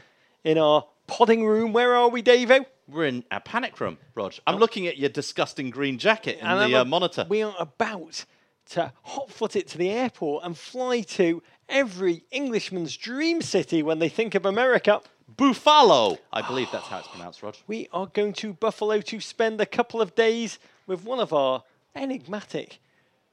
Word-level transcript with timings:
in 0.44 0.58
our 0.58 0.86
podding 1.10 1.46
room. 1.46 1.74
Where 1.74 1.96
are 1.96 2.08
we, 2.08 2.22
Davo? 2.22 2.66
We're 2.88 3.06
in 3.06 3.24
a 3.32 3.40
panic 3.40 3.80
room, 3.80 3.98
Rog. 4.16 4.36
I'm 4.48 4.58
looking 4.58 4.88
at 4.88 4.98
your 4.98 5.10
disgusting 5.10 5.70
green 5.70 5.98
jacket 5.98 6.40
in 6.40 6.46
And 6.46 6.72
the 6.72 6.80
uh, 6.80 6.86
monitor. 6.86 7.26
We 7.28 7.42
are 7.42 7.56
about 7.60 8.26
to 8.72 8.94
hotfoot 9.08 9.56
it 9.56 9.68
to 9.70 9.78
the 9.78 9.90
airport 9.90 10.46
and 10.46 10.58
fly 10.58 11.02
to 11.02 11.42
every 11.68 12.24
Englishman's 12.32 12.96
dream 12.96 13.42
city 13.42 13.82
when 13.84 14.00
they 14.00 14.10
think 14.10 14.36
of 14.36 14.46
America. 14.46 15.02
Buffalo! 15.36 16.18
I 16.32 16.42
believe 16.42 16.70
that's 16.72 16.88
how 16.88 17.00
it's 17.00 17.08
pronounced, 17.08 17.44
Rog. 17.44 17.56
We 17.68 17.88
are 17.92 18.08
going 18.08 18.34
to 18.34 18.54
Buffalo 18.54 19.02
to 19.02 19.20
spend 19.20 19.60
a 19.62 19.66
couple 19.66 20.02
of 20.02 20.16
days 20.16 20.60
with 20.88 21.04
one 21.04 21.20
of 21.20 21.34
our 21.34 21.64
enigmatic 21.96 22.80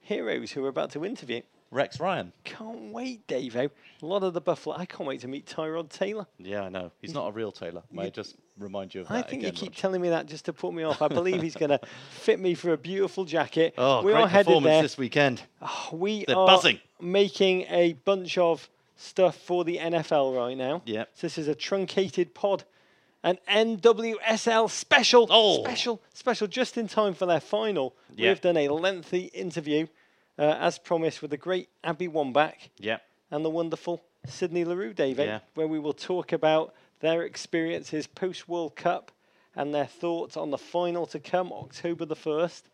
heroes 0.00 0.52
who 0.52 0.62
we're 0.62 0.68
about 0.68 0.90
to 0.92 1.04
interview. 1.04 1.42
Rex 1.70 1.98
Ryan. 2.00 2.32
Can't 2.44 2.92
wait, 2.92 3.26
Davo. 3.26 3.70
A 4.02 4.06
lot 4.06 4.22
of 4.22 4.34
the 4.34 4.40
Buffalo. 4.40 4.76
I 4.76 4.86
can't 4.86 5.06
wait 5.06 5.20
to 5.22 5.28
meet 5.28 5.46
Tyrod 5.46 5.88
Taylor. 5.90 6.26
Yeah, 6.38 6.62
I 6.62 6.68
know. 6.68 6.92
He's 7.00 7.12
not 7.14 7.28
a 7.28 7.32
real 7.32 7.50
Taylor. 7.52 7.82
May 7.90 8.04
I 8.04 8.10
just 8.10 8.36
remind 8.58 8.94
you 8.94 9.00
of 9.02 9.08
that 9.08 9.14
I 9.14 9.22
think 9.22 9.42
again, 9.42 9.52
you 9.52 9.58
keep 9.58 9.70
Rog? 9.72 9.76
telling 9.76 10.00
me 10.00 10.08
that 10.10 10.26
just 10.26 10.44
to 10.46 10.52
put 10.52 10.72
me 10.72 10.84
off. 10.84 11.02
I 11.02 11.08
believe 11.08 11.42
he's 11.42 11.56
going 11.56 11.70
to 11.76 11.80
fit 12.10 12.38
me 12.38 12.54
for 12.54 12.72
a 12.72 12.78
beautiful 12.78 13.24
jacket. 13.24 13.74
Oh, 13.76 14.02
we 14.02 14.12
great 14.12 14.22
are 14.22 14.28
headed 14.28 14.46
performance 14.46 14.72
there. 14.72 14.82
this 14.82 14.96
weekend. 14.98 15.42
Ah, 15.60 15.88
we 15.92 16.24
They're 16.26 16.36
are 16.36 16.46
buzzing. 16.46 16.78
making 17.00 17.62
a 17.68 17.94
bunch 17.94 18.38
of 18.38 18.70
stuff 18.96 19.36
for 19.36 19.64
the 19.64 19.78
NFL 19.78 20.36
right 20.36 20.56
now. 20.56 20.82
Yep. 20.86 21.10
So 21.14 21.26
this 21.26 21.36
is 21.36 21.48
a 21.48 21.54
truncated 21.54 22.32
pod, 22.34 22.64
an 23.24 23.38
NWSL 23.50 24.70
special. 24.70 25.26
Oh. 25.30 25.62
Special, 25.64 26.00
special, 26.14 26.46
just 26.46 26.78
in 26.78 26.86
time 26.88 27.14
for 27.14 27.26
their 27.26 27.40
final. 27.40 27.94
Yeah. 28.14 28.30
We've 28.30 28.40
done 28.40 28.56
a 28.56 28.68
lengthy 28.68 29.24
interview, 29.34 29.86
uh, 30.38 30.56
as 30.60 30.78
promised, 30.78 31.22
with 31.22 31.30
the 31.30 31.36
great 31.36 31.68
Abby 31.84 32.08
Wambach 32.08 32.68
Yeah. 32.78 32.98
and 33.30 33.44
the 33.44 33.50
wonderful 33.50 34.02
Sydney 34.26 34.64
Leroux, 34.64 34.92
David, 34.92 35.26
Yeah. 35.26 35.40
where 35.54 35.68
we 35.68 35.78
will 35.78 35.92
talk 35.92 36.32
about 36.32 36.74
their 37.00 37.22
experiences 37.22 38.06
post 38.06 38.48
World 38.48 38.74
Cup 38.76 39.12
and 39.54 39.74
their 39.74 39.86
thoughts 39.86 40.36
on 40.36 40.50
the 40.50 40.58
final 40.58 41.06
to 41.06 41.18
come, 41.20 41.52
October 41.52 42.04
the 42.04 42.16
1st. 42.16 42.64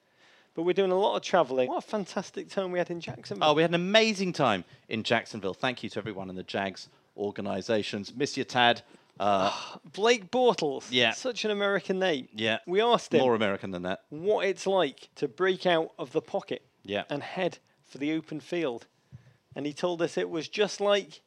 But 0.54 0.62
we're 0.64 0.72
doing 0.74 0.92
a 0.92 0.98
lot 0.98 1.16
of 1.16 1.22
travelling. 1.22 1.68
What 1.68 1.78
a 1.78 1.86
fantastic 1.86 2.48
time 2.50 2.72
we 2.72 2.78
had 2.78 2.90
in 2.90 3.00
Jacksonville. 3.00 3.48
Oh, 3.48 3.54
we 3.54 3.62
had 3.62 3.70
an 3.70 3.74
amazing 3.74 4.32
time 4.34 4.64
in 4.88 5.02
Jacksonville. 5.02 5.54
Thank 5.54 5.82
you 5.82 5.88
to 5.90 5.98
everyone 5.98 6.28
in 6.28 6.36
the 6.36 6.42
Jags 6.42 6.88
organisations. 7.16 8.12
Miss 8.14 8.36
you, 8.36 8.44
Tad. 8.44 8.82
Uh, 9.18 9.50
Blake 9.92 10.30
Bortles. 10.30 10.86
Yeah. 10.90 11.12
Such 11.12 11.44
an 11.44 11.50
American 11.50 11.98
name. 11.98 12.28
yeah. 12.34 12.58
We 12.66 12.80
asked 12.82 13.14
him 13.14 13.20
More 13.20 13.34
American 13.34 13.70
than 13.70 13.82
that. 13.82 14.02
what 14.10 14.46
it's 14.46 14.66
like 14.66 15.08
to 15.16 15.28
break 15.28 15.64
out 15.66 15.92
of 15.98 16.12
the 16.12 16.20
pocket 16.20 16.62
Yeah. 16.84 17.04
and 17.10 17.22
head 17.22 17.58
for 17.84 17.98
the 17.98 18.12
open 18.12 18.40
field. 18.40 18.86
And 19.54 19.66
he 19.66 19.72
told 19.72 20.00
us 20.02 20.16
it 20.16 20.30
was 20.30 20.48
just 20.48 20.80
like 20.80 21.20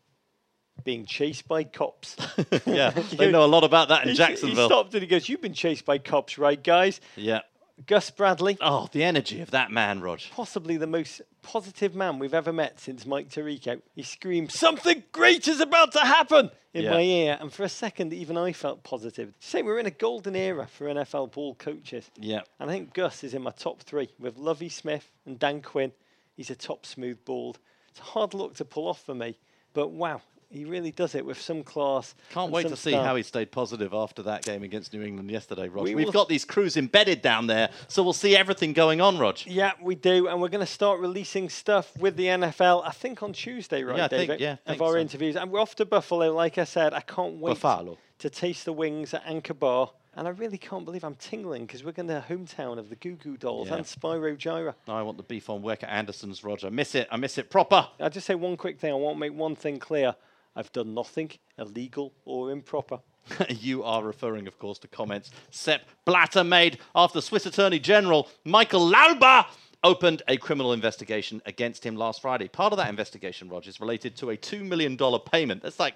being 0.84 1.06
chased 1.06 1.48
by 1.48 1.64
cops. 1.64 2.16
yeah. 2.66 2.92
They 3.12 3.32
know 3.32 3.46
a 3.46 3.48
lot 3.48 3.64
about 3.64 3.90
that 3.90 4.04
in 4.04 4.10
He 4.10 4.16
Jacksonville. 4.16 4.68
He 4.68 4.74
stopped 4.74 4.94
and 4.94 5.02
he 5.02 5.08
goes, 5.08 5.30
You've 5.30 5.42
been 5.42 5.54
chased 5.54 5.86
by 5.86 5.98
cops, 6.00 6.38
right, 6.38 6.62
guys? 6.62 7.00
Yeah. 7.16 7.42
Gus 7.88 8.10
Bradley, 8.10 8.58
Oh, 8.62 8.88
the 8.92 9.04
energy 9.04 9.42
of 9.42 9.52
that 9.52 9.70
man, 9.70 10.00
Rog. 10.02 10.22
possibly 10.32 10.78
the 10.78 10.88
most 10.88 11.22
positive 11.42 11.94
man 11.94 12.20
we've 12.20 12.34
ever 12.34 12.54
met 12.54 12.80
since 12.80 13.06
Mike 13.06 13.30
Tirico. 13.30 13.82
He 13.94 14.02
screamed, 14.04 14.52
Something 14.52 15.04
great 15.12 15.48
is 15.48 15.60
about 15.60 15.92
to 15.92 16.00
happen 16.00 16.52
in 16.74 16.84
Yeah. 16.84 16.92
my 16.92 17.02
ear. 17.02 17.38
And 17.40 17.52
for 17.52 17.64
a 17.64 17.70
second, 17.70 18.14
even 18.14 18.38
I 18.38 18.54
felt 18.54 18.84
positive. 18.84 19.34
Say, 19.42 19.62
we're 19.62 19.78
in 19.80 19.86
a 19.86 19.92
golden 19.92 20.36
era 20.38 20.68
for 20.68 20.88
NFL 20.88 21.28
ball 21.34 21.54
coaches. 21.56 22.10
Yeah. 22.18 22.42
And 22.60 22.70
I 22.70 22.74
think 22.74 22.94
Gus 22.94 23.24
is 23.26 23.34
in 23.34 23.42
my 23.44 23.52
top 23.52 23.82
three 23.82 24.10
with 24.20 24.38
Lovie 24.38 24.70
Smith 24.70 25.12
and 25.26 25.38
Dan 25.38 25.62
Quinn. 25.62 25.92
He's 26.38 26.50
a 26.50 26.56
top 26.56 26.86
smooth 26.86 27.24
bald. 27.26 27.60
It's 27.90 28.00
a 28.00 28.04
hard 28.04 28.34
look 28.34 28.56
to 28.56 28.66
pull 28.66 28.88
off 28.88 29.04
for 29.04 29.16
me, 29.16 29.38
but 29.74 29.90
wow, 29.90 30.22
he 30.50 30.66
really 30.66 30.92
does 30.92 31.16
it 31.16 31.26
with 31.26 31.40
some 31.40 31.64
class. 31.64 32.16
Can't 32.32 32.52
wait 32.52 32.68
to 32.68 32.76
see 32.76 32.92
style. 32.92 33.04
how 33.04 33.16
he 33.16 33.24
stayed 33.24 33.52
positive 33.52 33.94
after 33.94 34.24
that 34.24 34.44
game 34.44 34.64
against 34.64 34.94
New 34.94 35.02
England 35.02 35.30
yesterday, 35.32 35.68
Rog. 35.68 35.84
We 35.86 35.96
We 35.96 36.04
have 36.06 36.14
got 36.14 36.30
these 36.30 36.46
crews 36.46 36.78
embedded 36.78 37.22
down 37.22 37.48
there, 37.48 37.70
so 37.88 38.04
we'll 38.04 38.14
see 38.14 38.36
everything 38.36 38.74
going 38.74 39.02
on, 39.02 39.18
Rog. 39.18 39.40
Yeah, 39.46 39.72
we 39.82 39.96
do, 39.96 40.28
and 40.28 40.42
we're 40.42 40.50
going 40.50 40.66
to 40.66 40.72
start 40.72 41.00
releasing 41.00 41.50
stuff 41.50 41.96
with 41.98 42.16
the 42.16 42.26
NFL. 42.28 42.84
I 42.86 42.92
think 42.92 43.22
on 43.24 43.34
Tuesday, 43.34 43.84
right, 43.84 43.98
Yeah, 43.98 44.06
I 44.06 44.08
think- 44.08 44.22
David? 44.30 44.40
yeah, 44.42 44.56
of 44.66 44.82
our 44.82 44.94
so. 44.94 44.98
interviews, 45.00 45.36
and 45.36 45.52
we're 45.52 45.60
off 45.60 45.76
to 45.76 45.86
Buffalo. 45.86 46.34
Like 46.34 46.58
I 46.58 46.64
said, 46.64 46.94
I 46.94 47.02
can't 47.02 47.36
wait 47.36 47.60
Buffalo. 47.62 47.98
to 48.20 48.30
taste 48.30 48.66
the 48.66 48.74
wings 48.74 49.14
at 49.14 49.24
Anchor 49.26 49.54
Bar, 49.54 49.92
and 50.18 50.28
I 50.28 50.32
really 50.32 50.58
can't 50.58 50.86
believe 50.86 51.04
I'm 51.04 51.16
tingling 51.16 51.66
because 51.66 51.84
we're 51.84 51.92
going 51.92 52.08
to 52.08 52.24
hometown 52.30 52.78
of 52.80 52.90
the 52.90 52.96
Goo 52.96 53.16
Goo 53.16 53.36
Dolls 53.36 53.68
Yeah. 53.68 53.76
and 53.76 53.86
Spyro 53.86 54.38
Gyra. 54.38 54.74
I 54.88 55.02
want 55.02 55.18
the 55.18 55.24
beef 55.24 55.50
on 55.50 55.62
weck 55.62 55.84
at 55.84 55.90
Anderson's, 55.90 56.42
Rog. 56.44 56.64
I 56.64 56.70
miss 56.70 56.96
it. 56.96 57.08
I 57.12 57.18
miss 57.18 57.38
it 57.38 57.50
proper. 57.50 57.88
I'll 58.00 58.10
just 58.10 58.26
say 58.26 58.36
one 58.36 58.56
quick 58.56 58.80
thing. 58.80 58.92
I 58.92 58.96
want 58.96 59.16
to 59.18 59.20
make 59.20 59.34
one 59.34 59.56
thing 59.58 59.78
clear. 59.80 60.16
I've 60.56 60.72
done 60.72 60.94
nothing 60.94 61.32
illegal 61.58 62.14
or 62.26 62.52
improper. 62.52 63.00
you 63.50 63.84
are 63.84 64.04
referring, 64.04 64.48
of 64.48 64.60
course, 64.60 64.78
to 64.80 64.88
comments 64.88 65.32
Sepp 65.50 65.82
Blatter 66.06 66.44
made 66.44 66.78
after 66.94 67.22
Swiss 67.22 67.46
Attorney 67.46 67.80
General 67.80 68.30
Michael 68.44 68.88
Lauber 68.88 69.46
opened 69.84 70.24
a 70.28 70.38
criminal 70.38 70.74
investigation 70.74 71.42
against 71.46 71.84
him 71.84 71.96
last 71.96 72.22
Friday. 72.22 72.48
Part 72.48 72.74
of 72.74 72.78
that 72.78 72.90
investigation, 72.90 73.50
Rog, 73.50 73.68
is 73.68 73.80
related 73.80 74.16
to 74.18 74.32
a 74.32 74.38
$2 74.38 74.68
million 74.68 74.98
payment. 75.32 75.62
That's 75.62 75.80
like 75.80 75.96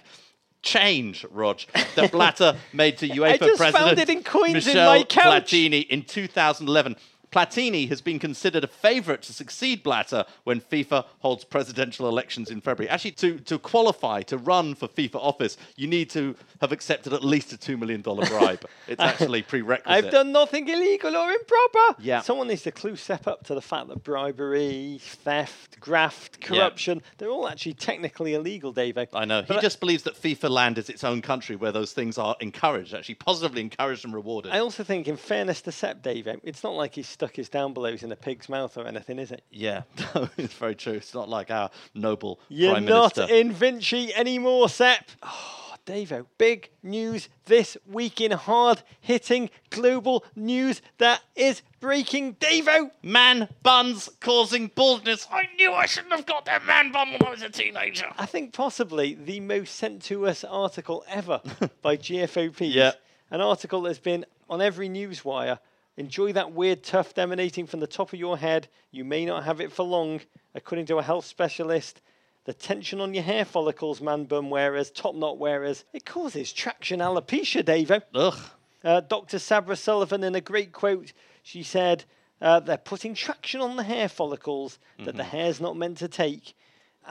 change, 0.62 1.26
Rog, 1.32 1.62
that 1.96 2.12
Blatter 2.12 2.56
made 2.74 2.98
to 3.00 3.08
UEFA 3.08 3.40
just 3.40 3.58
President 3.58 3.86
found 3.88 4.00
it 4.00 4.10
in 4.10 4.24
coins 4.24 4.68
in 4.68 4.74
Michel 4.74 4.96
my 4.96 5.04
couch. 5.04 5.52
Platini 5.52 5.88
in 5.88 6.04
2011. 6.04 6.96
Platini 7.32 7.88
has 7.90 8.02
been 8.02 8.18
considered 8.20 8.64
a 8.64 8.68
favourite 8.68 9.22
to 9.24 9.34
succeed 9.34 9.84
Blatter 9.84 10.26
when 10.46 10.60
FIFA 10.60 11.06
holds 11.20 11.44
presidential 11.44 12.08
elections 12.08 12.50
in 12.50 12.60
February. 12.62 12.90
Actually, 12.90 13.12
to, 13.12 13.40
to 13.40 13.60
qualify 13.60 14.22
to 14.24 14.38
run 14.38 14.74
for 14.76 14.88
FIFA 14.88 15.16
office, 15.16 15.58
you 15.76 15.88
need 15.88 16.10
to 16.12 16.36
have 16.62 16.72
accepted 16.72 17.14
at 17.14 17.24
least 17.24 17.54
a 17.54 17.58
$2 17.58 17.78
million 17.78 18.02
bribe. 18.02 18.66
it's 18.88 19.02
actually 19.02 19.42
prerequisite. 19.44 20.06
I've 20.06 20.12
done 20.12 20.32
nothing 20.32 20.68
illegal 20.68 21.16
or 21.16 21.30
improper. 21.32 22.02
Yeah. 22.02 22.22
Someone 22.22 22.48
needs 22.48 22.64
to 22.64 22.72
clue 22.72 22.96
step 22.96 23.28
up 23.28 23.44
to 23.46 23.56
the 23.56 23.62
fact 23.62 23.90
that 23.90 24.04
bribery, 24.04 25.00
theft, 25.02 25.80
graft, 25.80 26.42
corruption, 26.42 27.02
they're 27.18 27.30
all 27.30 27.48
actually 27.48 27.74
technically 27.74 28.34
illegal, 28.34 28.72
David. 28.72 29.10
I 29.14 29.26
know. 29.26 29.42
He 29.42 29.48
But 29.48 29.58
I- 29.58 29.62
just 29.62 29.80
believes 29.80 30.04
that 30.04 30.16
FIFA 30.16 30.50
land 30.50 30.78
is 30.78 30.90
its 30.90 31.04
own 31.04 31.22
country 31.22 31.56
where 31.56 31.72
those 31.72 31.94
things 31.94 32.18
are 32.18 32.36
encouraged, 32.40 32.94
actually 32.94 33.16
positively 33.16 33.62
encouraged 33.62 34.04
and 34.06 34.14
rewarded. 34.14 34.52
I 34.52 34.60
also 34.60 34.84
think, 34.84 35.08
in 35.08 35.18
fairness 35.18 35.62
to 35.64 35.72
Sepp, 35.72 36.02
David, 36.02 36.42
it's 36.44 36.64
not 36.64 36.74
like 36.74 36.96
he's 36.96 37.08
stuck 37.20 37.36
his 37.36 37.50
down 37.50 37.74
below. 37.74 37.90
belows 37.90 38.04
in 38.04 38.12
a 38.12 38.16
pig's 38.16 38.48
mouth 38.48 38.78
or 38.78 38.88
anything, 38.88 39.20
is 39.20 39.32
it? 39.32 39.44
yeah, 39.52 39.84
no, 40.16 40.30
it's 40.38 40.54
very 40.54 40.76
true. 40.76 40.94
It's 40.94 41.14
not 41.14 41.28
like 41.28 41.52
our 41.52 41.70
noble 41.94 42.40
You're 42.48 42.72
Prime 42.72 42.86
not 42.86 43.18
Minister. 43.18 43.36
in 43.36 43.52
Vinci 43.52 44.14
anymore, 44.16 44.70
Sepp. 44.70 45.04
Oh, 45.24 45.74
Davo, 45.86 46.26
big 46.38 46.70
news 46.84 47.28
this 47.46 47.76
week 47.86 48.22
in 48.22 48.32
hard 48.32 48.84
hitting 49.02 49.50
global 49.70 50.24
news 50.36 50.82
that 50.98 51.22
is 51.36 51.62
breaking. 51.82 52.36
Davo, 52.36 52.92
Man 53.02 53.50
buns 53.64 54.10
causing 54.22 54.68
baldness. 54.68 55.28
I 55.32 55.50
knew 55.58 55.74
I 55.74 55.88
shouldn't 55.88 56.14
have 56.14 56.26
got 56.26 56.46
that 56.46 56.66
man 56.66 56.92
bun 56.92 57.12
when 57.12 57.26
I 57.26 57.32
was 57.32 57.42
a 57.42 57.50
teenager. 57.50 58.08
I 58.18 58.28
think 58.28 58.54
possibly 58.54 59.16
the 59.16 59.40
most 59.42 59.76
sent 59.76 60.04
to 60.04 60.26
us 60.28 60.44
article 60.46 61.04
ever 61.10 61.42
by 61.82 61.98
GFOP. 61.98 62.74
Yeah. 62.74 62.92
An 63.32 63.42
article 63.42 63.82
that's 63.82 64.00
been 64.00 64.26
on 64.50 64.62
every 64.62 64.90
news 64.90 65.26
wire. 65.26 65.60
Enjoy 66.00 66.32
that 66.32 66.54
weird 66.54 66.82
tuft 66.82 67.20
emanating 67.20 67.68
from 67.68 67.82
the 67.82 67.86
top 67.86 68.14
of 68.14 68.20
your 68.20 68.38
head. 68.38 68.70
You 68.90 69.04
may 69.04 69.26
not 69.26 69.44
have 69.44 69.60
it 69.60 69.70
for 69.70 69.84
long. 69.84 70.22
According 70.56 70.86
to 70.86 70.98
a 70.98 71.04
health 71.04 71.26
specialist, 71.26 72.00
the 72.46 72.54
tension 72.54 73.02
on 73.02 73.14
your 73.14 73.24
hair 73.24 73.44
follicles, 73.44 74.00
man 74.00 74.24
bun 74.24 74.50
wearers, 74.50 74.92
top 74.92 75.14
knot 75.14 75.38
wearers, 75.38 75.84
it 75.92 76.06
causes 76.06 76.54
traction 76.54 77.02
alopecia, 77.02 77.64
Davo. 77.66 78.02
Ugh. 78.16 78.40
Uh, 78.82 79.02
Dr. 79.02 79.40
Sabra 79.40 79.76
Sullivan, 79.76 80.24
in 80.24 80.36
a 80.36 80.42
great 80.42 80.72
quote, 80.72 81.12
she 81.44 81.64
said, 81.64 82.06
uh, 82.42 82.62
They're 82.62 82.78
putting 82.78 83.14
traction 83.14 83.60
on 83.60 83.76
the 83.76 83.84
hair 83.84 84.08
follicles 84.08 84.80
that 85.04 85.18
the 85.18 85.26
hair's 85.26 85.60
not 85.60 85.76
meant 85.76 85.98
to 85.98 86.08
take. 86.08 86.56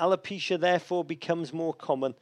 Alopecia, 0.00 0.58
therefore, 0.58 1.04
becomes 1.04 1.52
more 1.52 1.74
common. 1.74 2.14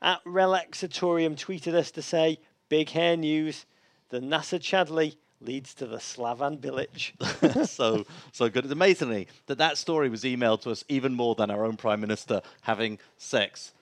At 0.00 0.24
Relaxatorium 0.24 1.36
tweeted 1.36 1.74
us 1.74 1.90
to 1.90 2.00
say, 2.00 2.40
Big 2.70 2.88
hair 2.88 3.14
news. 3.14 3.66
The 4.08 4.20
Nacer 4.20 4.58
Chadli 4.58 5.16
leads 5.44 5.74
to 5.74 5.86
the 5.86 5.98
Slaven 5.98 6.58
Bilic. 6.58 7.66
so 7.68 8.04
so 8.32 8.48
good. 8.48 8.64
It's 8.64 8.72
amazingly 8.72 9.28
that 9.46 9.58
that 9.58 9.78
story 9.78 10.08
was 10.08 10.24
emailed 10.24 10.62
to 10.62 10.70
us 10.70 10.84
even 10.88 11.14
more 11.14 11.34
than 11.34 11.50
our 11.50 11.64
own 11.64 11.76
prime 11.76 12.00
minister 12.00 12.42
having 12.62 12.98
sex 13.18 13.72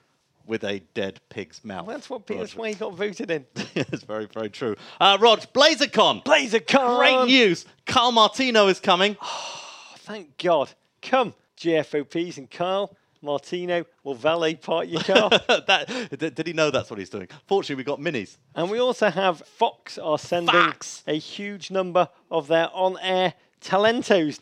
with 0.45 0.63
a 0.63 0.79
dead 0.93 1.19
pig's 1.29 1.63
mouth. 1.63 1.87
That's 1.87 2.09
what 2.09 2.27
that's 2.27 2.39
Roger. 2.39 2.59
why 2.59 2.69
he 2.69 2.75
got 2.75 2.93
voted 2.93 3.31
in. 3.31 3.45
it's 3.75 4.03
very, 4.03 4.25
very 4.25 4.49
true. 4.49 4.75
Uh, 4.99 5.17
Rog, 5.19 5.41
BlazerCon. 5.53 6.23
BlazerCon! 6.23 6.97
Great 6.97 7.25
news. 7.27 7.65
Kyle 7.85 8.11
Martino 8.11 8.67
is 8.67 8.79
coming. 8.79 9.15
Thank 9.99 10.37
God. 10.37 10.69
Come, 11.01 11.33
GFOPs 11.57 12.37
and 12.37 12.49
Kyle 12.49 12.95
Martino 13.23 13.85
will 14.03 14.13
valet 14.15 14.55
park 14.55 14.87
your 14.89 15.01
car. 15.03 15.29
that, 15.29 16.35
did 16.35 16.45
he 16.47 16.53
know 16.53 16.69
that's 16.69 16.89
what 16.89 16.99
he's 16.99 17.09
doing? 17.09 17.27
Fortunately, 17.47 17.75
we've 17.75 17.85
got 17.85 17.99
minis. 17.99 18.37
and 18.55 18.69
we 18.69 18.79
also 18.79 19.09
have 19.09 19.39
Fox 19.47 19.97
are 19.97 20.19
sending 20.19 20.53
Fox. 20.53 21.03
a 21.07 21.17
huge 21.17 21.71
number 21.71 22.09
of 22.29 22.47
their 22.47 22.69
on-air 22.73 23.33
talentos, 23.61 24.39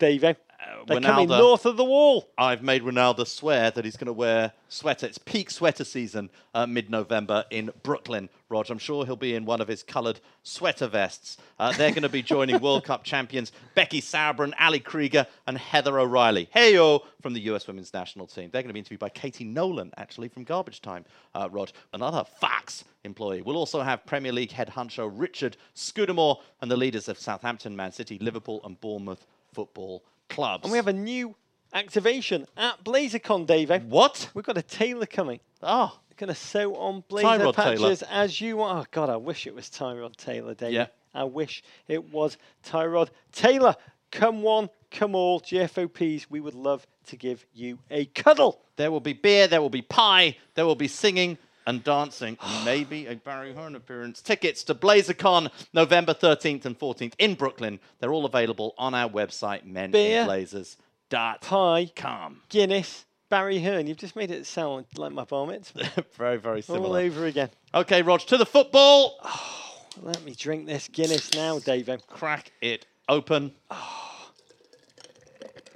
Davey. 0.62 0.84
They're 0.88 1.02
coming 1.02 1.28
north 1.28 1.66
of 1.66 1.78
the 1.78 1.86
wall. 1.86 2.30
I've 2.38 2.62
made 2.63 2.84
Ronaldo 2.84 3.25
swear 3.28 3.72
that 3.72 3.86
he's 3.86 3.98
going 3.98 4.08
to 4.08 4.13
wear 4.13 4.54
sweater. 4.69 5.06
It's 5.06 5.18
peak 5.18 5.50
sweater 5.50 5.84
season 5.84 6.30
uh, 6.54 6.66
mid-November 6.66 7.46
in 7.50 7.72
Brooklyn. 7.84 8.30
Rog, 8.50 8.69
I'm 8.69 8.78
sure 8.78 9.06
he'll 9.06 9.16
be 9.16 9.36
in 9.36 9.46
one 9.46 9.62
of 9.62 9.68
his 9.68 9.84
coloured 9.84 10.19
sweater 10.44 10.88
vests. 10.88 11.38
Uh, 11.60 11.72
they're 11.74 11.92
going 11.92 12.04
to 12.04 12.10
be 12.10 12.22
joining 12.22 12.60
World 12.62 12.84
Cup 12.84 13.04
champions 13.04 13.52
Becky 13.75 14.02
Sauerbrunn, 14.02 14.54
Ali 14.60 14.80
Krieger, 14.80 15.25
and 15.48 15.58
Heather 15.58 16.00
O'Reilly. 16.00 16.50
Heyo 16.56 17.02
from 17.22 17.34
the 17.34 17.42
US 17.42 17.68
Women's 17.68 17.94
National 17.94 18.28
Team. 18.28 18.50
They're 18.52 18.62
going 18.62 18.69
to 18.69 18.74
be 18.74 18.80
interviewed 18.80 19.00
by 19.00 19.10
Katie 19.10 19.46
Nolan, 19.46 19.92
actually 19.98 20.28
from 20.28 20.44
Garbage 20.44 20.81
Time. 20.81 21.06
Uh, 21.34 21.48
Rog, 21.52 21.69
another 21.94 22.24
Fox 22.40 22.84
employee. 23.04 23.42
We'll 23.42 23.57
also 23.57 23.81
have 23.81 24.06
Premier 24.06 24.31
League 24.31 24.52
head 24.52 24.69
honcho 24.69 25.12
Richard 25.14 25.57
Scudamore 25.74 26.40
and 26.62 26.69
the 26.69 26.78
leaders 26.78 27.07
of 27.07 27.18
Southampton, 27.18 27.75
Man 27.75 27.92
City, 27.92 28.19
Liverpool, 28.19 28.62
and 28.64 28.80
Bournemouth 28.80 29.25
football 29.54 30.04
clubs. 30.31 30.63
And 30.63 30.72
we 30.72 30.78
have 30.78 30.88
a 30.88 30.94
new 30.94 31.36
activation 31.74 32.48
at 32.57 32.83
BlazerCon, 32.83 33.45
Davey. 33.45 33.78
what? 33.80 34.30
We've 34.33 34.45
got 34.45 34.57
a 34.57 34.62
tailor 34.63 35.06
coming. 35.06 35.39
Oh, 35.62 35.98
Going 36.18 36.28
to 36.28 36.36
sew 36.36 36.75
on 36.75 37.04
blazer 37.07 37.28
Tyrod 37.28 37.56
Taylor. 37.56 37.78
patches 37.88 38.04
as 38.04 38.39
you 38.39 38.57
want. 38.57 38.80
Oh, 38.80 38.86
God, 38.92 39.10
I 39.10 39.18
wish 39.18 39.48
it 39.48 39.56
was 39.56 39.69
Tyrod 39.69 40.16
Taylor, 40.18 40.54
Davey. 40.54 40.75
Yeah. 40.75 40.88
I 41.16 41.24
wish 41.24 41.63
it 41.88 42.12
was 42.12 42.38
Tyrod 42.63 43.10
Taylor. 43.31 43.75
Come 44.12 44.44
one, 44.44 44.69
come 44.92 45.16
all, 45.16 45.39
GFOPs. 45.42 46.28
We 46.30 46.39
would 46.39 46.54
love 46.54 46.86
to 47.07 47.16
give 47.16 47.44
you 47.54 47.80
a 47.89 48.06
cuddle. 48.06 48.62
There 48.75 48.92
will 48.92 49.00
be 49.00 49.13
beer, 49.13 49.48
there 49.48 49.62
will 49.63 49.72
be 49.72 49.81
pie, 49.81 50.38
there 50.54 50.66
will 50.68 50.75
be 50.75 50.88
singing 50.88 51.39
and 51.66 51.84
dancing, 51.84 52.38
and 52.42 52.66
maybe 52.66 53.08
a 53.08 53.16
Barry 53.16 53.54
Hearn 53.54 53.75
appearance. 53.75 54.22
Tickets 54.22 54.63
to 54.66 54.75
BlazerCon 54.75 55.50
November 55.74 56.13
13th 56.13 56.66
and 56.66 56.78
14th 56.78 57.13
in 57.19 57.36
Brooklyn. 57.36 57.80
They're 58.00 58.13
all 58.13 58.25
available 58.25 58.74
on 58.78 58.94
our 58.94 59.10
website, 59.10 59.66
meninblazers.com. 59.66 62.42
Guinness, 62.50 63.06
Barry 63.30 63.60
Hearn. 63.60 63.88
You've 63.88 63.98
just 63.98 64.16
made 64.16 64.31
it 64.31 64.46
sound 64.46 64.86
like 64.98 65.12
my 65.12 65.24
bar 65.24 65.48
mitzvah. 65.48 66.06
very, 66.13 66.38
very 66.38 66.62
similar. 66.62 66.88
all 66.88 66.96
over 66.96 67.25
again. 67.25 67.50
Okay, 67.74 68.02
Rog, 68.02 68.22
to 68.22 68.38
the 68.38 68.46
football. 68.46 69.18
Oh, 69.24 69.81
let 70.02 70.24
me 70.24 70.34
drink 70.36 70.68
this 70.68 70.88
Guinness 70.88 71.34
now, 71.34 71.60
David. 71.60 72.06
Crack 72.07 72.52
it 72.62 72.86
open. 73.07 73.54
Oh. 73.69 74.07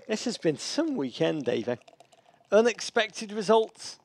This 0.08 0.26
has 0.26 0.38
been 0.38 0.58
some 0.58 0.96
weekend, 0.96 1.46
David. 1.46 1.80
Unexpected 2.52 3.32
results. 3.32 3.98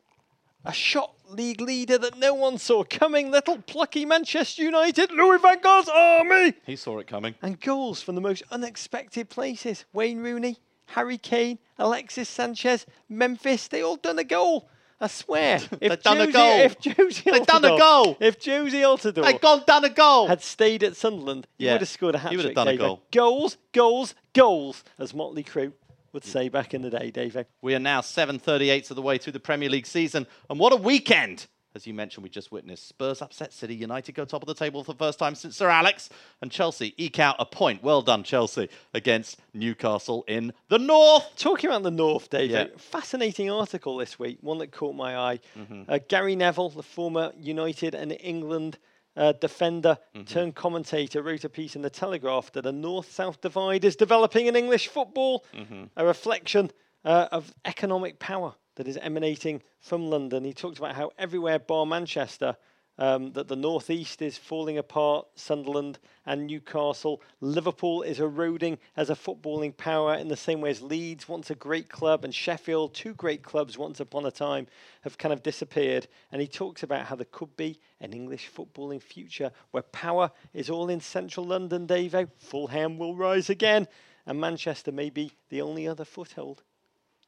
A 0.64 0.72
shot 0.72 1.14
league 1.26 1.60
leader 1.60 1.96
that 1.96 2.18
no 2.18 2.34
one 2.34 2.58
saw 2.58 2.84
coming. 2.84 3.30
Little 3.30 3.58
plucky 3.58 4.04
Manchester 4.04 4.62
United. 4.62 5.10
Louis 5.10 5.38
van 5.38 5.60
Gaal's 5.62 5.88
army. 5.88 6.54
He 6.66 6.76
saw 6.76 6.98
it 6.98 7.06
coming. 7.06 7.34
And 7.40 7.58
goals 7.60 8.02
from 8.02 8.14
the 8.14 8.20
most 8.20 8.42
unexpected 8.50 9.30
places. 9.30 9.86
Wayne 9.94 10.18
Rooney, 10.18 10.58
Harry 10.86 11.16
Kane, 11.16 11.58
Alexis 11.78 12.28
Sanchez, 12.28 12.84
Memphis. 13.08 13.68
They 13.68 13.82
all 13.82 13.96
done 13.96 14.18
a 14.18 14.24
goal. 14.24 14.68
I 15.00 15.06
swear. 15.06 15.60
If 15.80 15.80
They've 15.80 16.02
done 16.02 16.20
a 16.20 16.30
goal. 16.30 16.60
If 16.60 16.78
Jozy 16.78 17.32
They've 17.32 17.46
done 17.46 17.64
a 17.64 17.78
goal. 17.78 18.18
If 18.20 18.38
Jozy 18.38 18.82
Altidore 18.82 19.24
They 19.24 19.38
gone 19.38 19.62
done 19.66 19.86
a 19.86 19.88
goal. 19.88 20.26
had 20.28 20.42
stayed 20.42 20.82
at 20.82 20.94
Sunderland, 20.94 21.46
yeah. 21.56 21.70
he 21.70 21.74
would 21.74 21.80
have 21.80 21.88
scored 21.88 22.14
a 22.16 22.18
hat 22.18 22.32
he 22.32 22.36
would 22.36 22.44
have 22.44 22.54
done 22.54 22.68
a 22.68 22.76
goal. 22.76 23.02
Goals, 23.10 23.56
goals, 23.72 24.14
goals, 24.34 24.84
as 24.98 25.14
Motley 25.14 25.42
Crue 25.42 25.72
would 26.12 26.24
say 26.24 26.48
back 26.48 26.74
in 26.74 26.82
the 26.82 26.90
day, 26.90 27.10
David. 27.10 27.46
We 27.62 27.74
are 27.74 27.78
now 27.80 28.00
7.38 28.00 28.90
of 28.90 28.96
the 28.96 29.02
way 29.02 29.18
through 29.18 29.32
the 29.34 29.40
Premier 29.40 29.68
League 29.68 29.86
season. 29.86 30.26
And 30.48 30.58
what 30.58 30.72
a 30.72 30.76
weekend! 30.76 31.46
As 31.72 31.86
you 31.86 31.94
mentioned, 31.94 32.24
we 32.24 32.30
just 32.30 32.50
witnessed 32.50 32.88
Spurs 32.88 33.22
upset 33.22 33.52
City. 33.52 33.76
United 33.76 34.12
go 34.16 34.24
top 34.24 34.42
of 34.42 34.48
the 34.48 34.54
table 34.54 34.82
for 34.82 34.92
the 34.92 34.98
first 34.98 35.20
time 35.20 35.36
since 35.36 35.56
Sir 35.56 35.68
Alex. 35.68 36.10
And 36.42 36.50
Chelsea 36.50 36.94
eke 36.96 37.20
out 37.20 37.36
a 37.38 37.46
point. 37.46 37.80
Well 37.80 38.02
done, 38.02 38.24
Chelsea, 38.24 38.68
against 38.92 39.38
Newcastle 39.54 40.24
in 40.26 40.52
the 40.68 40.80
North. 40.80 41.28
Talking 41.36 41.70
about 41.70 41.84
the 41.84 41.92
North, 41.92 42.28
David, 42.28 42.50
Yeah. 42.72 42.76
fascinating 42.76 43.52
article 43.52 43.98
this 43.98 44.18
week, 44.18 44.38
one 44.40 44.58
that 44.58 44.72
caught 44.72 44.96
my 44.96 45.16
eye. 45.16 45.38
Mm-hmm. 45.56 45.82
Uh, 45.88 46.00
Gary 46.08 46.34
Neville, 46.34 46.70
the 46.70 46.82
former 46.82 47.32
United 47.38 47.94
and 47.94 48.16
England 48.20 48.76
uh, 49.16 49.32
defender 49.32 49.98
Mm-hmm. 50.14 50.24
turned 50.24 50.54
commentator, 50.54 51.22
wrote 51.22 51.44
a 51.44 51.48
piece 51.48 51.76
in 51.76 51.82
the 51.82 51.90
Telegraph 51.90 52.52
that 52.52 52.66
a 52.66 52.72
North 52.72 53.12
South 53.12 53.40
divide 53.40 53.84
is 53.84 53.96
developing 53.96 54.46
in 54.46 54.56
English 54.56 54.88
football, 54.88 55.44
Mm-hmm. 55.54 55.84
a 55.96 56.04
reflection 56.04 56.70
uh, 57.04 57.28
of 57.32 57.52
economic 57.64 58.18
power 58.18 58.54
that 58.76 58.86
is 58.88 58.96
emanating 58.98 59.62
from 59.80 60.08
London. 60.10 60.44
He 60.44 60.52
talked 60.52 60.78
about 60.78 60.94
how 60.94 61.10
everywhere 61.18 61.58
bar 61.58 61.86
Manchester, 61.86 62.56
um, 63.00 63.32
that 63.32 63.48
the 63.48 63.56
northeast 63.56 64.20
is 64.20 64.36
falling 64.36 64.76
apart, 64.76 65.26
Sunderland 65.34 65.98
and 66.26 66.46
Newcastle. 66.46 67.22
Liverpool 67.40 68.02
is 68.02 68.20
eroding 68.20 68.78
as 68.94 69.08
a 69.08 69.14
footballing 69.14 69.74
power 69.74 70.14
in 70.14 70.28
the 70.28 70.36
same 70.36 70.60
way 70.60 70.68
as 70.68 70.82
Leeds, 70.82 71.26
once 71.26 71.48
a 71.48 71.54
great 71.54 71.88
club, 71.88 72.24
and 72.24 72.34
Sheffield, 72.34 72.92
two 72.92 73.14
great 73.14 73.42
clubs 73.42 73.78
once 73.78 74.00
upon 74.00 74.26
a 74.26 74.30
time, 74.30 74.66
have 75.00 75.16
kind 75.16 75.32
of 75.32 75.42
disappeared. 75.42 76.06
And 76.30 76.42
he 76.42 76.46
talks 76.46 76.82
about 76.82 77.06
how 77.06 77.16
there 77.16 77.26
could 77.32 77.56
be 77.56 77.80
an 78.02 78.12
English 78.12 78.50
footballing 78.54 79.00
future 79.00 79.50
where 79.70 79.82
power 79.82 80.30
is 80.52 80.68
all 80.68 80.90
in 80.90 81.00
central 81.00 81.46
London, 81.46 81.86
Davo. 81.86 82.28
Fulham 82.36 82.98
will 82.98 83.16
rise 83.16 83.48
again, 83.48 83.88
and 84.26 84.38
Manchester 84.38 84.92
may 84.92 85.08
be 85.08 85.32
the 85.48 85.62
only 85.62 85.88
other 85.88 86.04
foothold. 86.04 86.62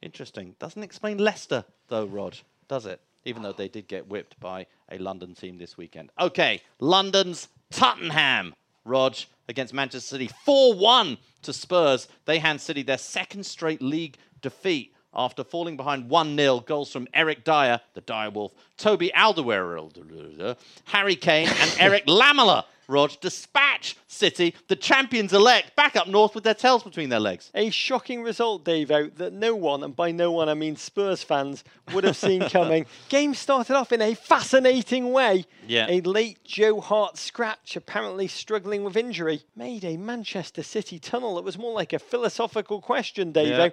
Interesting. 0.02 0.54
Doesn't 0.58 0.82
explain 0.82 1.16
Leicester, 1.16 1.64
though, 1.88 2.04
Rod, 2.04 2.38
does 2.68 2.84
it? 2.84 3.00
Even 3.24 3.42
though 3.42 3.52
they 3.52 3.68
did 3.68 3.88
get 3.88 4.08
whipped 4.08 4.38
by 4.40 4.66
a 4.90 4.98
London 4.98 5.34
team 5.34 5.58
this 5.58 5.76
weekend. 5.76 6.10
Okay, 6.18 6.60
London's 6.80 7.48
Tottenham, 7.70 8.54
Rog, 8.84 9.16
against 9.48 9.72
Manchester 9.72 10.06
City. 10.06 10.30
4 10.44 10.74
1 10.74 11.18
to 11.42 11.52
Spurs. 11.52 12.08
They 12.24 12.38
hand 12.38 12.60
City 12.60 12.82
their 12.82 12.98
second 12.98 13.44
straight 13.46 13.82
league 13.82 14.16
defeat 14.40 14.94
after 15.14 15.44
falling 15.44 15.76
behind 15.76 16.08
1 16.08 16.36
0. 16.36 16.60
Goals 16.60 16.92
from 16.92 17.06
Eric 17.14 17.44
Dier, 17.44 17.80
the 17.94 18.00
Dyer 18.00 18.30
Wolf, 18.30 18.52
Toby 18.76 19.10
Alderweireld, 19.14 20.56
Harry 20.84 21.16
Kane, 21.16 21.48
and 21.48 21.76
Erik 21.78 22.04
Lamela. 22.06 22.64
Rog, 22.88 23.12
dispatch 23.20 23.96
City, 24.06 24.54
the 24.68 24.76
champions 24.76 25.32
elect, 25.32 25.74
back 25.76 25.96
up 25.96 26.08
north 26.08 26.34
with 26.34 26.44
their 26.44 26.54
tails 26.54 26.82
between 26.82 27.08
their 27.08 27.20
legs. 27.20 27.50
A 27.54 27.70
shocking 27.70 28.22
result, 28.22 28.64
Dave, 28.64 28.90
out 28.90 29.16
that 29.16 29.32
no 29.32 29.54
one, 29.54 29.82
and 29.82 29.96
by 29.96 30.10
no 30.10 30.30
one 30.32 30.48
I 30.48 30.54
mean 30.54 30.76
Spurs 30.76 31.22
fans, 31.22 31.64
would 31.94 32.04
have 32.04 32.16
seen 32.16 32.48
coming. 32.50 32.86
Game 33.08 33.34
started 33.34 33.76
off 33.76 33.92
in 33.92 34.02
a 34.02 34.14
fascinating 34.14 35.12
way. 35.12 35.46
Yeah. 35.66 35.86
A 35.88 36.00
late 36.02 36.44
Joe 36.44 36.80
Hart 36.80 37.16
scratch, 37.16 37.76
apparently 37.76 38.28
struggling 38.28 38.84
with 38.84 38.96
injury, 38.96 39.42
made 39.56 39.84
a 39.84 39.96
Manchester 39.96 40.62
City 40.62 40.98
tunnel 40.98 41.36
that 41.36 41.44
was 41.44 41.56
more 41.56 41.72
like 41.72 41.92
a 41.92 41.98
philosophical 41.98 42.80
question, 42.80 43.32
Dave. 43.32 43.48
Yeah. 43.48 43.70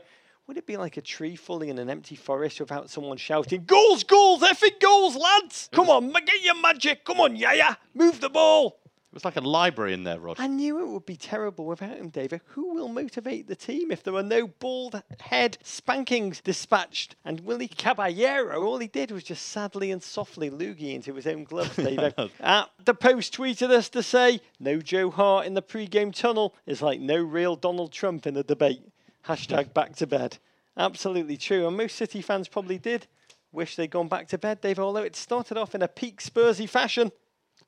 Would 0.50 0.58
it 0.58 0.66
be 0.66 0.78
like 0.78 0.98
a 0.98 1.02
tree 1.02 1.36
falling 1.36 1.70
in 1.70 1.78
an 1.78 1.92
empty 1.92 2.16
forest 2.16 2.60
without 2.60 2.90
someone 2.90 3.18
shouting, 3.18 3.66
Goals, 3.66 4.04
goals, 4.04 4.42
effing 4.42 4.80
goals, 4.82 5.16
lads! 5.16 5.70
Come 5.72 5.92
on, 5.92 6.12
get 6.12 6.42
your 6.42 6.60
magic! 6.60 7.06
Come 7.06 7.20
on, 7.22 7.36
yeah, 7.36 7.54
yeah! 7.54 7.76
Move 7.94 8.20
the 8.20 8.32
ball! 8.32 8.80
It 8.84 9.14
was 9.14 9.24
like 9.24 9.36
a 9.36 9.42
library 9.42 9.94
in 9.94 10.06
there, 10.06 10.20
Rog. 10.20 10.38
I 10.40 10.48
knew 10.48 10.80
it 10.80 10.88
would 10.88 11.06
be 11.06 11.18
terrible 11.18 11.68
without 11.68 11.98
him, 11.98 12.10
David. 12.10 12.42
Who 12.48 12.74
will 12.74 12.88
motivate 12.88 13.46
the 13.46 13.56
team 13.56 13.92
if 13.92 14.02
there 14.02 14.16
are 14.16 14.24
no 14.24 14.48
bald 14.48 15.04
head 15.20 15.60
spankings 15.62 16.42
dispatched? 16.42 17.16
And 17.24 17.42
Willy 17.42 17.68
Caballero, 17.68 18.66
all 18.66 18.80
he 18.80 18.88
did 18.88 19.12
was 19.12 19.26
just 19.26 19.46
sadly 19.46 19.92
and 19.92 20.02
softly 20.02 20.50
loogie 20.50 20.96
into 20.96 21.14
his 21.14 21.28
own 21.28 21.44
gloves, 21.44 21.76
David. 21.76 22.16
uh, 22.40 22.66
the 22.84 22.96
Post 22.96 23.38
tweeted 23.38 23.70
us 23.70 23.88
to 23.90 24.02
say, 24.02 24.42
no 24.60 24.80
Joe 24.80 25.12
Hart 25.12 25.46
in 25.46 25.54
the 25.54 25.62
pre-game 25.62 26.12
tunnel 26.12 26.56
is 26.66 26.82
like 26.82 27.00
no 27.00 27.18
real 27.18 27.56
Donald 27.56 27.92
Trump 27.92 28.26
in 28.26 28.34
the 28.34 28.44
debate. 28.44 28.82
Hashtag 29.28 29.74
back 29.74 29.96
to 29.98 30.08
bed. 30.08 30.38
Absolutely 30.78 31.38
true. 31.38 31.68
And 31.68 31.78
most 31.78 31.96
City 31.96 32.22
fans 32.22 32.48
probably 32.48 32.78
did 32.78 33.08
wish 33.52 33.76
they'd 33.76 33.90
gone 33.90 34.08
back 34.08 34.28
to 34.30 34.38
bed, 34.38 34.62
Dave, 34.62 34.80
although 34.80 35.04
it 35.04 35.16
started 35.16 35.58
off 35.58 35.76
in 35.76 35.82
a 35.82 35.88
peak 35.88 36.22
Spursy 36.22 36.70
fashion. 36.70 37.12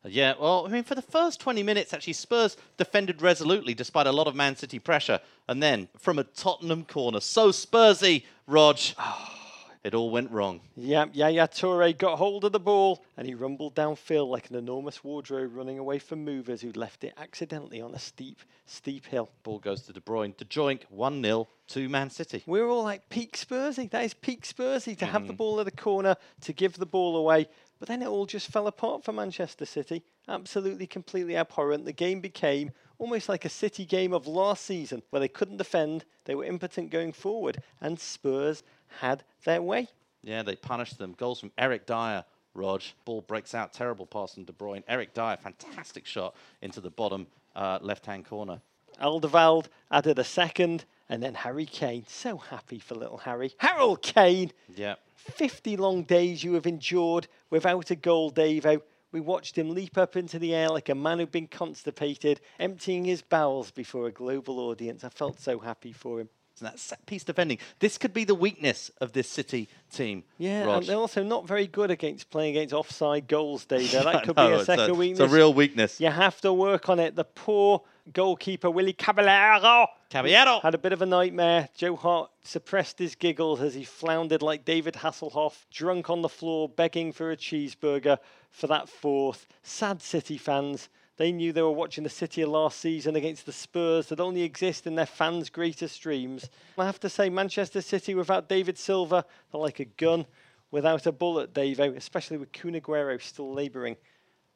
Yeah, 0.03 0.33
well, 0.39 0.65
I 0.65 0.69
mean, 0.69 0.83
for 0.83 0.95
the 0.95 1.01
first 1.01 1.39
20 1.39 1.61
minutes, 1.61 1.93
actually, 1.93 2.13
Spurs 2.13 2.57
defended 2.77 3.21
resolutely 3.21 3.73
despite 3.75 4.07
a 4.07 4.11
lot 4.11 4.27
of 4.27 4.35
Man 4.35 4.55
City 4.55 4.79
pressure. 4.79 5.19
And 5.47 5.61
then 5.61 5.89
from 5.97 6.17
a 6.17 6.23
Tottenham 6.23 6.85
corner, 6.85 7.19
so 7.19 7.49
Spursy, 7.49 8.23
Rog. 8.47 8.79
Ah. 8.97 9.40
It 9.83 9.93
all 9.95 10.09
went 10.11 10.31
wrong. 10.31 10.61
Yeah, 10.75 11.05
Yaya 11.13 11.47
Toure 11.47 11.97
got 11.97 12.17
hold 12.17 12.45
of 12.45 12.51
the 12.51 12.59
ball 12.59 13.03
and 13.17 13.25
he 13.27 13.33
rumbled 13.33 13.75
downfield 13.75 14.29
like 14.29 14.49
an 14.49 14.55
enormous 14.55 15.03
wardrobe 15.03 15.55
running 15.55 15.79
away 15.79 15.97
from 15.99 16.23
movers 16.23 16.61
who'd 16.61 16.77
left 16.77 17.03
it 17.03 17.13
accidentally 17.17 17.81
on 17.81 17.93
a 17.93 17.99
steep, 17.99 18.39
steep 18.65 19.05
hill. 19.07 19.29
Ball 19.43 19.59
goes 19.59 19.81
to 19.83 19.93
De 19.93 19.99
Bruyne. 20.01 20.35
De 20.37 20.45
Joink, 20.45 20.83
1 20.89 21.23
0 21.23 21.47
to 21.69 21.89
Man 21.89 22.09
City. 22.09 22.43
We're 22.45 22.67
all 22.67 22.83
like 22.83 23.09
peak 23.09 23.35
Spursy. 23.37 23.89
That 23.89 24.03
is 24.05 24.13
peak 24.13 24.43
Spursy 24.43 24.95
to 24.97 25.05
Mm. 25.05 25.09
have 25.09 25.27
the 25.27 25.33
ball 25.33 25.59
at 25.59 25.65
the 25.65 25.71
corner, 25.71 26.15
to 26.41 26.53
give 26.53 26.73
the 26.77 26.85
ball 26.85 27.15
away. 27.15 27.47
But 27.79 27.87
then 27.87 28.03
it 28.03 28.07
all 28.07 28.27
just 28.27 28.51
fell 28.51 28.67
apart 28.67 29.03
for 29.03 29.11
Manchester 29.11 29.65
City. 29.65 30.03
Absolutely, 30.27 30.85
completely 30.85 31.35
abhorrent. 31.35 31.85
The 31.85 31.91
game 31.93 32.21
became 32.21 32.71
almost 32.99 33.27
like 33.27 33.43
a 33.43 33.49
City 33.49 33.85
game 33.85 34.13
of 34.13 34.27
last 34.27 34.63
season 34.63 35.01
where 35.09 35.19
they 35.19 35.27
couldn't 35.27 35.57
defend, 35.57 36.05
they 36.25 36.35
were 36.35 36.45
impotent 36.45 36.91
going 36.91 37.11
forward, 37.11 37.63
and 37.79 37.99
Spurs 37.99 38.61
had 38.99 39.23
their 39.45 39.61
way. 39.61 39.87
Yeah, 40.23 40.43
they 40.43 40.55
punished 40.55 40.97
them. 40.97 41.13
Goals 41.13 41.39
from 41.39 41.51
Eric 41.57 41.85
Dier, 41.85 42.23
Rog. 42.53 42.81
Ball 43.05 43.21
breaks 43.21 43.55
out. 43.55 43.73
Terrible 43.73 44.05
pass 44.05 44.35
from 44.35 44.43
De 44.43 44.53
Bruyne. 44.53 44.83
Eric 44.87 45.13
Dier, 45.13 45.37
fantastic 45.41 46.05
shot 46.05 46.35
into 46.61 46.81
the 46.81 46.91
bottom 46.91 47.27
uh, 47.55 47.79
left 47.81 48.05
hand 48.05 48.25
corner. 48.25 48.61
Alderweireld 49.01 49.67
added 49.89 50.19
a 50.19 50.23
second, 50.23 50.85
and 51.09 51.23
then 51.23 51.33
Harry 51.33 51.65
Kane. 51.65 52.05
So 52.07 52.37
happy 52.37 52.79
for 52.79 52.95
little 52.95 53.17
Harry. 53.17 53.53
Harold 53.57 54.01
Kane! 54.01 54.51
Yeah. 54.75 54.95
50 55.15 55.77
long 55.77 56.03
days 56.03 56.43
you 56.43 56.53
have 56.53 56.65
endured 56.65 57.27
without 57.49 57.91
a 57.91 57.95
goal, 57.95 58.31
Davo. 58.31 58.81
We 59.11 59.19
watched 59.19 59.57
him 59.57 59.71
leap 59.71 59.97
up 59.97 60.15
into 60.15 60.39
the 60.39 60.55
air 60.55 60.69
like 60.69 60.89
a 60.89 60.95
man 60.95 61.19
who'd 61.19 61.31
been 61.31 61.47
constipated, 61.47 62.39
emptying 62.59 63.03
his 63.05 63.21
bowels 63.21 63.71
before 63.71 64.07
a 64.07 64.11
global 64.11 64.59
audience. 64.59 65.03
I 65.03 65.09
felt 65.09 65.39
so 65.39 65.59
happy 65.59 65.91
for 65.91 66.21
him. 66.21 66.29
And 66.61 66.67
that 66.69 66.79
set 66.79 67.03
piece 67.07 67.23
defending. 67.23 67.57
This 67.79 67.97
could 67.97 68.13
be 68.13 68.23
the 68.23 68.35
weakness 68.35 68.91
of 69.01 69.13
this 69.13 69.27
City 69.27 69.67
team. 69.91 70.23
Yeah, 70.37 70.65
Rog. 70.65 70.77
and 70.77 70.85
they're 70.87 70.95
also 70.97 71.23
not 71.23 71.47
very 71.47 71.65
good 71.65 71.89
against 71.89 72.29
playing 72.29 72.55
against 72.55 72.71
offside 72.73 73.27
goals, 73.27 73.65
Davo. 73.65 74.05
I 74.05 74.13
That 74.13 74.23
could 74.25 74.37
know, 74.37 74.49
be 74.49 74.53
a 74.61 74.65
second 74.65 74.89
it's 74.91 74.97
weakness. 74.97 75.31
a 75.31 75.35
real 75.35 75.53
weakness. 75.53 75.99
You 75.99 76.11
have 76.11 76.39
to 76.41 76.53
work 76.53 76.87
on 76.87 76.99
it. 76.99 77.15
The 77.15 77.23
poor 77.23 77.81
goalkeeper, 78.13 78.69
Willy 78.69 78.93
Caballero, 78.93 79.87
Caballero. 80.11 80.59
had 80.61 80.75
a 80.75 80.77
bit 80.77 80.93
of 80.93 81.01
a 81.01 81.05
nightmare. 81.07 81.69
Joe 81.75 81.95
Hart 81.95 82.29
suppressed 82.43 82.99
his 82.99 83.15
giggles 83.15 83.59
as 83.61 83.73
he 83.73 83.83
floundered 83.83 84.41
like 84.43 84.63
David 84.65 84.93
Hasselhoff, 84.95 85.65
drunk 85.71 86.09
on 86.11 86.21
the 86.21 86.29
floor, 86.29 86.69
begging 86.69 87.11
for 87.11 87.31
a 87.31 87.37
cheeseburger 87.37 88.17
for 88.51 88.67
that 88.67 88.87
fourth. 88.87 89.47
Sad 89.63 90.01
City 90.03 90.37
fans. 90.37 90.89
They 91.21 91.31
knew 91.31 91.53
they 91.53 91.61
were 91.61 91.69
watching 91.69 92.03
the 92.03 92.09
City 92.09 92.41
of 92.41 92.49
last 92.49 92.79
season 92.79 93.15
against 93.15 93.45
the 93.45 93.51
Spurs 93.51 94.07
that 94.07 94.19
only 94.19 94.41
exist 94.41 94.87
in 94.87 94.95
their 94.95 95.05
fans' 95.05 95.51
greatest 95.51 96.01
dreams. 96.01 96.49
I 96.79 96.87
have 96.87 96.99
to 97.01 97.09
say, 97.09 97.29
Manchester 97.29 97.81
City 97.81 98.15
without 98.15 98.49
David 98.49 98.75
Silva, 98.75 99.23
they're 99.51 99.61
like 99.61 99.79
a 99.79 99.85
gun 99.85 100.25
without 100.71 101.05
a 101.05 101.11
bullet, 101.11 101.53
Davo, 101.53 101.95
especially 101.95 102.37
with 102.37 102.51
Kun 102.51 102.73
Aguero 102.73 103.21
still 103.21 103.53
labouring 103.53 103.97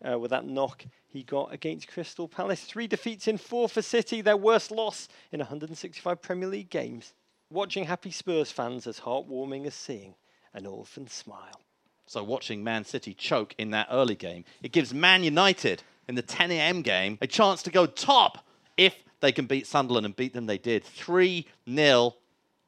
uh, 0.03 0.17
with 0.17 0.31
that 0.31 0.47
knock 0.47 0.83
he 1.07 1.21
got 1.21 1.53
against 1.53 1.87
Crystal 1.87 2.27
Palace. 2.27 2.63
Three 2.63 2.87
defeats 2.87 3.27
in 3.27 3.37
four 3.37 3.69
for 3.69 3.83
City, 3.83 4.21
their 4.21 4.35
worst 4.35 4.71
loss 4.71 5.07
in 5.31 5.41
165 5.41 6.19
Premier 6.19 6.49
League 6.49 6.71
games. 6.71 7.13
Watching 7.51 7.83
happy 7.83 8.09
Spurs 8.09 8.49
fans 8.49 8.87
as 8.87 9.01
heartwarming 9.01 9.67
as 9.67 9.75
seeing 9.75 10.15
an 10.55 10.65
orphan 10.65 11.07
smile. 11.09 11.61
So 12.07 12.23
watching 12.23 12.63
Man 12.63 12.85
City 12.85 13.13
choke 13.13 13.53
in 13.59 13.69
that 13.69 13.89
early 13.91 14.15
game, 14.15 14.45
it 14.63 14.71
gives 14.71 14.95
Man 14.95 15.23
United 15.23 15.83
in 16.07 16.15
the 16.15 16.21
10 16.21 16.51
a.m. 16.51 16.81
game 16.81 17.17
a 17.21 17.27
chance 17.27 17.63
to 17.63 17.71
go 17.71 17.85
top 17.85 18.45
if 18.77 18.95
they 19.21 19.31
can 19.31 19.45
beat 19.45 19.67
Sunderland 19.67 20.05
and 20.05 20.15
beat 20.15 20.33
them. 20.33 20.45
They 20.45 20.57
did 20.57 20.83
3 20.83 21.45
0 21.69 22.15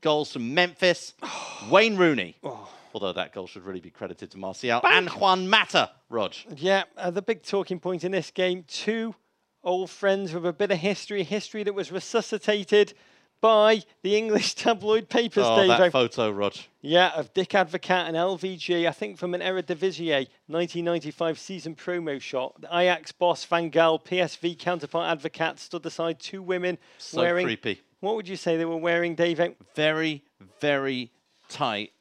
goals 0.01 0.32
from 0.32 0.53
Memphis, 0.53 1.13
Wayne 1.70 1.98
Rooney. 1.98 2.38
Although 2.94 3.13
that 3.13 3.34
goal 3.34 3.48
should 3.48 3.63
really 3.63 3.79
be 3.79 3.91
credited 3.91 4.32
to 4.32 4.38
Martial 4.38 4.82
and 4.84 5.10
Juan 5.10 5.48
Mata, 5.48 5.91
Rog. 6.10 6.34
Yeah, 6.56 6.84
uh, 6.98 7.12
the 7.12 7.22
big 7.22 7.44
talking 7.44 7.79
point 7.79 8.03
in 8.03 8.12
this 8.12 8.32
game 8.32 8.63
two 8.67 9.13
old 9.63 9.89
friends 9.89 10.34
with 10.34 10.46
a 10.46 10.53
bit 10.53 10.72
of 10.72 10.77
history, 10.77 11.24
history 11.24 11.63
that 11.63 11.74
was 11.74 11.91
resuscitated 11.91 12.94
by 13.41 13.82
the 14.03 14.15
English 14.17 14.56
tabloid 14.56 15.10
papers, 15.10 15.46
Oh, 15.46 15.58
Davo. 15.58 15.77
that 15.77 15.91
photo, 15.91 16.32
Rod. 16.32 16.60
Yeah, 16.82 17.12
of 17.15 17.34
Dick 17.34 17.50
Advocaat 17.50 18.08
and 18.08 18.15
LVG, 18.15 18.88
I 18.88 18.91
think 18.91 19.17
from 19.17 19.34
an 19.34 19.41
Eredivisie 19.41 20.27
1995 20.48 21.39
season 21.39 21.75
promo 21.75 22.20
shot. 22.22 22.60
The 22.62 22.67
Ajax 22.75 23.12
boss 23.12 23.44
Van 23.46 23.70
Gaal, 23.72 24.03
PSV 24.03 24.58
counterpart 24.58 25.20
Advocaat 25.20 25.60
stood 25.60 25.86
aside 25.86 26.20
two 26.20 26.41
women 26.41 26.77
So 26.98 27.22
wearing. 27.22 27.46
creepy. 27.46 27.82
What 28.00 28.15
would 28.15 28.27
you 28.27 28.36
say 28.36 28.58
they 28.58 28.65
were 28.65 28.77
wearing, 28.77 29.15
Dave? 29.15 29.41
Very, 29.75 30.24
very 30.62 31.12
tight 31.50 31.91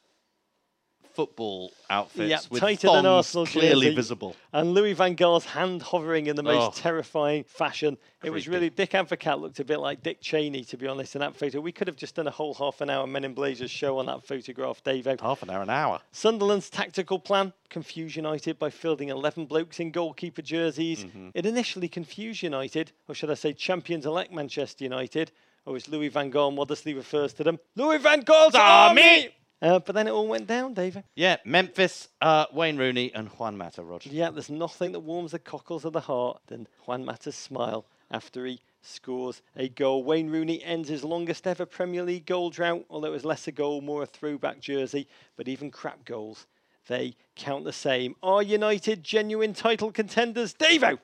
football 1.16 1.72
outfits 1.90 2.28
Yeah, 2.28 2.38
with 2.50 2.60
tighter 2.60 2.88
than 2.88 3.06
Arsenal 3.06 3.46
clearly 3.46 3.86
jersey. 3.86 3.96
visible. 3.96 4.36
And 4.52 4.74
Louis 4.74 4.92
Van 4.92 5.14
Gaal's 5.16 5.46
hand 5.46 5.82
hovering 5.82 6.26
in 6.26 6.36
the 6.36 6.42
most 6.42 6.78
Oh. 6.78 6.80
terrifying 6.82 7.44
fashion. 7.44 7.96
It 8.22 8.30
was 8.30 8.46
really 8.48 8.70
Dick 8.70 8.90
Advocaat 8.90 9.40
looked 9.40 9.58
a 9.60 9.64
bit 9.64 9.78
like 9.78 10.02
Dick 10.02 10.20
Cheney, 10.20 10.64
to 10.64 10.76
be 10.76 10.86
honest, 10.86 11.14
in 11.14 11.20
that 11.20 11.34
photo. 11.36 11.60
We 11.60 11.72
could 11.72 11.86
have 11.86 11.96
just 11.96 12.16
done 12.16 12.26
a 12.26 12.30
whole 12.30 12.54
half 12.54 12.80
an 12.80 12.90
hour 12.90 13.06
Men 13.06 13.24
in 13.24 13.34
Blazers 13.34 13.70
show 13.70 13.98
on 13.98 14.06
that 14.06 14.24
photograph, 14.26 14.82
Dave. 14.84 15.06
Half 15.20 15.42
an 15.42 15.50
hour, 15.50 15.62
an 15.62 15.70
hour. 15.70 16.00
Sunderland's 16.12 16.68
tactical 16.68 17.18
plan 17.18 17.52
confused 17.70 18.16
United 18.16 18.58
by 18.58 18.68
fielding 18.70 19.08
11 19.08 19.46
blokes 19.46 19.80
in 19.80 19.90
goalkeeper 19.90 20.42
jerseys. 20.42 21.04
Mm-hmm. 21.04 21.28
It 21.34 21.46
initially 21.46 21.88
confused 21.88 22.42
United, 22.42 22.92
or 23.08 23.14
should 23.14 23.30
I 23.30 23.34
say 23.34 23.52
champions 23.52 24.04
elect 24.04 24.32
Manchester 24.32 24.84
United, 24.84 25.30
or 25.64 25.76
as 25.76 25.88
Louis 25.88 26.08
Van 26.08 26.30
Gaal 26.32 26.52
modestly 26.54 26.94
refers 26.94 27.32
to 27.34 27.44
them, 27.44 27.58
Louis 27.76 27.98
Van 27.98 28.22
Gaal's 28.22 28.54
Army! 28.54 29.02
army! 29.02 29.28
Uh, 29.62 29.78
but 29.78 29.94
then 29.94 30.06
it 30.06 30.10
all 30.10 30.28
went 30.28 30.46
down, 30.46 30.74
David. 30.74 31.04
Yeah, 31.14 31.36
Memphis, 31.44 32.08
uh, 32.20 32.46
Wayne 32.52 32.76
Rooney, 32.76 33.12
and 33.14 33.28
Juan 33.28 33.56
Mata, 33.56 33.82
Roger. 33.82 34.10
Yeah, 34.10 34.30
there's 34.30 34.50
nothing 34.50 34.92
that 34.92 35.00
warms 35.00 35.32
the 35.32 35.38
cockles 35.38 35.84
of 35.84 35.92
the 35.94 36.00
heart 36.00 36.40
than 36.48 36.68
Juan 36.86 37.04
Mata's 37.04 37.36
smile 37.36 37.86
after 38.10 38.44
he 38.44 38.60
scores 38.82 39.42
a 39.56 39.68
goal. 39.68 40.04
Wayne 40.04 40.30
Rooney 40.30 40.62
ends 40.62 40.88
his 40.88 41.04
longest 41.04 41.46
ever 41.46 41.64
Premier 41.64 42.02
League 42.02 42.26
goal 42.26 42.50
drought, 42.50 42.84
although 42.90 43.08
it 43.08 43.12
was 43.12 43.24
less 43.24 43.48
a 43.48 43.52
goal, 43.52 43.80
more 43.80 44.02
a 44.02 44.06
throwback 44.06 44.60
jersey. 44.60 45.08
But 45.36 45.48
even 45.48 45.70
crap 45.70 46.04
goals, 46.04 46.46
they 46.86 47.16
count 47.34 47.64
the 47.64 47.72
same. 47.72 48.14
Are 48.22 48.42
United 48.42 49.02
genuine 49.02 49.54
title 49.54 49.90
contenders? 49.90 50.54
Davo! 50.54 50.98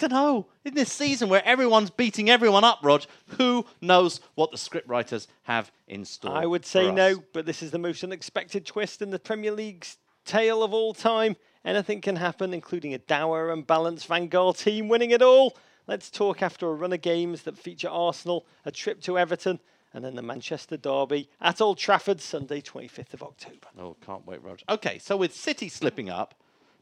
I 0.00 0.08
don't 0.08 0.12
know. 0.12 0.46
In 0.64 0.72
this 0.72 0.90
season 0.90 1.28
where 1.28 1.44
everyone's 1.44 1.90
beating 1.90 2.30
everyone 2.30 2.64
up, 2.64 2.78
Rog, 2.82 3.04
who 3.36 3.66
knows 3.82 4.22
what 4.34 4.50
the 4.50 4.56
scriptwriters 4.56 5.26
have 5.42 5.70
in 5.86 6.06
store? 6.06 6.34
I 6.34 6.46
would 6.46 6.64
say 6.64 6.90
no, 6.90 7.22
but 7.34 7.44
this 7.44 7.62
is 7.62 7.70
the 7.70 7.78
most 7.78 8.02
unexpected 8.02 8.64
twist 8.64 9.02
in 9.02 9.10
the 9.10 9.18
Premier 9.18 9.52
League's 9.52 9.98
tale 10.24 10.62
of 10.62 10.72
all 10.72 10.94
time. 10.94 11.36
Anything 11.66 12.00
can 12.00 12.16
happen, 12.16 12.54
including 12.54 12.94
a 12.94 12.98
dour 12.98 13.50
and 13.50 13.66
balanced 13.66 14.06
Van 14.06 14.30
Gaal 14.30 14.56
team 14.56 14.88
winning 14.88 15.10
it 15.10 15.20
all. 15.20 15.54
Let's 15.86 16.08
talk 16.08 16.40
after 16.40 16.66
a 16.66 16.74
run 16.74 16.94
of 16.94 17.02
games 17.02 17.42
that 17.42 17.58
feature 17.58 17.90
Arsenal, 17.90 18.46
a 18.64 18.70
trip 18.70 19.02
to 19.02 19.18
Everton, 19.18 19.60
and 19.92 20.02
then 20.02 20.14
the 20.14 20.22
Manchester 20.22 20.78
Derby 20.78 21.28
at 21.42 21.60
Old 21.60 21.76
Trafford, 21.76 22.22
Sunday, 22.22 22.62
25th 22.62 23.12
of 23.12 23.22
October. 23.22 23.68
Oh, 23.78 23.96
can't 24.00 24.26
wait, 24.26 24.42
Rog. 24.42 24.60
Okay, 24.66 24.98
so 24.98 25.18
with 25.18 25.34
City 25.34 25.68
slipping 25.68 26.08
up, 26.08 26.34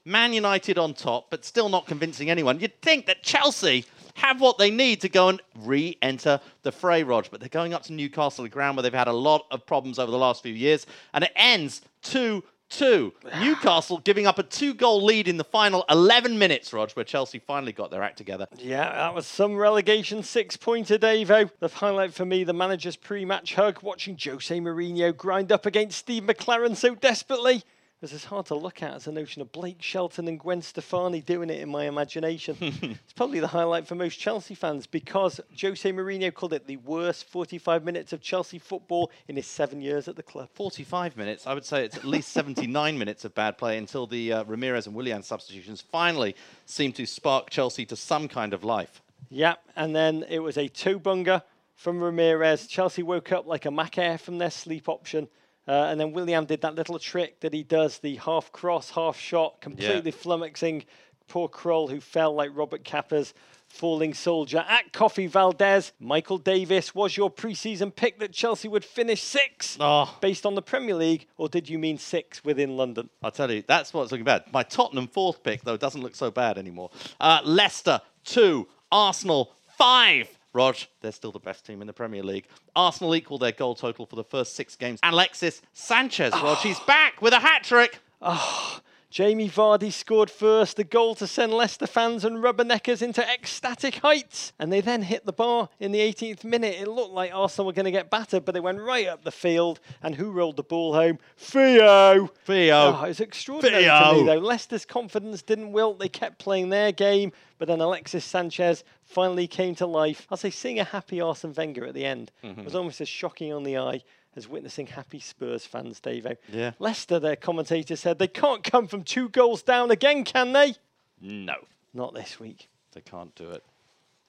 Man 0.04 0.32
United 0.32 0.78
on 0.78 0.94
top, 0.94 1.30
but 1.30 1.44
still 1.44 1.68
not 1.68 1.86
convincing 1.86 2.30
anyone, 2.30 2.60
you'd 2.60 2.80
think 2.82 3.06
that 3.06 3.22
Chelsea 3.22 3.84
have 4.14 4.40
what 4.40 4.58
they 4.58 4.70
need 4.70 5.00
to 5.00 5.08
go 5.08 5.28
and 5.28 5.40
re 5.60 5.96
enter 6.02 6.40
the 6.62 6.72
fray, 6.72 7.02
Rog. 7.02 7.28
But 7.30 7.40
they're 7.40 7.48
going 7.48 7.72
up 7.74 7.84
to 7.84 7.92
Newcastle, 7.92 8.44
a 8.44 8.48
ground 8.48 8.76
where 8.76 8.82
they've 8.82 8.92
had 8.92 9.08
a 9.08 9.12
lot 9.12 9.46
of 9.50 9.64
problems 9.64 9.98
over 9.98 10.10
the 10.10 10.18
last 10.18 10.42
few 10.42 10.52
years, 10.52 10.86
and 11.14 11.24
it 11.24 11.32
ends 11.36 11.82
2 12.02 12.42
2. 12.70 13.12
Newcastle 13.40 13.98
giving 13.98 14.26
up 14.26 14.38
a 14.38 14.42
two 14.42 14.74
goal 14.74 15.04
lead 15.04 15.28
in 15.28 15.36
the 15.36 15.44
final 15.44 15.84
11 15.88 16.38
minutes, 16.38 16.72
Rog, 16.72 16.90
where 16.92 17.04
Chelsea 17.04 17.38
finally 17.38 17.72
got 17.72 17.90
their 17.90 18.02
act 18.02 18.18
together. 18.18 18.46
Yeah, 18.56 18.90
that 18.90 19.14
was 19.14 19.26
some 19.26 19.56
relegation 19.56 20.22
six 20.22 20.56
pointer, 20.56 20.98
Davo. 20.98 21.50
The 21.60 21.68
highlight 21.68 22.14
for 22.14 22.24
me, 22.24 22.44
the 22.44 22.52
manager's 22.52 22.96
pre 22.96 23.24
match 23.24 23.54
hug, 23.54 23.82
watching 23.82 24.18
Jose 24.22 24.58
Mourinho 24.58 25.16
grind 25.16 25.52
up 25.52 25.66
against 25.66 25.98
Steve 25.98 26.24
McClaren 26.24 26.76
so 26.76 26.94
desperately. 26.94 27.62
Was 28.00 28.12
as 28.12 28.26
hard 28.26 28.46
to 28.46 28.54
look 28.54 28.80
at 28.80 28.94
as 28.94 29.06
the 29.06 29.12
notion 29.12 29.42
of 29.42 29.50
Blake 29.50 29.82
Shelton 29.82 30.28
and 30.28 30.38
Gwen 30.38 30.62
Stefani 30.62 31.20
doing 31.20 31.50
it 31.50 31.60
in 31.60 31.68
my 31.68 31.86
imagination. 31.86 32.56
it's 32.60 33.12
probably 33.16 33.40
the 33.40 33.48
highlight 33.48 33.88
for 33.88 33.96
most 33.96 34.20
Chelsea 34.20 34.54
fans 34.54 34.86
because 34.86 35.40
Jose 35.60 35.92
Mourinho 35.92 36.32
called 36.32 36.52
it 36.52 36.68
the 36.68 36.76
worst 36.76 37.24
45 37.24 37.84
minutes 37.84 38.12
of 38.12 38.20
Chelsea 38.20 38.60
football 38.60 39.10
in 39.26 39.34
his 39.34 39.48
seven 39.48 39.80
years 39.80 40.06
at 40.06 40.14
the 40.14 40.22
club. 40.22 40.48
45 40.54 41.16
minutes. 41.16 41.44
I 41.44 41.54
would 41.54 41.64
say 41.64 41.84
it's 41.84 41.96
at 41.96 42.04
least 42.04 42.28
79 42.28 42.96
minutes 43.00 43.24
of 43.24 43.34
bad 43.34 43.58
play 43.58 43.76
until 43.78 44.06
the 44.06 44.32
uh, 44.32 44.44
Ramires 44.44 44.86
and 44.86 44.94
Willian 44.94 45.24
substitutions 45.24 45.80
finally 45.80 46.36
seem 46.66 46.92
to 46.92 47.04
spark 47.04 47.50
Chelsea 47.50 47.84
to 47.86 47.96
some 47.96 48.28
kind 48.28 48.54
of 48.54 48.62
life. 48.62 49.02
Yep, 49.28 49.60
and 49.74 49.96
then 49.96 50.24
it 50.28 50.38
was 50.38 50.56
a 50.56 50.68
two 50.68 51.00
bunger 51.00 51.42
from 51.74 51.98
Ramires. 51.98 52.68
Chelsea 52.68 53.02
woke 53.02 53.32
up 53.32 53.48
like 53.48 53.66
a 53.66 53.72
Macaire 53.72 54.18
from 54.18 54.38
their 54.38 54.50
sleep 54.52 54.88
option. 54.88 55.26
Uh, 55.68 55.88
and 55.90 56.00
then 56.00 56.12
Willian 56.12 56.46
did 56.46 56.62
that 56.62 56.74
little 56.74 56.98
trick 56.98 57.40
that 57.40 57.52
he 57.52 57.62
does, 57.62 57.98
the 57.98 58.16
half 58.16 58.50
cross, 58.52 58.90
half 58.90 59.18
shot, 59.18 59.60
completely 59.60 60.10
flummoxing 60.12 60.84
Poor 61.28 61.46
Krul, 61.46 61.90
who 61.90 62.00
fell 62.00 62.34
like 62.34 62.50
Robert 62.54 62.84
Capa's 62.84 63.34
falling 63.66 64.14
soldier. 64.14 64.64
At 64.66 64.94
Coffee 64.94 65.26
Valdez, 65.26 65.92
Michael 66.00 66.38
Davis 66.38 66.94
was 66.94 67.18
your 67.18 67.30
preseason 67.30 67.94
pick 67.94 68.18
that 68.20 68.32
Chelsea 68.32 68.66
would 68.66 68.82
finish 68.82 69.22
six 69.22 69.76
Oh. 69.78 70.16
based 70.22 70.46
on 70.46 70.54
the 70.54 70.62
Premier 70.62 70.94
League, 70.94 71.26
or 71.36 71.50
did 71.50 71.68
you 71.68 71.78
mean 71.78 71.98
six 71.98 72.42
within 72.42 72.78
London? 72.78 73.10
I'll 73.22 73.30
tell 73.30 73.50
you, 73.50 73.62
that's 73.68 73.92
what's 73.92 74.10
looking 74.10 74.24
bad. 74.24 74.44
My 74.54 74.62
Tottenham 74.62 75.06
fourth 75.06 75.42
pick, 75.42 75.64
though, 75.64 75.76
doesn't 75.76 76.00
look 76.00 76.16
so 76.16 76.30
bad 76.30 76.56
anymore. 76.56 76.90
Uh, 77.20 77.40
Leicester, 77.44 78.00
two. 78.24 78.66
Arsenal, 78.90 79.52
five. 79.76 80.37
Rog, 80.58 80.76
they're 81.02 81.12
still 81.12 81.30
the 81.30 81.38
best 81.38 81.64
team 81.64 81.80
in 81.80 81.86
the 81.86 81.92
Premier 81.92 82.24
League. 82.24 82.48
Arsenal 82.74 83.14
equal 83.14 83.38
their 83.38 83.52
goal 83.52 83.76
total 83.76 84.06
for 84.06 84.16
the 84.16 84.24
first 84.24 84.56
six 84.56 84.74
games. 84.74 84.98
Alexis 85.04 85.62
Sanchez, 85.72 86.32
Rog, 86.32 86.42
ah. 86.58 86.60
he's 86.64 86.80
back 86.80 87.22
with 87.22 87.32
a 87.32 87.38
hat 87.38 87.62
trick. 87.62 88.00
Ah. 88.20 88.82
Jamie 89.10 89.48
Vardy 89.48 89.90
scored 89.90 90.30
first, 90.30 90.76
the 90.76 90.84
goal 90.84 91.14
to 91.14 91.26
send 91.26 91.50
Leicester 91.52 91.86
fans 91.86 92.26
and 92.26 92.36
rubberneckers 92.44 93.00
into 93.00 93.26
ecstatic 93.26 93.96
heights. 93.96 94.52
And 94.58 94.70
they 94.70 94.82
then 94.82 95.00
hit 95.02 95.24
the 95.24 95.32
bar 95.32 95.70
in 95.80 95.92
the 95.92 95.98
18th 96.00 96.44
minute. 96.44 96.76
It 96.78 96.88
looked 96.88 97.14
like 97.14 97.32
Arsenal 97.32 97.66
were 97.66 97.72
going 97.72 97.86
to 97.86 97.90
get 97.90 98.10
battered, 98.10 98.44
but 98.44 98.52
they 98.52 98.60
went 98.60 98.80
right 98.82 99.06
up 99.06 99.24
the 99.24 99.30
field. 99.32 99.80
And 100.02 100.14
who 100.14 100.30
rolled 100.30 100.56
the 100.56 100.62
ball 100.62 100.92
home? 100.92 101.18
Theo. 101.38 102.26
Theo. 102.44 102.76
Oh, 102.76 103.04
it 103.04 103.08
was 103.08 103.20
extraordinary 103.20 103.84
to 103.84 104.12
me, 104.12 104.24
though. 104.26 104.38
Leicester's 104.38 104.84
confidence 104.84 105.40
didn't 105.40 105.72
wilt. 105.72 105.98
They 105.98 106.10
kept 106.10 106.38
playing 106.38 106.68
their 106.68 106.92
game, 106.92 107.32
but 107.58 107.66
then 107.66 107.80
Alexis 107.80 108.26
Sanchez 108.26 108.84
finally 109.04 109.46
came 109.46 109.74
to 109.76 109.86
life. 109.86 110.26
I'll 110.30 110.36
say 110.36 110.50
seeing 110.50 110.78
a 110.78 110.84
happy 110.84 111.18
Arsene 111.22 111.54
Wenger 111.54 111.86
at 111.86 111.94
the 111.94 112.04
end 112.04 112.30
Mm-hmm. 112.44 112.64
was 112.64 112.74
almost 112.74 113.00
as 113.00 113.08
shocking 113.08 113.52
on 113.54 113.62
the 113.62 113.78
eye 113.78 114.02
as 114.36 114.48
witnessing 114.48 114.86
happy 114.86 115.20
Spurs 115.20 115.64
fans, 115.66 116.00
Davo. 116.00 116.36
Yeah. 116.52 116.72
Leicester, 116.78 117.18
their 117.18 117.36
commentator 117.36 117.96
said, 117.96 118.18
they 118.18 118.28
can't 118.28 118.62
come 118.62 118.86
from 118.86 119.02
two 119.02 119.28
goals 119.28 119.62
down 119.62 119.90
again, 119.90 120.24
can 120.24 120.52
they? 120.52 120.74
No, 121.20 121.54
Not 121.92 122.14
this 122.14 122.38
week. 122.38 122.68
they 122.92 123.00
can't 123.00 123.34
do 123.34 123.50
it. 123.50 123.64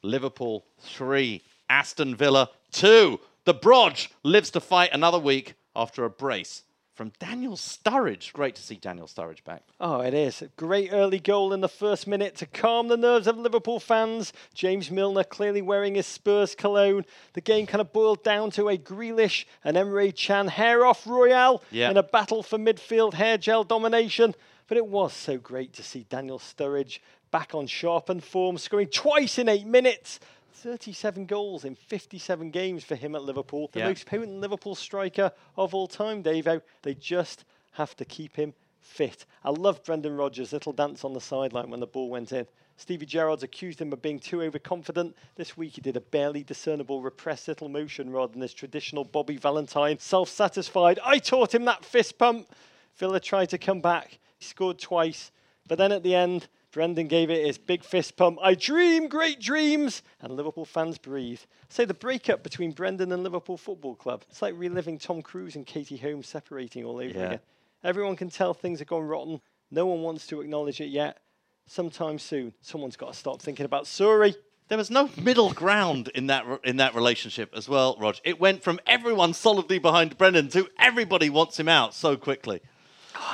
Liverpool, 0.02 0.66
three. 0.80 1.42
Aston 1.70 2.16
Villa, 2.16 2.50
two. 2.72 3.20
The 3.46 3.54
Broj 3.54 4.08
lives 4.24 4.50
to 4.52 4.60
fight 4.60 4.90
another 4.94 5.20
week 5.20 5.54
after 5.76 6.04
a 6.06 6.10
brace 6.10 6.64
from 7.00 7.14
Daniel 7.18 7.56
Sturridge. 7.56 8.34
Great 8.34 8.56
to 8.56 8.62
see 8.62 8.76
Daniel 8.76 9.08
Sturridge 9.08 9.42
back. 9.46 9.64
Oh, 9.80 10.02
it 10.02 10.14
is. 10.14 10.42
A 10.42 10.48
great 10.58 10.90
early 10.92 11.18
goal 11.20 11.54
in 11.54 11.62
the 11.62 11.70
first 11.70 12.08
minute 12.08 12.36
to 12.36 12.46
calm 12.46 12.90
the 12.90 12.98
nerves 12.98 13.26
of 13.26 13.38
Liverpool 13.38 13.80
fans. 13.80 14.34
James 14.54 14.92
Milner 14.92 15.24
clearly 15.24 15.62
wearing 15.62 15.96
his 15.96 16.06
Spurs 16.06 16.56
cologne. 16.56 17.06
The 17.36 17.40
game 17.40 17.68
kind 17.68 17.80
of 17.80 17.94
boiled 17.94 18.22
down 18.22 18.52
to 18.52 18.68
a 18.68 18.78
Grealish 18.78 19.46
and 19.64 19.78
Emre 19.78 20.14
Can 20.14 20.50
hair 20.50 20.86
off 20.86 21.08
royale 21.08 21.64
Yeah. 21.72 21.90
in 21.90 21.96
a 21.96 22.04
battle 22.04 22.44
for 22.44 22.58
midfield 22.58 23.14
hair 23.14 23.38
gel 23.38 23.64
domination. 23.64 24.36
But 24.68 24.76
it 24.76 24.86
was 24.86 25.14
so 25.14 25.38
great 25.38 25.72
to 25.76 25.84
see 25.84 26.06
Daniel 26.10 26.38
Sturridge 26.38 27.00
back 27.32 27.56
on 27.56 27.68
sharpened 27.68 28.26
form, 28.26 28.58
scoring 28.58 28.90
twice 28.90 29.40
in 29.40 29.48
eight 29.48 29.66
minutes. 29.66 30.20
37 30.60 31.26
goals 31.26 31.64
in 31.66 31.76
57 31.76 32.52
games 32.52 32.84
for 32.84 32.96
him 32.96 33.16
at 33.16 33.24
Liverpool. 33.24 33.70
The 33.72 33.80
Yeah. 33.80 33.88
most 33.88 34.06
potent 34.06 34.40
Liverpool 34.42 34.76
striker 34.76 35.32
of 35.56 35.74
all 35.74 35.88
time, 35.88 36.22
Davo. 36.22 36.62
They 36.82 36.94
just 36.94 37.46
have 37.72 37.96
to 37.96 38.06
keep 38.06 38.36
him 38.36 38.54
fit. 38.82 39.26
I 39.44 39.52
love 39.52 39.84
Brendan 39.84 40.18
Rodgers' 40.18 40.52
little 40.52 40.74
dance 40.74 41.04
on 41.06 41.14
the 41.14 41.22
sideline 41.22 41.70
when 41.70 41.80
the 41.80 41.88
ball 41.88 42.10
went 42.10 42.32
in. 42.32 42.48
Stevie 42.76 43.06
Gerrard's 43.06 43.44
accused 43.44 43.80
him 43.82 43.92
of 43.92 44.02
being 44.02 44.20
too 44.20 44.42
overconfident. 44.42 45.16
This 45.36 45.58
week 45.58 45.74
he 45.76 45.82
did 45.82 45.98
a 45.98 46.02
barely 46.02 46.44
discernible 46.44 47.02
repressed 47.02 47.48
little 47.48 47.68
motion 47.70 48.10
rather 48.10 48.32
than 48.32 48.42
his 48.42 48.54
traditional 48.54 49.04
Bobby 49.04 49.38
Valentine 49.38 50.00
self 50.00 50.30
satisfied. 50.30 51.00
I 51.04 51.20
taught 51.20 51.54
him 51.54 51.66
that 51.66 51.84
fist 51.86 52.18
pump. 52.18 52.50
Villa 52.96 53.20
tried 53.20 53.50
to 53.50 53.58
come 53.58 53.82
back. 53.82 54.20
He 54.38 54.46
scored 54.46 54.80
twice. 54.80 55.32
But 55.68 55.78
then 55.78 55.92
at 55.92 56.04
the 56.04 56.16
end, 56.16 56.48
Brendan 56.72 57.08
gave 57.08 57.30
it 57.30 57.46
his 57.46 57.58
big 57.58 57.84
fist 57.84 58.16
pump. 58.16 58.38
I 58.42 58.54
dream 58.54 59.08
great 59.08 59.40
dreams. 59.40 60.04
And 60.22 60.36
Liverpool 60.36 60.66
fans 60.66 60.98
breathe. 60.98 61.40
Say 61.70 61.86
the 61.86 61.94
breakup 61.94 62.44
between 62.44 62.72
Brendan 62.72 63.12
and 63.12 63.24
Liverpool 63.24 63.58
Football 63.58 63.96
Club. 63.96 64.24
It's 64.30 64.42
like 64.42 64.54
reliving 64.58 65.00
Tom 65.00 65.22
Cruise 65.22 65.56
and 65.56 65.66
Katie 65.66 65.98
Holmes 65.98 66.28
separating 66.28 66.84
all 66.86 66.98
over 66.98 67.06
Yeah. 67.06 67.26
again. 67.26 67.40
Everyone 67.84 68.16
can 68.16 68.30
tell 68.30 68.54
things 68.54 68.80
have 68.80 68.88
gone 68.88 69.04
rotten. 69.08 69.42
No 69.72 69.86
one 69.88 70.02
wants 70.02 70.28
to 70.28 70.42
acknowledge 70.42 70.80
it 70.82 70.90
yet. 70.90 71.18
Sometime 71.66 72.18
soon, 72.20 72.54
someone's 72.62 72.98
got 72.98 73.14
to 73.14 73.18
stop 73.20 73.42
thinking 73.42 73.66
about 73.66 73.86
Suri. 73.86 74.36
There 74.68 74.78
was 74.78 74.92
no 74.92 75.10
middle 75.22 75.52
ground 75.54 76.10
in 76.14 76.28
that 76.28 76.46
in 76.64 76.78
that 76.78 76.94
relationship 76.94 77.52
as 77.56 77.68
well, 77.68 77.96
Rog. 78.00 78.18
It 78.24 78.40
went 78.40 78.64
from 78.64 78.80
everyone 78.86 79.34
solidly 79.34 79.80
behind 79.80 80.18
Brendan 80.18 80.50
to 80.50 80.68
everybody 80.78 81.30
wants 81.30 81.60
him 81.60 81.68
out 81.68 81.96
so 81.96 82.16
quickly. 82.18 82.62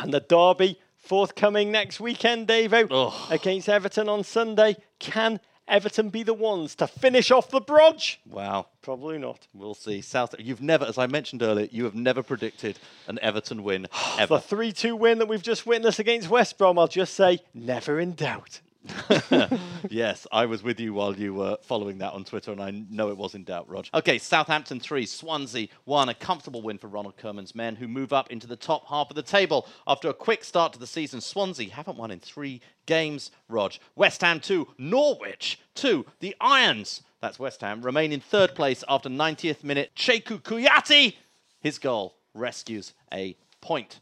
And 0.02 0.14
the 0.14 0.22
derby 0.22 0.80
forthcoming 1.06 1.72
next 1.72 2.00
weekend, 2.00 2.48
Davo, 2.48 3.32
against 3.32 3.70
Everton 3.70 4.10
on 4.10 4.24
Sunday. 4.24 4.76
Can 5.00 5.40
Everton 5.68 6.10
be 6.10 6.24
the 6.24 6.34
ones 6.34 6.76
to 6.76 6.88
finish 6.88 7.32
off 7.32 7.50
the 7.50 7.62
Brodge? 7.62 8.18
Wow. 8.26 8.68
Probably 8.82 9.18
not. 9.18 9.48
We'll 9.54 9.74
see. 9.74 10.02
South. 10.02 10.36
You've 10.38 10.62
never, 10.62 10.86
as 10.86 10.98
I 11.00 11.08
mentioned 11.08 11.42
earlier, 11.42 11.68
you 11.72 11.86
have 11.86 11.96
never 11.96 12.22
predicted 12.22 12.78
an 13.08 13.18
Everton 13.22 13.64
win 13.64 13.88
ever. 14.20 14.36
The 14.36 14.42
3 14.42 14.72
2 14.72 14.96
win 14.96 15.18
that 15.20 15.28
we've 15.28 15.42
just 15.42 15.66
witnessed 15.66 15.98
against 15.98 16.30
West 16.30 16.58
Brom, 16.58 16.78
I'll 16.78 16.88
just 16.88 17.16
say, 17.16 17.40
never 17.54 18.00
in 18.00 18.14
doubt. 18.14 18.62
yes, 19.90 20.28
I 20.32 20.46
was 20.46 20.64
with 20.64 20.80
you 20.80 20.94
while 20.94 21.16
you 21.16 21.34
were 21.34 21.58
following 21.62 22.00
that 22.00 22.14
on 22.14 22.24
Twitter, 22.24 22.52
and 22.52 22.62
I 22.62 22.72
know 22.72 23.10
it 23.10 23.18
was 23.18 23.36
in 23.36 23.44
doubt, 23.44 23.70
Rog. 23.70 23.88
Okay, 23.94 24.18
Southampton 24.18 24.80
3, 24.80 25.06
Swansea 25.06 25.68
1. 25.86 26.10
A 26.10 26.14
comfortable 26.14 26.62
win 26.62 26.78
for 26.78 26.88
Ronald 26.88 27.18
Koeman's 27.18 27.56
men, 27.56 27.76
who 27.76 27.88
move 27.88 28.14
up 28.14 28.32
into 28.32 28.48
the 28.48 28.56
top 28.56 28.88
half 28.88 29.10
of 29.10 29.16
the 29.16 29.22
table. 29.22 29.68
After 29.88 30.10
a 30.10 30.14
quick 30.14 30.44
start 30.44 30.74
to 30.74 30.80
the 30.80 30.88
season, 30.88 31.22
Swansea 31.22 31.72
haven't 31.72 31.98
won 31.98 32.12
in 32.12 32.20
three 32.20 32.62
games, 32.86 33.32
Rog. 33.50 33.74
West 33.96 34.22
Ham 34.22 34.40
2, 34.40 34.68
Norwich 34.78 35.60
2. 35.76 36.06
The 36.20 36.36
Irons, 36.40 37.02
that's 37.22 37.40
West 37.40 37.62
Ham, 37.62 37.82
remain 37.82 38.12
in 38.12 38.20
third 38.20 38.56
place 38.56 38.84
after 38.88 39.10
90th 39.10 39.64
minute. 39.64 39.92
Cheikhou 39.96 40.42
Kouyate, 40.42 41.16
his 41.60 41.80
goal 41.80 42.16
rescues 42.34 42.94
a 43.14 43.36
point. 43.62 44.00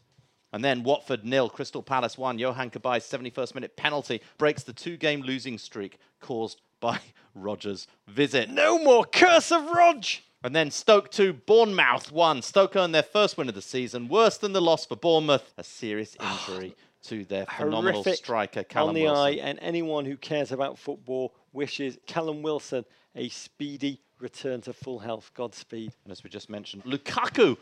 And 0.54 0.64
then 0.64 0.84
Watford 0.84 1.24
nil, 1.24 1.50
Crystal 1.50 1.82
Palace 1.82 2.16
one. 2.16 2.38
Yohan 2.38 2.70
Cabaye's 2.70 3.02
71st 3.02 3.56
minute 3.56 3.76
penalty 3.76 4.22
breaks 4.38 4.62
the 4.62 4.72
two-game 4.72 5.22
losing 5.22 5.58
streak 5.58 5.98
caused 6.20 6.60
by 6.80 7.00
Rogers' 7.34 7.88
visit. 8.06 8.48
No 8.48 8.78
more 8.78 9.04
curse 9.04 9.50
of 9.50 9.64
Rog! 9.64 10.04
And 10.44 10.54
then 10.54 10.70
Stoke 10.70 11.10
2, 11.10 11.32
Bournemouth 11.32 12.12
1. 12.12 12.42
Stoke 12.42 12.76
earned 12.76 12.94
their 12.94 13.02
first 13.02 13.36
win 13.36 13.48
of 13.48 13.56
the 13.56 13.62
season. 13.62 14.06
Worse 14.06 14.36
than 14.36 14.52
the 14.52 14.60
loss 14.60 14.86
for 14.86 14.94
Bournemouth, 14.94 15.52
a 15.58 15.64
serious 15.64 16.16
ah, 16.20 16.46
injury 16.48 16.76
to 17.04 17.24
their 17.24 17.46
phenomenal 17.46 18.02
Horrific 18.02 18.16
striker, 18.16 18.62
Callum 18.62 18.90
on 18.90 18.94
the 18.94 19.04
Wilson. 19.04 19.22
eye, 19.24 19.30
and 19.42 19.58
anyone 19.60 20.04
who 20.04 20.16
cares 20.16 20.52
about 20.52 20.78
football 20.78 21.34
wishes 21.52 21.98
Callum 22.06 22.42
Wilson 22.42 22.84
a 23.16 23.28
speedy 23.28 24.00
return 24.20 24.60
to 24.62 24.72
full 24.72 25.00
health. 25.00 25.32
Godspeed. 25.34 25.92
And 26.04 26.12
as 26.12 26.22
we 26.22 26.30
just 26.30 26.48
mentioned, 26.48 26.84
Lukaku 26.84 27.56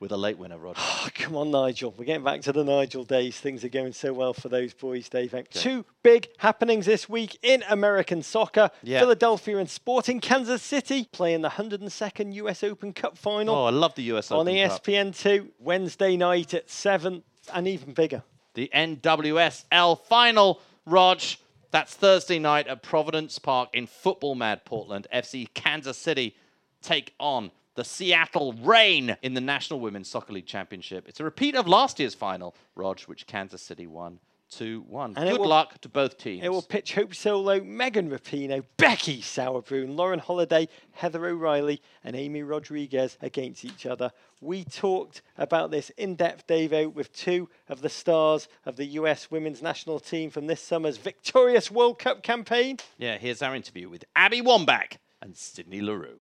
with 0.00 0.10
a 0.12 0.16
late 0.16 0.38
winner, 0.38 0.58
Rod. 0.58 0.76
Oh, 1.02 1.08
come 1.14 1.34
on, 1.34 1.50
Nigel. 1.50 1.94
We're 1.96 2.04
getting 2.04 2.24
back 2.24 2.42
to 2.42 2.52
the 2.52 2.62
Nigel 2.62 3.04
days. 3.04 3.40
Things 3.40 3.64
are 3.64 3.70
going 3.70 3.94
so 3.94 4.12
well 4.12 4.34
for 4.34 4.50
those 4.50 4.74
boys, 4.74 5.08
Dave. 5.08 5.34
Two 5.50 5.86
big 6.02 6.28
happenings 6.38 6.84
this 6.84 7.08
week 7.08 7.38
in 7.42 7.64
American 7.70 8.22
soccer. 8.22 8.70
Yeah. 8.82 9.00
Philadelphia 9.00 9.56
and 9.56 9.68
Sporting 9.68 10.20
Kansas 10.20 10.62
City 10.62 11.08
playing 11.10 11.40
the 11.40 11.48
102nd 11.48 12.34
US 12.34 12.62
Open 12.62 12.92
Cup 12.92 13.16
final 13.16 13.54
oh, 13.54 13.64
I 13.64 13.70
love 13.70 13.94
the 13.94 14.02
US 14.14 14.30
on 14.30 14.46
Open 14.46 14.68
Cup. 14.68 14.84
ESPN2 14.84 15.48
Wednesday 15.58 16.18
night 16.18 16.52
at 16.52 16.68
7 16.68 17.22
and 17.54 17.68
even 17.68 17.94
bigger. 17.94 18.22
The 18.54 18.70
NWSL 18.74 20.00
final, 20.04 20.60
Rog. 20.84 21.22
That's 21.70 21.94
Thursday 21.94 22.38
night 22.38 22.66
at 22.66 22.82
Providence 22.82 23.38
Park 23.38 23.70
in 23.72 23.86
Football 23.86 24.34
Mad 24.34 24.64
Portland. 24.66 25.06
FC 25.14 25.48
Kansas 25.54 25.96
City 25.96 26.36
take 26.82 27.14
on 27.18 27.52
the 27.80 27.84
Seattle 27.84 28.52
Reign 28.52 29.16
in 29.22 29.32
the 29.32 29.40
National 29.40 29.80
Women's 29.80 30.06
Soccer 30.06 30.34
League 30.34 30.44
Championship. 30.44 31.08
It's 31.08 31.18
a 31.18 31.24
repeat 31.24 31.56
of 31.56 31.66
last 31.66 31.98
year's 31.98 32.14
final, 32.14 32.54
Rog, 32.74 33.00
which 33.06 33.26
Kansas 33.26 33.62
City 33.62 33.86
won 33.86 34.20
2 34.50 34.82
1. 34.86 35.14
And 35.16 35.30
Good 35.30 35.40
will- 35.40 35.48
luck 35.48 35.80
to 35.80 35.88
both 35.88 36.18
teams. 36.18 36.44
It 36.44 36.50
will 36.50 36.60
pitch 36.60 36.92
Hope 36.92 37.14
Solo, 37.14 37.64
Megan 37.64 38.10
Rapinoe, 38.10 38.64
Becky 38.76 39.22
Sauerbrunn, 39.22 39.96
Lauren 39.96 40.18
Holiday, 40.18 40.68
Heather 40.90 41.24
O'Reilly, 41.24 41.80
and 42.04 42.14
Amy 42.14 42.42
Rodriguez 42.42 43.16
against 43.22 43.64
each 43.64 43.86
other. 43.86 44.12
We 44.42 44.64
talked 44.64 45.22
about 45.38 45.70
this 45.70 45.88
in 45.96 46.16
depth, 46.16 46.46
Davo, 46.48 46.92
with 46.92 47.10
two 47.14 47.48
of 47.66 47.80
the 47.80 47.88
stars 47.88 48.46
of 48.66 48.76
the 48.76 48.84
US 48.84 49.30
women's 49.30 49.62
national 49.62 50.00
team 50.00 50.28
from 50.28 50.48
this 50.48 50.60
summer's 50.60 50.98
victorious 50.98 51.70
World 51.70 51.98
Cup 51.98 52.22
campaign. 52.22 52.76
Yeah, 52.98 53.16
here's 53.16 53.40
our 53.40 53.56
interview 53.56 53.88
with 53.88 54.04
Abby 54.14 54.42
Wambach 54.42 54.98
and 55.22 55.34
Sydney 55.34 55.80
Leroux. 55.80 56.20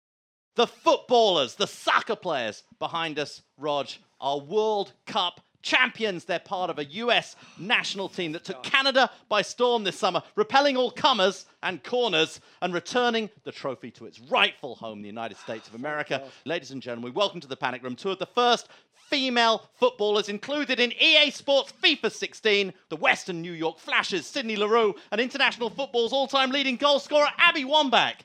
The 0.55 0.67
footballers, 0.67 1.55
the 1.55 1.67
soccer 1.67 2.15
players 2.15 2.65
behind 2.79 3.19
us, 3.19 3.41
Rog, 3.57 3.89
are 4.21 4.39
World 4.39 4.93
Cup 5.07 5.41
champions. 5.63 6.27
They're 6.27 6.41
part 6.41 6.69
of 6.69 6.79
a 6.79 6.85
US 6.85 7.37
national 7.59 8.11
team 8.11 8.33
that 8.33 8.45
took 8.45 8.63
Canada 8.63 9.11
by 9.31 9.41
storm 9.41 9.83
this 9.83 9.99
summer, 9.99 10.23
repelling 10.37 10.77
all 10.77 10.91
comers 10.91 11.47
and 11.63 11.83
corners 11.83 12.39
and 12.61 12.75
returning 12.75 13.31
the 13.45 13.53
trophy 13.53 13.91
to 13.93 14.05
its 14.05 14.21
rightful 14.21 14.75
home, 14.75 15.01
the 15.01 15.09
United 15.09 15.39
States 15.39 15.69
of 15.69 15.75
America. 15.75 16.23
Ladies 16.45 16.71
and 16.71 16.83
gentlemen, 16.83 17.11
we 17.11 17.17
welcome 17.17 17.41
to 17.41 17.49
the 17.49 17.57
Panic 17.57 17.83
Room, 17.83 17.97
two 17.97 18.11
of 18.11 18.19
the 18.19 18.27
first 18.27 18.69
female 19.09 19.71
footballers 19.77 20.29
included 20.29 20.79
in 20.79 20.93
EA 21.01 21.31
Sports 21.31 21.73
FIFA 21.83 22.13
16, 22.13 22.75
the 22.91 22.97
Western 22.97 23.41
New 23.41 23.53
York 23.53 23.79
Flashes, 23.79 24.27
Sydney 24.27 24.57
Leroux, 24.57 24.95
and 25.13 25.19
international 25.19 25.71
football's 25.71 26.13
all-time 26.13 26.51
leading 26.51 26.77
goal 26.77 26.99
scorer, 26.99 27.29
Abby 27.39 27.65
Wambach. 27.65 28.17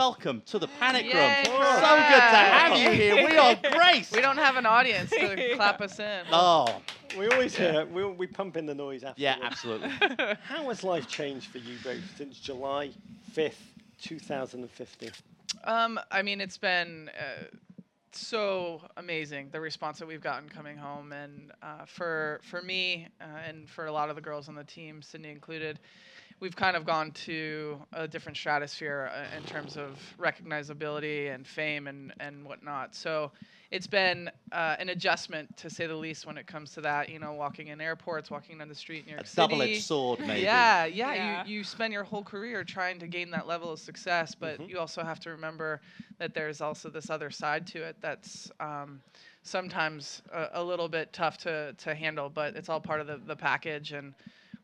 Welcome 0.00 0.42
to 0.48 0.58
the 0.58 0.68
Panic 0.68 1.06
Yay, 1.06 1.10
Room. 1.14 1.44
So 1.46 1.50
good 1.54 1.56
to 1.56 2.36
have 2.36 2.78
you 2.78 2.90
here. 3.00 3.16
We 3.16 3.34
are 3.38 3.56
great. 3.72 4.06
We 4.12 4.20
don't 4.20 4.36
have 4.36 4.56
an 4.56 4.66
audience 4.66 5.08
to 5.08 5.52
clap 5.56 5.80
us 5.80 5.98
in. 5.98 6.20
Oh, 6.30 6.82
We 7.16 7.28
always 7.28 7.56
hear, 7.56 7.86
we, 7.86 8.04
we 8.04 8.26
pump 8.26 8.58
in 8.58 8.66
the 8.66 8.74
noise 8.74 9.04
after. 9.04 9.22
yeah, 9.22 9.36
absolutely. 9.42 9.88
How 10.44 10.68
has 10.68 10.84
life 10.84 11.08
changed 11.08 11.46
for 11.46 11.56
you 11.56 11.78
both 11.82 12.02
since 12.18 12.38
July 12.38 12.90
5th, 13.34 13.54
2015? 14.02 15.12
Um, 15.64 15.98
I 16.10 16.20
mean, 16.20 16.42
it's 16.42 16.58
been 16.58 17.10
uh, 17.18 17.44
so 18.12 18.82
amazing 18.98 19.48
the 19.50 19.62
response 19.62 19.98
that 20.00 20.06
we've 20.06 20.20
gotten 20.20 20.50
coming 20.50 20.76
home, 20.76 21.12
and 21.12 21.52
uh, 21.62 21.86
for 21.86 22.40
for 22.42 22.60
me 22.60 23.08
uh, 23.18 23.24
and 23.48 23.66
for 23.66 23.86
a 23.86 23.92
lot 23.92 24.10
of 24.10 24.16
the 24.16 24.22
girls 24.22 24.46
on 24.50 24.56
the 24.56 24.64
team, 24.64 25.00
Sydney 25.00 25.30
included, 25.30 25.78
we've 26.40 26.56
kind 26.56 26.76
of 26.76 26.84
gone 26.84 27.10
to 27.12 27.78
a 27.92 28.06
different 28.06 28.36
stratosphere 28.36 29.10
uh, 29.12 29.36
in 29.36 29.42
terms 29.44 29.76
of 29.76 29.98
recognizability 30.18 31.34
and 31.34 31.46
fame 31.46 31.86
and 31.86 32.12
and 32.20 32.44
whatnot. 32.44 32.94
So. 32.94 33.32
It's 33.72 33.88
been 33.88 34.30
uh, 34.52 34.76
an 34.78 34.90
adjustment, 34.90 35.56
to 35.56 35.68
say 35.68 35.88
the 35.88 35.96
least, 35.96 36.24
when 36.24 36.38
it 36.38 36.46
comes 36.46 36.70
to 36.74 36.80
that. 36.82 37.08
You 37.08 37.18
know, 37.18 37.32
walking 37.32 37.66
in 37.66 37.80
airports, 37.80 38.30
walking 38.30 38.58
down 38.58 38.68
the 38.68 38.76
street 38.76 39.00
in 39.00 39.06
New 39.06 39.10
A 39.10 39.14
York 39.16 39.26
City. 39.26 39.36
double-edged 39.48 39.82
sword, 39.82 40.20
maybe. 40.20 40.42
Yeah, 40.42 40.84
yeah, 40.84 41.14
Yeah. 41.14 41.44
You, 41.44 41.56
you 41.56 41.64
spend 41.64 41.92
your 41.92 42.04
whole 42.04 42.22
career 42.22 42.62
trying 42.62 43.00
to 43.00 43.08
gain 43.08 43.28
that 43.32 43.48
level 43.48 43.72
of 43.72 43.80
success, 43.80 44.36
but 44.36 44.70
you 44.70 44.78
also 44.78 45.02
have 45.02 45.18
to 45.18 45.30
remember 45.30 45.80
that 46.18 46.32
there's 46.32 46.60
also 46.60 46.88
this 46.88 47.10
other 47.10 47.28
side 47.28 47.66
to 47.66 47.82
it 47.82 47.96
that's 48.00 48.48
um, 48.60 49.00
sometimes 49.42 50.22
a, 50.32 50.46
a 50.54 50.62
little 50.62 50.88
bit 50.88 51.12
tough 51.12 51.36
to, 51.38 51.74
to 51.78 51.92
handle, 51.92 52.30
but 52.30 52.54
it's 52.54 52.68
all 52.68 52.80
part 52.80 53.00
of 53.00 53.08
the, 53.08 53.20
the 53.26 53.36
package. 53.36 53.90
And 53.90 54.14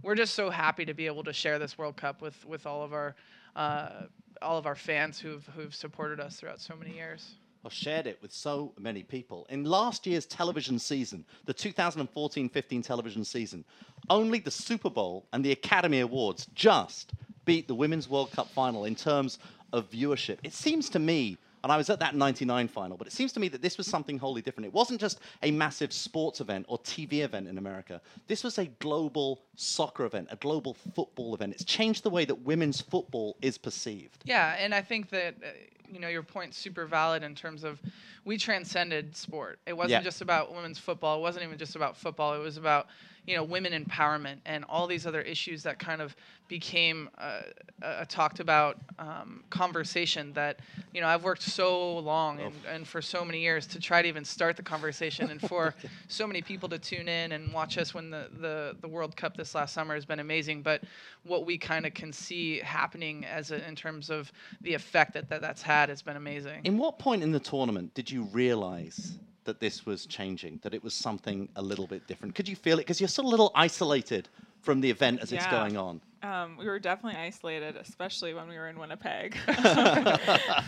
we're 0.03 0.15
just 0.15 0.35
so 0.35 0.51
happy 0.51 0.85
to 0.85 0.95
be 0.95 1.07
able 1.07 1.25
to 1.25 1.33
share 1.33 1.59
this 1.59 1.79
World 1.79 1.97
Cup 1.97 2.21
with, 2.21 2.45
with 2.47 2.67
all 2.67 2.83
of 2.83 2.93
our 2.93 3.15
uh, 3.55 4.07
all 4.41 4.59
of 4.59 4.67
our 4.67 4.75
fans 4.75 5.19
who've 5.19 5.47
who've 5.55 5.75
supported 5.75 6.21
us 6.21 6.37
throughout 6.37 6.61
so 6.61 6.75
many 6.75 6.95
years. 6.95 7.35
I've 7.65 7.73
shared 7.73 8.09
it 8.09 8.19
with 8.21 8.33
so 8.33 8.73
many 8.79 9.05
people. 9.05 9.47
In 9.49 9.65
last 9.65 10.05
year's 10.05 10.27
television 10.27 10.81
season, 10.81 11.25
the 11.45 11.53
2014 11.53 12.49
15 12.49 12.83
television 12.83 13.25
season, 13.25 13.65
only 14.11 14.41
the 14.41 14.51
Super 14.51 14.91
Bowl 14.91 15.27
and 15.33 15.45
the 15.45 15.53
Academy 15.53 16.01
Awards 16.01 16.47
just 16.55 17.13
beat 17.45 17.69
the 17.69 17.75
Women's 17.75 18.09
World 18.09 18.33
Cup 18.33 18.49
final 18.49 18.85
in 18.85 18.95
terms 18.97 19.39
of 19.73 19.89
viewership. 19.91 20.39
It 20.43 20.53
seems 20.53 20.89
to 20.91 20.99
me, 20.99 21.39
and 21.63 21.71
I 21.73 21.77
was 21.77 21.91
at 21.91 22.01
that 22.01 22.15
99 22.15 22.69
final, 22.69 22.97
but 22.97 23.07
it 23.07 23.13
seems 23.13 23.33
to 23.33 23.41
me 23.41 23.49
that 23.49 23.63
this 23.63 23.79
was 23.79 23.87
something 23.87 24.19
wholly 24.19 24.43
different. 24.43 24.67
It 24.67 24.73
wasn't 24.73 25.01
just 25.01 25.21
a 25.43 25.51
massive 25.51 25.93
sports 25.93 26.41
event 26.41 26.67
or 26.69 26.79
TV 26.81 27.21
event 27.25 27.49
in 27.49 27.59
America. 27.59 28.01
This 28.27 28.43
was 28.43 28.59
a 28.59 28.67
global 28.67 29.43
soccer 29.57 30.05
event, 30.05 30.29
a 30.31 30.37
global 30.37 30.75
football 30.95 31.35
event. 31.35 31.53
It's 31.53 31.65
changed 31.65 32.03
the 32.03 32.11
way 32.11 32.25
that 32.25 32.35
women's 32.37 32.81
football 32.81 33.37
is 33.43 33.59
perceived. 33.59 34.23
Yeah, 34.25 34.57
and 34.59 34.75
I 34.75 34.83
think 34.83 35.11
that 35.11 35.37
uh, 35.43 35.49
you 35.93 36.01
know 36.01 36.09
your 36.09 36.23
point's 36.23 36.57
super 36.57 36.87
valid 36.87 37.23
in 37.23 37.35
terms 37.35 37.65
of 37.65 37.81
we 38.25 38.37
transcended 38.39 39.17
sport. 39.17 39.59
It 39.67 39.75
wasn't 39.75 39.91
Yeah. 39.93 40.03
just 40.03 40.21
about 40.23 40.55
women's 40.55 40.79
football. 40.79 41.19
It 41.19 41.23
wasn't 41.23 41.45
even 41.45 41.59
just 41.59 41.77
about 41.77 41.97
football. 41.97 42.35
It 42.35 42.39
was 42.39 42.57
about 42.57 42.87
you 43.27 43.37
know 43.37 43.45
women 43.45 43.73
empowerment 43.73 44.39
and 44.45 44.65
all 44.69 44.87
these 44.87 45.07
other 45.07 45.21
issues 45.21 45.63
that 45.63 45.79
kind 45.79 46.01
of 46.01 46.17
became 46.49 47.09
uh, 47.19 47.41
a, 47.83 48.03
a 48.03 48.07
talked 48.07 48.41
about 48.41 48.77
um, 48.99 49.43
conversation 49.49 50.33
that 50.35 50.61
you 50.93 51.01
know 51.01 51.07
I've 51.07 51.25
worked 51.25 51.43
so 51.43 51.99
long 51.99 52.41
and, 52.41 52.55
and 52.69 52.87
for 52.87 53.01
so 53.01 53.25
many 53.25 53.41
years 53.41 53.67
to 53.69 53.81
try 53.81 54.03
to 54.03 54.09
even 54.09 54.25
start 54.25 54.57
the 54.57 54.63
conversation 54.63 55.31
and 55.31 55.41
for 55.41 55.75
so 56.09 56.27
many 56.27 56.43
people 56.43 56.69
to 56.69 56.79
tune 56.79 57.09
in 57.09 57.33
and 57.33 57.53
watch 57.53 57.79
us 57.79 57.95
when 57.95 58.11
the, 58.11 58.29
the, 58.41 58.77
the 58.81 58.89
World 58.89 59.17
Cup 59.17 59.37
this 59.37 59.55
last 59.55 59.73
summer 59.73 59.95
has 59.95 60.05
been 60.05 60.21
amazing. 60.21 60.63
But 60.63 60.83
what 61.25 61.47
we 61.47 61.57
kind 61.57 61.87
of 61.87 61.95
can 61.95 62.13
see 62.13 62.59
happening 62.59 63.25
as 63.25 63.51
a, 63.51 63.67
in 63.67 63.75
terms 63.75 64.11
of 64.11 64.31
the 64.61 64.75
effect 64.75 65.15
that, 65.15 65.29
that 65.31 65.41
that's 65.41 65.63
had 65.63 65.89
has 65.89 66.03
been 66.03 66.17
amazing. 66.17 66.61
In 66.65 66.77
what 66.77 66.99
point 66.99 67.23
in 67.23 67.33
the 67.33 67.41
tournament 67.41 67.95
did 67.95 68.11
you 68.11 68.25
realize 68.25 69.19
that 69.45 69.61
this 69.61 69.85
was 69.87 70.07
changing, 70.07 70.61
that 70.63 70.75
it 70.75 70.83
was 70.83 70.95
something 70.95 71.49
a 71.57 71.63
little 71.63 71.87
bit 71.87 72.07
different? 72.07 72.35
Could 72.35 72.49
you 72.49 72.57
feel 72.57 72.79
it? 72.79 72.83
Because 72.83 73.01
you're 73.01 73.09
still 73.09 73.27
a 73.27 73.29
little 73.29 73.51
isolated 73.55 74.29
from 74.61 74.81
the 74.81 74.91
event 74.91 75.21
as 75.21 75.33
it's 75.33 75.47
going 75.47 75.77
on. 75.77 76.01
Um, 76.23 76.57
we 76.57 76.67
were 76.67 76.79
definitely 76.79 77.21
isolated, 77.21 77.77
especially 77.77 78.33
when 78.33 78.49
we 78.49 78.57
were 78.57 78.69
in 78.69 78.79
Winnipeg. 78.79 79.37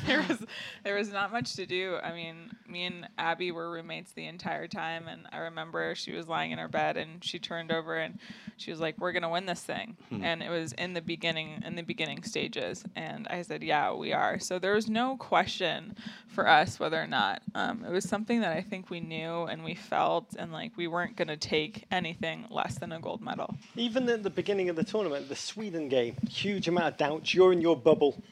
there 0.05 0.25
was 0.29 0.45
there 0.83 0.97
was 0.97 1.11
not 1.13 1.31
much 1.33 1.55
to 1.55 1.67
do. 1.67 1.97
I 2.03 2.13
mean, 2.13 2.51
me 2.67 2.87
and 2.87 3.09
Abby 3.19 3.53
were 3.53 3.71
roommates 3.71 4.13
the 4.13 4.27
entire 4.27 4.67
time, 4.67 5.07
and 5.07 5.27
I 5.33 5.39
remember 5.39 5.95
she 5.95 6.13
was 6.13 6.27
lying 6.27 6.51
in 6.51 6.59
her 6.59 6.69
bed 6.69 6.97
and 6.97 7.23
she 7.25 7.39
turned 7.39 7.71
over 7.71 7.97
and 7.97 8.19
she 8.57 8.73
was 8.73 8.81
like, 8.81 8.99
"We're 8.99 9.13
gonna 9.13 9.31
win 9.31 9.47
this 9.47 9.63
thing," 9.63 9.97
and 10.11 10.43
it 10.43 10.51
was 10.51 10.73
in 10.73 10.95
the 10.95 11.01
beginning 11.03 11.63
in 11.65 11.77
the 11.77 11.83
beginning 11.83 12.25
stages, 12.25 12.85
and 12.97 13.29
I 13.29 13.43
said, 13.43 13.63
"Yeah, 13.63 13.93
we 13.93 14.13
are." 14.13 14.41
So 14.41 14.59
there 14.59 14.75
was 14.75 14.89
no 14.89 15.17
question 15.17 15.97
for 16.27 16.49
us 16.49 16.81
whether 16.81 17.01
or 17.01 17.07
not 17.07 17.43
um, 17.55 17.85
it 17.85 17.93
was 17.93 18.09
something 18.09 18.41
that 18.41 18.57
I 18.57 18.61
think 18.61 18.91
we 18.91 18.99
knew 18.99 19.45
and 19.45 19.63
we 19.63 19.75
felt, 19.75 20.35
and 20.37 20.53
like 20.53 20.77
we 20.77 20.89
weren't 20.89 21.17
gonna 21.17 21.37
take 21.37 21.85
anything 21.93 22.47
less 22.51 22.79
than 22.79 22.91
a 22.91 22.99
gold 23.01 23.23
medal. 23.23 23.55
Even 23.77 24.09
at 24.09 24.25
the 24.25 24.31
beginning 24.31 24.69
of 24.69 24.77
the 24.77 24.85
tournament, 24.85 25.29
the 25.29 25.37
Sweden 25.45 25.89
game, 25.89 26.17
huge 26.29 26.69
amount 26.69 26.87
of 26.87 26.97
doubts. 26.97 27.35
You're 27.35 27.53
in 27.53 27.61
your 27.61 27.77
bubble. 27.77 28.23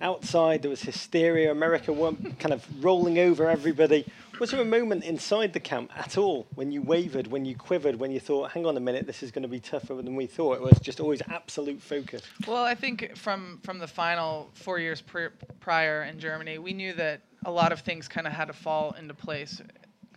Outside, 0.00 0.62
there 0.62 0.70
was 0.70 0.82
hysteria. 0.82 1.52
America 1.52 1.92
went 1.92 2.38
kind 2.40 2.52
of 2.52 2.66
rolling 2.82 3.18
over 3.18 3.48
everybody. 3.48 4.06
Was 4.40 4.50
there 4.50 4.60
a 4.60 4.64
moment 4.64 5.04
inside 5.04 5.52
the 5.52 5.60
camp 5.60 5.92
at 5.96 6.18
all 6.18 6.46
when 6.54 6.72
you 6.72 6.82
wavered, 6.82 7.28
when 7.28 7.44
you 7.44 7.54
quivered, 7.54 8.00
when 8.00 8.10
you 8.10 8.18
thought, 8.18 8.50
hang 8.50 8.66
on 8.66 8.76
a 8.76 8.80
minute, 8.80 9.06
this 9.06 9.22
is 9.22 9.30
going 9.30 9.42
to 9.42 9.48
be 9.48 9.60
tougher 9.60 9.94
than 9.94 10.16
we 10.16 10.26
thought? 10.26 10.54
It 10.54 10.62
was 10.62 10.80
just 10.80 10.98
always 10.98 11.22
absolute 11.28 11.80
focus. 11.80 12.22
Well, 12.46 12.64
I 12.64 12.74
think 12.74 13.16
from 13.16 13.60
from 13.62 13.78
the 13.78 13.86
final 13.86 14.50
four 14.54 14.80
years 14.80 15.00
pr- 15.00 15.34
prior 15.60 16.02
in 16.02 16.18
Germany, 16.18 16.58
we 16.58 16.72
knew 16.72 16.94
that 16.94 17.20
a 17.44 17.50
lot 17.50 17.72
of 17.72 17.80
things 17.80 18.08
kind 18.08 18.26
of 18.26 18.32
had 18.32 18.46
to 18.46 18.54
fall 18.54 18.96
into 18.98 19.14
place. 19.14 19.62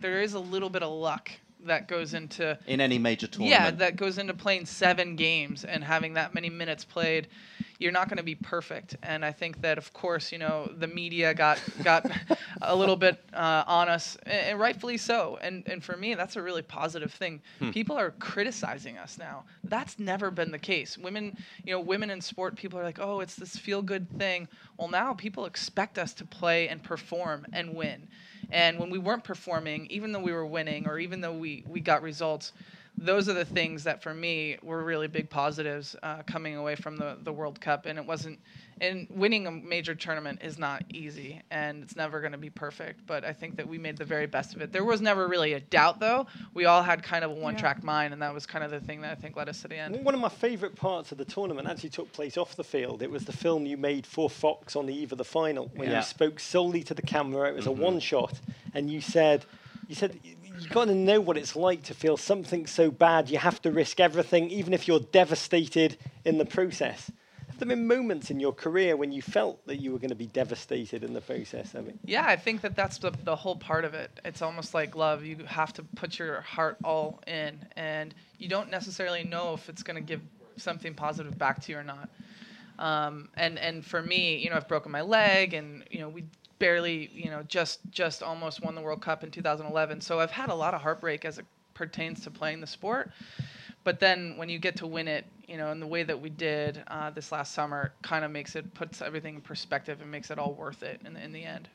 There 0.00 0.22
is 0.22 0.34
a 0.34 0.40
little 0.40 0.70
bit 0.70 0.82
of 0.82 0.90
luck 0.90 1.30
that 1.66 1.88
goes 1.88 2.14
into 2.14 2.58
In 2.66 2.80
any 2.80 2.98
major 2.98 3.26
tournament. 3.26 3.50
yeah, 3.60 3.70
that 3.70 3.96
goes 3.96 4.18
into 4.18 4.34
playing 4.34 4.66
seven 4.66 5.16
games 5.16 5.64
and 5.64 5.82
having 5.84 6.14
that 6.14 6.34
many 6.34 6.50
minutes 6.50 6.84
played. 6.84 7.28
You're 7.80 7.92
not 7.92 8.08
going 8.08 8.16
to 8.16 8.24
be 8.24 8.34
perfect, 8.34 8.96
and 9.04 9.24
I 9.24 9.30
think 9.30 9.60
that, 9.62 9.78
of 9.78 9.92
course, 9.92 10.32
you 10.32 10.38
know, 10.38 10.68
the 10.78 10.88
media 10.88 11.32
got 11.32 11.60
got 11.84 12.10
a 12.62 12.74
little 12.74 12.96
bit 12.96 13.22
uh, 13.32 13.62
on 13.68 13.88
us, 13.88 14.16
and, 14.24 14.46
and 14.48 14.58
rightfully 14.58 14.96
so. 14.96 15.38
And 15.40 15.62
and 15.68 15.82
for 15.82 15.96
me, 15.96 16.14
that's 16.16 16.34
a 16.34 16.42
really 16.42 16.62
positive 16.62 17.12
thing. 17.12 17.40
People 17.70 17.96
are 17.96 18.10
criticizing 18.18 18.98
us 18.98 19.16
now. 19.16 19.44
That's 19.62 19.96
never 20.00 20.32
been 20.32 20.50
the 20.50 20.58
case. 20.58 20.98
Women, 20.98 21.36
you 21.64 21.72
know, 21.72 21.78
women 21.78 22.10
in 22.10 22.20
sport, 22.20 22.56
people 22.56 22.80
are 22.80 22.84
like, 22.84 22.98
oh, 23.00 23.20
it's 23.20 23.36
this 23.36 23.56
feel 23.56 23.80
good 23.80 24.10
thing. 24.18 24.48
Well, 24.76 24.88
now 24.88 25.14
people 25.14 25.44
expect 25.46 25.98
us 25.98 26.12
to 26.14 26.24
play 26.24 26.68
and 26.68 26.82
perform 26.82 27.46
and 27.52 27.76
win. 27.76 28.08
And 28.50 28.78
when 28.78 28.90
we 28.90 28.98
weren't 28.98 29.24
performing, 29.24 29.86
even 29.90 30.12
though 30.12 30.20
we 30.20 30.32
were 30.32 30.46
winning 30.46 30.86
or 30.86 30.98
even 30.98 31.20
though 31.20 31.34
we, 31.34 31.64
we 31.66 31.80
got 31.80 32.02
results, 32.02 32.52
those 33.00 33.28
are 33.28 33.32
the 33.34 33.44
things 33.44 33.84
that 33.84 34.02
for 34.02 34.12
me 34.12 34.56
were 34.62 34.82
really 34.82 35.06
big 35.06 35.30
positives 35.30 35.94
uh, 36.02 36.22
coming 36.26 36.56
away 36.56 36.74
from 36.74 36.96
the, 36.96 37.16
the 37.22 37.32
World 37.32 37.60
Cup. 37.60 37.86
And 37.86 37.98
it 37.98 38.04
wasn't, 38.04 38.40
and 38.80 39.06
winning 39.10 39.46
a 39.46 39.50
major 39.52 39.94
tournament 39.94 40.40
is 40.42 40.58
not 40.58 40.82
easy 40.92 41.40
and 41.50 41.82
it's 41.84 41.94
never 41.94 42.20
going 42.20 42.32
to 42.32 42.38
be 42.38 42.50
perfect. 42.50 43.06
But 43.06 43.24
I 43.24 43.32
think 43.32 43.56
that 43.56 43.68
we 43.68 43.78
made 43.78 43.96
the 43.98 44.04
very 44.04 44.26
best 44.26 44.54
of 44.54 44.62
it. 44.62 44.72
There 44.72 44.84
was 44.84 45.00
never 45.00 45.28
really 45.28 45.52
a 45.52 45.60
doubt, 45.60 46.00
though. 46.00 46.26
We 46.54 46.64
all 46.64 46.82
had 46.82 47.02
kind 47.02 47.24
of 47.24 47.30
a 47.30 47.34
one 47.34 47.56
track 47.56 47.84
mind, 47.84 48.12
and 48.12 48.20
that 48.22 48.34
was 48.34 48.46
kind 48.46 48.64
of 48.64 48.70
the 48.72 48.80
thing 48.80 49.00
that 49.02 49.12
I 49.12 49.14
think 49.14 49.36
led 49.36 49.48
us 49.48 49.62
to 49.62 49.68
the 49.68 49.76
end. 49.76 50.04
one 50.04 50.14
of 50.14 50.20
my 50.20 50.28
favourite 50.28 50.74
parts 50.74 51.12
of 51.12 51.18
the 51.18 51.24
tournament 51.24 51.68
actually 51.68 51.90
took 51.90 52.12
place 52.12 52.36
off 52.36 52.56
the 52.56 52.64
field. 52.64 53.02
It 53.02 53.10
was 53.10 53.24
the 53.24 53.32
film 53.32 53.64
you 53.64 53.76
made 53.76 54.06
for 54.06 54.28
Fox 54.28 54.74
on 54.74 54.86
the 54.86 54.94
eve 54.94 55.12
of 55.12 55.18
the 55.18 55.24
final 55.24 55.70
when 55.74 55.90
Yeah. 55.90 55.98
you 55.98 56.02
spoke 56.02 56.40
solely 56.40 56.82
to 56.82 56.94
the 56.94 57.02
camera. 57.02 57.48
It 57.48 57.54
was 57.54 57.66
a 57.66 57.72
one 57.72 58.00
shot, 58.00 58.40
and 58.74 58.90
you 58.90 59.00
said, 59.00 59.44
"You 59.86 59.94
said 59.94 60.18
you 60.58 60.68
got 60.68 60.86
to 60.86 60.94
know 60.94 61.20
what 61.20 61.36
it's 61.36 61.56
like 61.56 61.82
to 61.84 61.94
feel 61.94 62.16
something 62.16 62.66
so 62.66 62.90
bad. 62.90 63.30
You 63.30 63.38
have 63.38 63.60
to 63.62 63.70
risk 63.70 64.00
everything, 64.00 64.50
even 64.50 64.72
if 64.74 64.86
you're 64.86 65.00
devastated 65.00 65.96
in 66.24 66.38
the 66.38 66.46
process." 66.46 67.10
Have 67.58 67.66
there 67.66 67.76
been 67.76 67.88
moments 67.88 68.30
in 68.30 68.38
your 68.38 68.52
career 68.52 68.96
when 68.96 69.10
you 69.10 69.20
felt 69.20 69.66
that 69.66 69.78
you 69.78 69.90
were 69.90 69.98
going 69.98 70.10
to 70.10 70.14
be 70.14 70.28
devastated 70.28 71.02
in 71.02 71.12
the 71.12 71.20
process? 71.20 71.74
I 71.74 71.80
mean, 71.80 71.98
Yeah, 72.04 72.24
I 72.24 72.36
think 72.36 72.60
that 72.60 72.76
that's 72.76 72.98
the, 72.98 73.10
the 73.24 73.34
whole 73.34 73.56
part 73.56 73.84
of 73.84 73.94
it. 73.94 74.12
It's 74.24 74.42
almost 74.42 74.74
like 74.74 74.94
love. 74.94 75.24
You 75.24 75.38
have 75.44 75.72
to 75.72 75.82
put 75.82 76.20
your 76.20 76.40
heart 76.42 76.76
all 76.84 77.20
in, 77.26 77.58
and 77.74 78.14
you 78.38 78.48
don't 78.48 78.70
necessarily 78.70 79.24
know 79.24 79.54
if 79.54 79.68
it's 79.68 79.82
going 79.82 79.96
to 79.96 80.02
give 80.02 80.20
something 80.56 80.94
positive 80.94 81.36
back 81.36 81.60
to 81.62 81.72
you 81.72 81.78
or 81.78 81.82
not. 81.82 82.08
Um, 82.78 83.28
and 83.34 83.58
and 83.58 83.84
for 83.84 84.02
me, 84.02 84.36
you 84.36 84.50
know, 84.50 84.56
I've 84.56 84.68
broken 84.68 84.92
my 84.92 85.02
leg, 85.02 85.52
and 85.52 85.82
you 85.90 85.98
know, 85.98 86.08
we 86.08 86.26
barely, 86.58 87.10
you 87.12 87.30
know, 87.30 87.42
just 87.44 87.80
just 87.90 88.22
almost 88.22 88.62
won 88.62 88.74
the 88.74 88.80
World 88.80 89.00
Cup 89.00 89.24
in 89.24 89.30
2011. 89.30 90.00
So 90.00 90.20
I've 90.20 90.30
had 90.30 90.50
a 90.50 90.54
lot 90.54 90.74
of 90.74 90.80
heartbreak 90.80 91.24
as 91.24 91.38
it 91.38 91.46
pertains 91.74 92.22
to 92.24 92.30
playing 92.30 92.60
the 92.60 92.66
sport. 92.66 93.10
But 93.84 94.00
then 94.00 94.36
when 94.36 94.48
you 94.48 94.58
get 94.58 94.76
to 94.76 94.86
win 94.86 95.08
it, 95.08 95.24
you 95.46 95.56
know, 95.56 95.70
in 95.70 95.80
the 95.80 95.86
way 95.86 96.02
that 96.02 96.20
we 96.20 96.28
did 96.28 96.82
uh, 96.88 97.10
this 97.10 97.32
last 97.32 97.54
summer, 97.54 97.92
kind 98.02 98.24
of 98.24 98.30
makes 98.30 98.54
it 98.54 98.74
puts 98.74 99.00
everything 99.00 99.36
in 99.36 99.40
perspective 99.40 100.00
and 100.02 100.10
makes 100.10 100.30
it 100.30 100.38
all 100.38 100.52
worth 100.52 100.82
it 100.82 101.00
in 101.04 101.14
the, 101.14 101.24
in 101.24 101.32
the 101.32 101.44
end. 101.44 101.68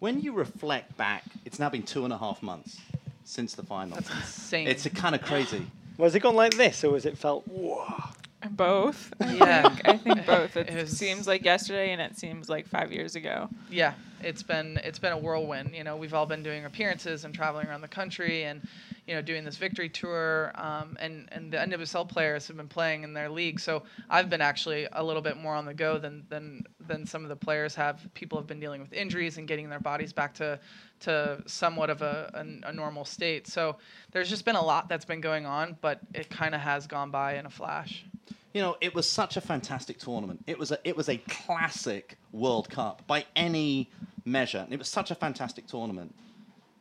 When 0.00 0.20
you 0.20 0.32
reflect 0.32 0.96
back, 0.96 1.24
it's 1.44 1.58
now 1.58 1.70
been 1.70 1.82
two 1.82 2.04
and 2.04 2.12
a 2.12 2.18
half 2.18 2.42
months 2.42 2.78
since 3.24 3.54
the 3.54 3.62
final. 3.62 3.94
That's 3.94 4.10
insane. 4.10 4.68
It's 4.68 4.86
kind 4.88 5.14
of 5.14 5.22
crazy. 5.22 5.66
Was 5.96 6.14
it 6.14 6.20
gone 6.20 6.36
like 6.36 6.56
this, 6.56 6.84
or 6.84 6.90
was 6.90 7.06
it 7.06 7.16
felt? 7.16 7.46
Whoa. 7.48 7.86
Both. 8.50 9.12
I 9.20 9.32
Yeah. 9.36 9.62
think, 9.68 9.88
I 9.88 9.96
think 9.98 10.26
both. 10.26 10.56
It, 10.56 10.68
It 10.70 10.88
seems 10.88 11.26
like 11.26 11.44
yesterday, 11.44 11.92
and 11.92 12.00
it 12.00 12.16
seems 12.18 12.48
like 12.48 12.66
five 12.66 12.92
years 12.92 13.16
ago. 13.16 13.48
yeah, 13.70 13.94
it's 14.22 14.42
been 14.42 14.78
it's 14.84 14.98
been 14.98 15.12
a 15.12 15.18
whirlwind. 15.18 15.74
You 15.74 15.84
know, 15.84 15.96
we've 15.96 16.14
all 16.14 16.26
been 16.26 16.42
doing 16.42 16.64
appearances 16.64 17.24
and 17.24 17.34
traveling 17.34 17.66
around 17.66 17.82
the 17.82 17.88
country, 17.88 18.44
and 18.44 18.62
you 19.06 19.14
know, 19.14 19.22
doing 19.22 19.44
this 19.44 19.56
victory 19.56 19.88
tour. 19.88 20.52
Um, 20.54 20.96
and 21.00 21.28
and 21.32 21.52
the 21.52 21.58
NWSL 21.58 22.08
players 22.08 22.46
have 22.48 22.56
been 22.56 22.68
playing 22.68 23.02
in 23.04 23.12
their 23.12 23.28
league, 23.28 23.60
so 23.60 23.82
I've 24.10 24.28
been 24.30 24.40
actually 24.40 24.88
a 24.92 25.02
little 25.04 25.22
bit 25.22 25.36
more 25.36 25.54
on 25.54 25.64
the 25.66 25.74
go 25.74 25.98
than 25.98 26.24
than 26.28 26.64
than 26.86 27.06
some 27.06 27.22
of 27.22 27.28
the 27.28 27.36
players 27.36 27.74
have. 27.74 28.08
People 28.14 28.38
have 28.38 28.46
been 28.46 28.60
dealing 28.60 28.80
with 28.80 28.92
injuries 28.92 29.38
and 29.38 29.46
getting 29.46 29.68
their 29.68 29.80
bodies 29.80 30.12
back 30.12 30.34
to 30.34 30.58
to 31.00 31.42
somewhat 31.46 31.90
of 31.90 32.00
a, 32.00 32.30
a, 32.64 32.68
a 32.70 32.72
normal 32.72 33.04
state. 33.04 33.46
So 33.46 33.76
there's 34.12 34.30
just 34.30 34.46
been 34.46 34.56
a 34.56 34.64
lot 34.64 34.88
that's 34.88 35.04
been 35.04 35.20
going 35.20 35.44
on, 35.44 35.76
but 35.82 36.00
it 36.14 36.30
kind 36.30 36.54
of 36.54 36.62
has 36.62 36.86
gone 36.86 37.10
by 37.10 37.36
in 37.36 37.44
a 37.44 37.50
flash. 37.50 38.06
You 38.56 38.62
know, 38.62 38.76
it 38.80 38.94
was 38.94 39.06
such 39.06 39.36
a 39.36 39.42
fantastic 39.42 39.98
tournament. 39.98 40.42
It 40.46 40.58
was 40.58 40.70
a 40.70 40.78
it 40.82 40.96
was 40.96 41.10
a 41.10 41.18
classic 41.18 42.16
World 42.32 42.70
Cup 42.70 43.06
by 43.06 43.26
any 43.36 43.90
measure. 44.24 44.60
And 44.60 44.72
it 44.72 44.78
was 44.78 44.88
such 44.88 45.10
a 45.10 45.14
fantastic 45.14 45.66
tournament. 45.66 46.14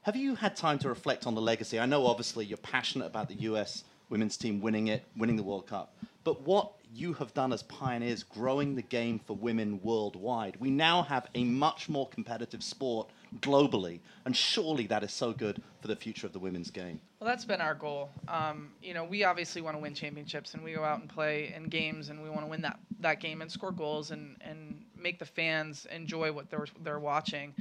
Have 0.04 0.16
you 0.16 0.36
had 0.36 0.56
time 0.56 0.80
to 0.80 0.88
reflect 0.88 1.28
on 1.28 1.36
the 1.36 1.42
legacy? 1.42 1.78
I 1.78 1.86
know 1.86 2.08
obviously 2.08 2.46
you're 2.46 2.60
passionate 2.60 3.08
about 3.08 3.28
the 3.28 3.36
US 3.50 3.84
women's 4.10 4.38
team 4.38 4.62
winning 4.62 4.88
it, 4.88 5.04
winning 5.18 5.36
the 5.36 5.44
World 5.44 5.68
Cup. 5.68 5.94
But 6.24 6.44
what 6.44 6.72
you 6.94 7.12
have 7.16 7.34
done 7.34 7.52
as 7.52 7.64
pioneers 7.64 8.24
growing 8.24 8.76
the 8.76 8.82
game 8.82 9.20
for 9.20 9.36
women 9.36 9.82
worldwide. 9.84 10.56
We 10.62 10.70
now 10.70 11.02
have 11.02 11.28
a 11.36 11.44
much 11.44 11.90
more 11.90 12.08
competitive 12.08 12.64
sport 12.64 13.10
globally, 13.42 14.00
and 14.26 14.36
surely 14.36 14.88
that 14.88 15.04
is 15.04 15.12
so 15.12 15.32
good 15.32 15.62
for 15.82 15.88
the 15.88 15.96
future 15.96 16.28
of 16.28 16.34
the 16.34 16.40
women's 16.40 16.72
game. 16.72 17.00
Well, 17.20 17.30
that's 17.30 17.46
been 17.46 17.62
our 17.62 17.76
goal. 17.76 18.10
Um, 18.28 18.72
you 18.82 18.94
know, 18.94 19.04
we 19.04 19.24
obviously 19.24 19.62
want 19.62 19.76
to 19.76 19.82
win 19.82 19.94
championships, 19.94 20.54
and 20.54 20.64
we 20.64 20.74
go 20.74 20.84
out 20.84 21.00
and 21.00 21.10
play 21.10 21.54
in 21.56 21.66
games, 21.66 22.10
and 22.10 22.22
we 22.22 22.30
want 22.30 22.42
to 22.42 22.48
win 22.48 22.62
that, 22.62 22.80
that 23.00 23.20
game 23.20 23.42
and 23.42 23.52
score 23.52 23.72
goals 23.72 24.12
and, 24.12 24.38
and 24.42 24.84
make 24.98 25.20
the 25.20 25.26
fans 25.26 25.86
enjoy 25.92 26.32
what 26.32 26.50
they're 26.50 26.68
they're 26.84 27.00
watching. 27.00 27.54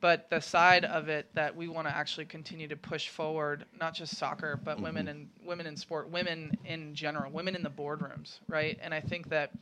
But 0.00 0.28
the 0.28 0.40
side 0.40 0.84
of 0.84 1.08
it 1.08 1.26
that 1.34 1.56
we 1.56 1.68
want 1.68 1.88
to 1.88 1.96
actually 1.96 2.26
continue 2.26 2.68
to 2.68 2.76
push 2.76 3.08
forward, 3.08 3.64
not 3.80 3.94
just 3.94 4.16
soccer, 4.16 4.60
but 4.62 4.80
women 4.80 5.08
and 5.08 5.28
women 5.44 5.66
in 5.66 5.76
sport, 5.76 6.10
women 6.10 6.56
in 6.64 6.94
general, 6.94 7.30
women 7.32 7.56
in 7.56 7.62
the 7.62 7.70
boardrooms, 7.70 8.38
right? 8.46 8.78
And 8.82 8.92
I 8.92 9.00
think 9.00 9.30
that 9.30 9.52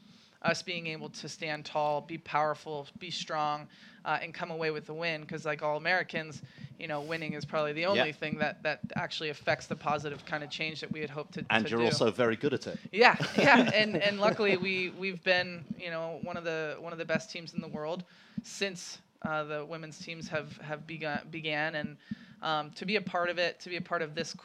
us 0.45 0.63
being 0.63 0.87
able 0.87 1.09
to 1.11 1.29
stand 1.29 1.65
tall, 1.65 2.03
be 2.03 2.19
powerful, 2.19 2.89
be 3.01 3.11
strong, 3.11 3.69
uh, 4.05 4.19
and 4.23 4.35
come 4.35 4.51
away 4.51 4.71
with 4.71 4.87
the 4.87 4.95
win. 4.95 5.23
Because 5.23 5.45
like 5.45 5.63
all 5.63 5.77
Americans, 5.77 6.43
you 6.79 6.87
know, 6.89 7.03
winning 7.03 7.35
is 7.35 7.45
probably 7.45 7.73
the 7.73 7.87
only 7.87 8.13
Yep. 8.13 8.13
thing 8.13 8.39
that 8.39 8.63
that 8.63 8.93
actually 8.97 9.31
affects 9.31 9.67
the 9.67 9.77
positive 9.77 10.25
kind 10.25 10.45
of 10.45 10.51
change 10.51 10.81
that 10.81 10.93
we 10.93 11.01
had 11.01 11.11
hoped 11.11 11.35
to. 11.35 11.47
And 11.51 11.67
to 11.67 11.71
you're 11.71 11.83
do. 11.85 11.85
also 11.85 12.11
very 12.11 12.37
good 12.37 12.55
at 12.55 12.67
it. 12.67 12.81
Yeah, 12.93 13.17
yeah, 13.35 13.69
and 13.73 13.97
and 13.97 14.21
luckily 14.21 14.57
we 14.57 14.91
we've 14.91 15.23
been 15.23 15.65
you 15.79 15.91
know 15.91 16.21
one 16.23 16.37
of 16.37 16.45
the 16.45 16.77
one 16.81 16.93
of 16.93 16.99
the 16.99 17.05
best 17.05 17.31
teams 17.31 17.55
in 17.55 17.61
the 17.61 17.69
world 17.69 18.05
since 18.43 19.01
uh, 19.23 19.45
the 19.45 19.65
women's 19.65 19.99
teams 19.99 20.29
have 20.29 20.57
have 20.59 20.87
begun 20.87 21.21
began 21.31 21.75
and 21.77 21.97
um, 22.43 22.71
to 22.73 22.85
be 22.85 22.97
a 22.97 23.01
part 23.03 23.31
of 23.31 23.39
it, 23.39 23.59
to 23.61 23.71
be 23.71 23.77
a 23.77 23.81
part 23.83 24.03
of 24.03 24.15
this 24.15 24.37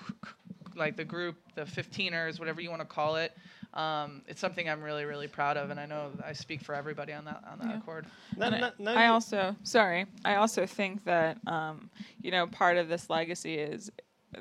like 0.76 0.96
the 0.96 1.06
group, 1.06 1.38
the 1.56 1.66
15ers, 1.66 2.40
whatever 2.40 2.62
you 2.62 2.70
want 2.70 2.82
to 2.82 2.88
call 2.88 3.16
it. 3.16 3.34
Um, 3.74 4.24
it's 4.28 4.42
something 4.42 4.68
I'm 4.68 4.82
really, 4.82 5.06
really 5.06 5.28
proud 5.28 5.56
of, 5.56 5.70
and 5.70 5.80
I 5.80 5.86
know 5.86 6.12
I 6.26 6.34
speak 6.34 6.62
for 6.62 6.74
everybody 6.74 7.14
on 7.14 7.26
that 7.26 7.44
on 7.52 7.60
that 7.60 7.68
Yeah. 7.68 7.78
accord. 7.78 8.08
No, 8.36 8.50
no, 8.50 8.72
no, 8.80 8.96
I 8.96 9.08
also, 9.08 9.56
sorry, 9.64 10.08
I 10.26 10.36
also 10.36 10.66
think 10.66 11.04
that, 11.06 11.38
um, 11.46 11.90
you 12.22 12.32
know, 12.32 12.48
part 12.48 12.78
of 12.78 12.88
this 12.90 13.10
legacy 13.10 13.56
is 13.56 13.92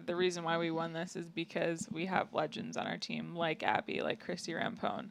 the 0.06 0.16
reason 0.16 0.44
why 0.44 0.56
we 0.58 0.70
won 0.70 0.92
this 0.92 1.16
is 1.16 1.26
because 1.28 1.88
we 1.90 2.06
have 2.06 2.32
legends 2.32 2.76
on 2.76 2.86
our 2.86 2.96
team 2.98 3.34
like 3.34 3.62
Abby, 3.62 4.00
like 4.00 4.20
Christie 4.20 4.52
Rampone. 4.54 5.10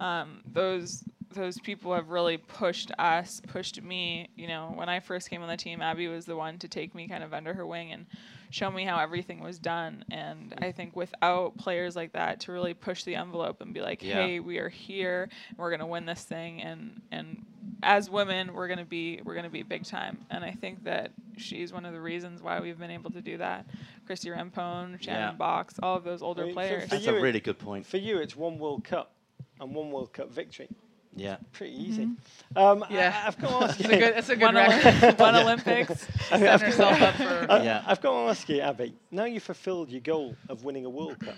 Um, 0.00 0.42
those 0.46 1.04
those 1.34 1.58
people 1.58 1.92
have 1.94 2.10
really 2.10 2.36
pushed 2.36 2.92
us, 2.98 3.40
pushed 3.48 3.82
me. 3.82 4.28
You 4.36 4.46
know, 4.46 4.72
when 4.74 4.88
I 4.88 5.00
first 5.00 5.30
came 5.30 5.42
on 5.42 5.48
the 5.48 5.56
team, 5.56 5.82
Abby 5.82 6.06
was 6.06 6.26
the 6.26 6.36
one 6.36 6.58
to 6.58 6.68
take 6.68 6.94
me 6.94 7.08
kind 7.08 7.24
of 7.24 7.34
under 7.34 7.52
her 7.54 7.66
wing 7.66 7.92
and 7.92 8.06
show 8.54 8.70
me 8.70 8.84
how 8.84 9.00
everything 9.00 9.40
was 9.40 9.58
done. 9.58 10.04
And 10.12 10.54
I 10.58 10.70
think 10.70 10.94
without 10.94 11.58
players 11.58 11.96
like 11.96 12.12
that 12.12 12.38
to 12.40 12.52
really 12.52 12.72
push 12.72 13.02
the 13.02 13.16
envelope 13.16 13.60
and 13.60 13.74
be 13.74 13.80
like, 13.80 14.00
Yeah. 14.00 14.14
hey, 14.26 14.38
we 14.38 14.58
are 14.58 14.68
here, 14.68 15.28
and 15.48 15.58
we're 15.58 15.72
gonna 15.72 15.88
win 15.88 16.06
this 16.06 16.22
thing, 16.22 16.62
and 16.62 17.02
and 17.10 17.44
as 17.82 18.08
women, 18.08 18.54
we're 18.54 18.68
gonna 18.68 18.84
be 18.84 19.20
we're 19.24 19.34
gonna 19.34 19.50
be 19.50 19.64
big 19.64 19.84
time. 19.84 20.24
And 20.30 20.44
I 20.44 20.52
think 20.52 20.84
that 20.84 21.10
she's 21.36 21.72
one 21.72 21.84
of 21.84 21.92
the 21.92 22.00
reasons 22.00 22.42
why 22.42 22.60
we've 22.60 22.78
been 22.78 22.92
able 22.92 23.10
to 23.10 23.20
do 23.20 23.38
that. 23.38 23.66
Christie 24.06 24.30
Rampone, 24.30 25.02
Shannon 25.02 25.20
Yeah. 25.20 25.32
Box, 25.32 25.74
all 25.82 25.96
of 25.96 26.04
those 26.04 26.22
older 26.22 26.42
I 26.42 26.46
mean, 26.46 26.54
players. 26.54 26.84
for 26.84 26.90
That's 26.90 27.06
you 27.06 27.16
a 27.16 27.20
really 27.20 27.40
good 27.40 27.58
point. 27.58 27.86
For 27.86 27.96
you, 27.96 28.18
it's 28.18 28.36
one 28.36 28.58
World 28.60 28.84
Cup 28.84 29.16
and 29.60 29.74
one 29.74 29.90
World 29.90 30.12
Cup 30.12 30.30
victory. 30.30 30.68
Yeah. 31.16 31.36
Pretty 31.52 31.74
easy. 31.80 32.08
Um, 32.56 32.84
Yeah. 32.90 33.08
I, 33.08 33.10
have 33.10 33.38
got 33.40 33.48
to 33.60 33.64
ask 33.66 33.80
It's 33.80 33.88
you. 33.88 33.94
a 33.94 33.98
good, 33.98 34.16
it's 34.16 34.28
a 34.30 34.36
good 34.36 34.42
one, 34.46 34.54
record. 34.56 35.18
One 35.18 35.36
Olympics. 35.36 35.90
I've 36.30 36.40
Setting 36.40 36.44
got- 36.44 36.60
herself 36.60 37.00
up 37.02 37.14
for. 37.14 37.46
I- 37.52 37.62
Yeah. 37.62 37.84
I've 37.86 38.00
got 38.00 38.10
to 38.10 38.30
ask 38.30 38.48
you, 38.48 38.60
Abby. 38.60 38.94
Now 39.10 39.24
you've 39.24 39.42
fulfilled 39.42 39.90
your 39.90 40.00
goal 40.00 40.36
of 40.48 40.64
winning 40.64 40.84
a 40.84 40.90
World 40.90 41.20
Cup. 41.20 41.36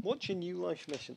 What's 0.00 0.28
your 0.28 0.36
new 0.38 0.56
life 0.56 0.86
mission? 0.88 1.16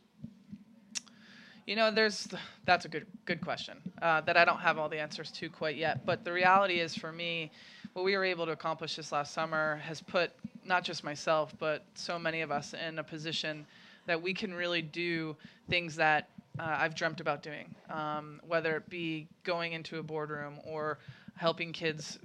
You 1.65 1.75
know, 1.75 1.91
there's 1.91 2.29
that's 2.63 2.85
a 2.85 2.87
good 2.87 3.05
good 3.25 3.41
question 3.41 3.77
uh, 4.01 4.21
that 4.21 4.37
I 4.37 4.45
don't 4.45 4.59
have 4.59 4.77
all 4.77 4.87
the 4.87 4.99
answers 4.99 5.31
to 5.31 5.49
quite 5.49 5.75
yet. 5.75 6.05
But 6.05 6.23
the 6.23 6.31
reality 6.31 6.79
is, 6.79 6.95
for 6.95 7.11
me, 7.11 7.51
what 7.91 8.05
we 8.05 8.15
were 8.15 8.23
able 8.23 8.45
to 8.45 8.53
accomplish 8.53 8.95
this 8.95 9.11
last 9.11 9.33
summer 9.33 9.75
has 9.83 9.99
put 10.01 10.31
not 10.63 10.85
just 10.85 11.03
myself, 11.03 11.53
but 11.59 11.83
so 11.95 12.17
many 12.17 12.39
of 12.41 12.51
us 12.51 12.73
in 12.73 12.99
a 12.99 13.03
position 13.03 13.65
that 14.05 14.21
we 14.21 14.33
can 14.33 14.53
really 14.53 14.81
do 14.81 15.35
things 15.69 15.95
that 15.97 16.29
uh, 16.59 16.77
I've 16.79 16.95
dreamt 16.95 17.21
about 17.21 17.43
doing. 17.43 17.73
Um, 17.89 18.41
whether 18.45 18.75
it 18.77 18.89
be 18.89 19.27
going 19.43 19.73
into 19.73 19.99
a 19.99 20.03
boardroom 20.03 20.59
or 20.65 20.99
helping 21.35 21.71
kids 21.71 22.19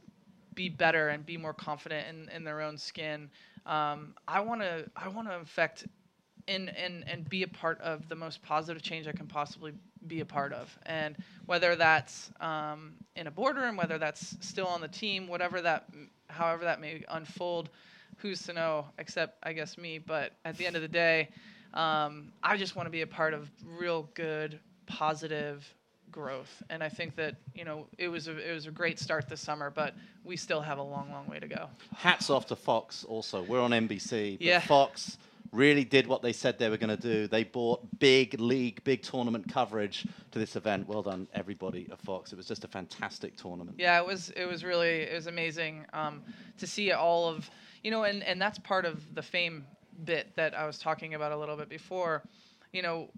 be 0.55 0.69
better 0.69 1.09
and 1.09 1.25
be 1.25 1.37
more 1.37 1.55
confident 1.55 2.07
in, 2.09 2.29
in 2.35 2.45
their 2.45 2.61
own 2.61 2.77
skin. 2.77 3.31
Um, 3.67 4.15
I 4.27 4.41
want 4.41 4.61
to 4.61 4.91
I 4.97 5.09
want 5.09 5.29
to 5.29 5.37
affect 5.37 5.87
and, 6.49 6.75
and 6.77 7.05
and 7.07 7.29
be 7.29 7.43
a 7.43 7.49
part 7.49 7.81
of 7.81 8.09
the 8.09 8.17
most 8.17 8.43
positive 8.43 8.83
change 8.83 9.07
I 9.07 9.13
can 9.13 9.27
possibly 9.27 9.73
be 10.07 10.21
a 10.21 10.25
part 10.25 10.53
of. 10.53 10.77
And 10.87 11.17
whether 11.47 11.77
that's 11.77 12.31
um, 12.41 12.95
in 13.17 13.27
a 13.27 13.31
boardroom, 13.31 13.77
whether 13.77 13.99
that's 13.99 14.37
still 14.41 14.67
on 14.67 14.81
the 14.81 14.89
team, 14.89 15.29
whatever 15.29 15.61
that, 15.63 15.89
however 16.29 16.65
that 16.65 16.81
may 16.81 17.05
unfold, 17.09 17.71
who's 18.17 18.43
to 18.45 18.53
know? 18.53 18.87
Except 18.99 19.39
I 19.43 19.53
guess 19.53 19.79
me. 19.79 19.99
But 19.99 20.33
at 20.45 20.57
the 20.57 20.67
end 20.67 20.77
of 20.77 20.83
the 20.83 20.89
day, 20.89 21.29
um, 21.75 22.33
I 22.43 22.57
just 22.57 22.77
want 22.77 22.87
to 22.87 22.91
be 22.91 23.03
a 23.03 23.07
part 23.07 23.35
of 23.35 23.51
real 23.79 24.09
good, 24.15 24.59
positive 24.87 25.67
growth. 26.11 26.63
And 26.71 26.83
I 26.83 26.89
think 26.89 27.17
that 27.17 27.37
you 27.55 27.65
know 27.65 27.87
it 27.99 28.09
was 28.09 28.29
a 28.29 28.37
it 28.37 28.53
was 28.53 28.67
a 28.67 28.71
great 28.71 28.99
start 28.99 29.29
this 29.29 29.41
summer, 29.41 29.71
but 29.71 29.95
we 30.25 30.37
still 30.37 30.61
have 30.61 30.79
a 30.79 30.83
long, 30.83 31.11
long 31.11 31.27
way 31.27 31.41
to 31.41 31.49
go. 31.49 31.69
Hats 31.97 32.31
off 32.31 32.47
to 32.47 32.57
Fox 32.57 33.05
also. 33.05 33.43
We're 33.43 33.61
on 33.61 33.71
NBC. 33.71 34.39
But 34.39 34.45
Yeah. 34.45 34.61
Fox 34.61 35.19
really 35.51 35.85
did 35.85 36.07
what 36.07 36.23
they 36.23 36.33
said 36.33 36.59
they 36.59 36.71
were 36.71 36.79
going 36.79 36.97
to 36.97 37.03
do. 37.03 37.27
They 37.27 37.45
brought 37.45 37.83
big 37.99 38.41
league, 38.41 38.83
big 38.85 39.03
tournament 39.03 39.53
coverage 39.53 40.07
to 40.31 40.39
this 40.39 40.57
event. 40.57 40.89
Well 40.89 41.03
done, 41.03 41.29
everybody 41.35 41.89
at 41.93 42.01
Fox. 42.01 42.33
It 42.33 42.37
was 42.37 42.47
just 42.47 42.65
a 42.65 42.69
fantastic 42.69 43.37
tournament. 43.37 43.77
Yeah, 43.79 43.99
it 44.01 44.07
was 44.07 44.31
it 44.31 44.47
was 44.47 44.65
really 44.65 45.03
it 45.03 45.15
was 45.15 45.27
amazing 45.27 45.87
um, 45.93 46.23
to 46.59 46.67
see 46.67 46.93
all 46.93 47.29
of 47.29 47.51
you 47.83 47.91
know, 47.91 48.05
and 48.05 48.23
and 48.23 48.41
that's 48.41 48.59
part 48.59 48.85
of 48.85 49.15
the 49.15 49.23
fame 49.23 49.67
bit 50.05 50.35
that 50.37 50.55
I 50.55 50.67
was 50.67 50.79
talking 50.79 51.15
about 51.15 51.33
a 51.33 51.37
little 51.37 51.57
bit 51.57 51.69
before. 51.69 52.23
You 52.73 52.83
know, 52.83 53.11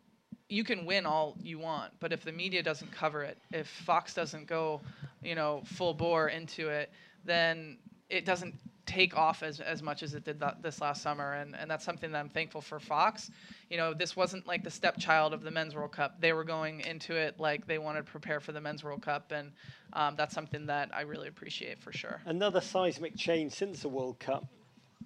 you 0.49 0.65
can 0.65 0.85
win 0.87 1.07
all 1.07 1.37
you 1.43 1.59
want, 1.59 1.93
but 2.01 2.13
if 2.13 2.23
the 2.23 2.33
media 2.33 2.63
doesn't 2.63 2.93
cover 2.93 3.23
it, 3.23 3.39
if 3.53 3.67
Fox 3.67 4.15
doesn't 4.15 4.47
go, 4.47 4.81
you 5.23 5.35
know, 5.35 5.63
full 5.65 5.95
bore 5.95 6.29
into 6.29 6.69
it, 6.69 6.91
then 7.25 7.79
it 8.11 8.25
doesn't 8.25 8.55
take 8.87 9.17
off 9.17 9.43
as, 9.43 9.61
as 9.61 9.83
much 9.83 10.03
as 10.03 10.15
it 10.15 10.25
did 10.25 10.39
that, 10.41 10.63
this 10.63 10.81
last 10.81 11.03
summer 11.03 11.35
and, 11.35 11.57
and 11.57 11.71
that's 11.71 11.85
something 11.85 12.13
that 12.13 12.19
I'm 12.19 12.29
thankful 12.29 12.61
for 12.61 12.79
Fox. 12.79 13.31
You 13.71 13.79
know, 13.79 13.95
this 13.95 14.15
wasn't 14.15 14.47
like 14.47 14.63
the 14.63 14.71
stepchild 14.71 15.33
of 15.33 15.43
the 15.43 15.51
Men's 15.51 15.75
World 15.75 15.93
Cup. 15.93 16.21
They 16.21 16.35
were 16.35 16.45
going 16.45 16.81
into 16.81 17.15
it 17.15 17.41
like 17.41 17.67
they 17.67 17.79
wanted 17.79 18.05
to 18.05 18.13
prepare 18.13 18.41
for 18.41 18.53
the 18.53 18.61
Men's 18.61 18.85
World 18.85 19.03
Cup 19.03 19.33
and 19.33 19.53
um, 19.95 20.15
that's 20.17 20.35
something 20.35 20.67
that 20.67 20.91
I 20.93 21.03
really 21.03 21.29
appreciate 21.29 21.81
for 21.81 21.93
sure. 21.93 22.21
Another 22.27 22.61
seismic 22.61 23.17
change 23.17 23.53
since 23.53 23.81
the 23.81 23.89
World 23.89 24.19
Cup. 24.19 24.47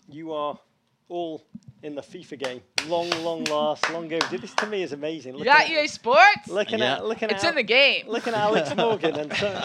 You 0.08 0.32
are 0.32 0.58
all 1.08 1.44
in 1.82 1.94
the 1.94 2.02
FIFA 2.02 2.38
game. 2.38 2.60
Long, 2.88 3.08
long 3.22 3.44
last, 3.44 3.88
long 3.92 4.12
overdue. 4.12 4.38
This 4.38 4.52
to 4.54 4.66
me 4.66 4.82
is 4.82 4.92
amazing. 4.92 5.32
Looking 5.34 5.46
Yeah, 5.46 5.58
at, 5.58 5.70
EA 5.70 5.86
Sports. 5.86 6.48
looking 6.48 6.80
Yeah. 6.80 6.94
at, 6.96 7.06
looking 7.06 7.30
It's 7.30 7.44
at, 7.44 7.50
in 7.50 7.54
the 7.56 7.62
game. 7.62 8.08
looking 8.08 8.34
at 8.34 8.40
Alex 8.40 8.74
Morgan 8.76 9.14
and 9.16 9.32
so, 9.36 9.64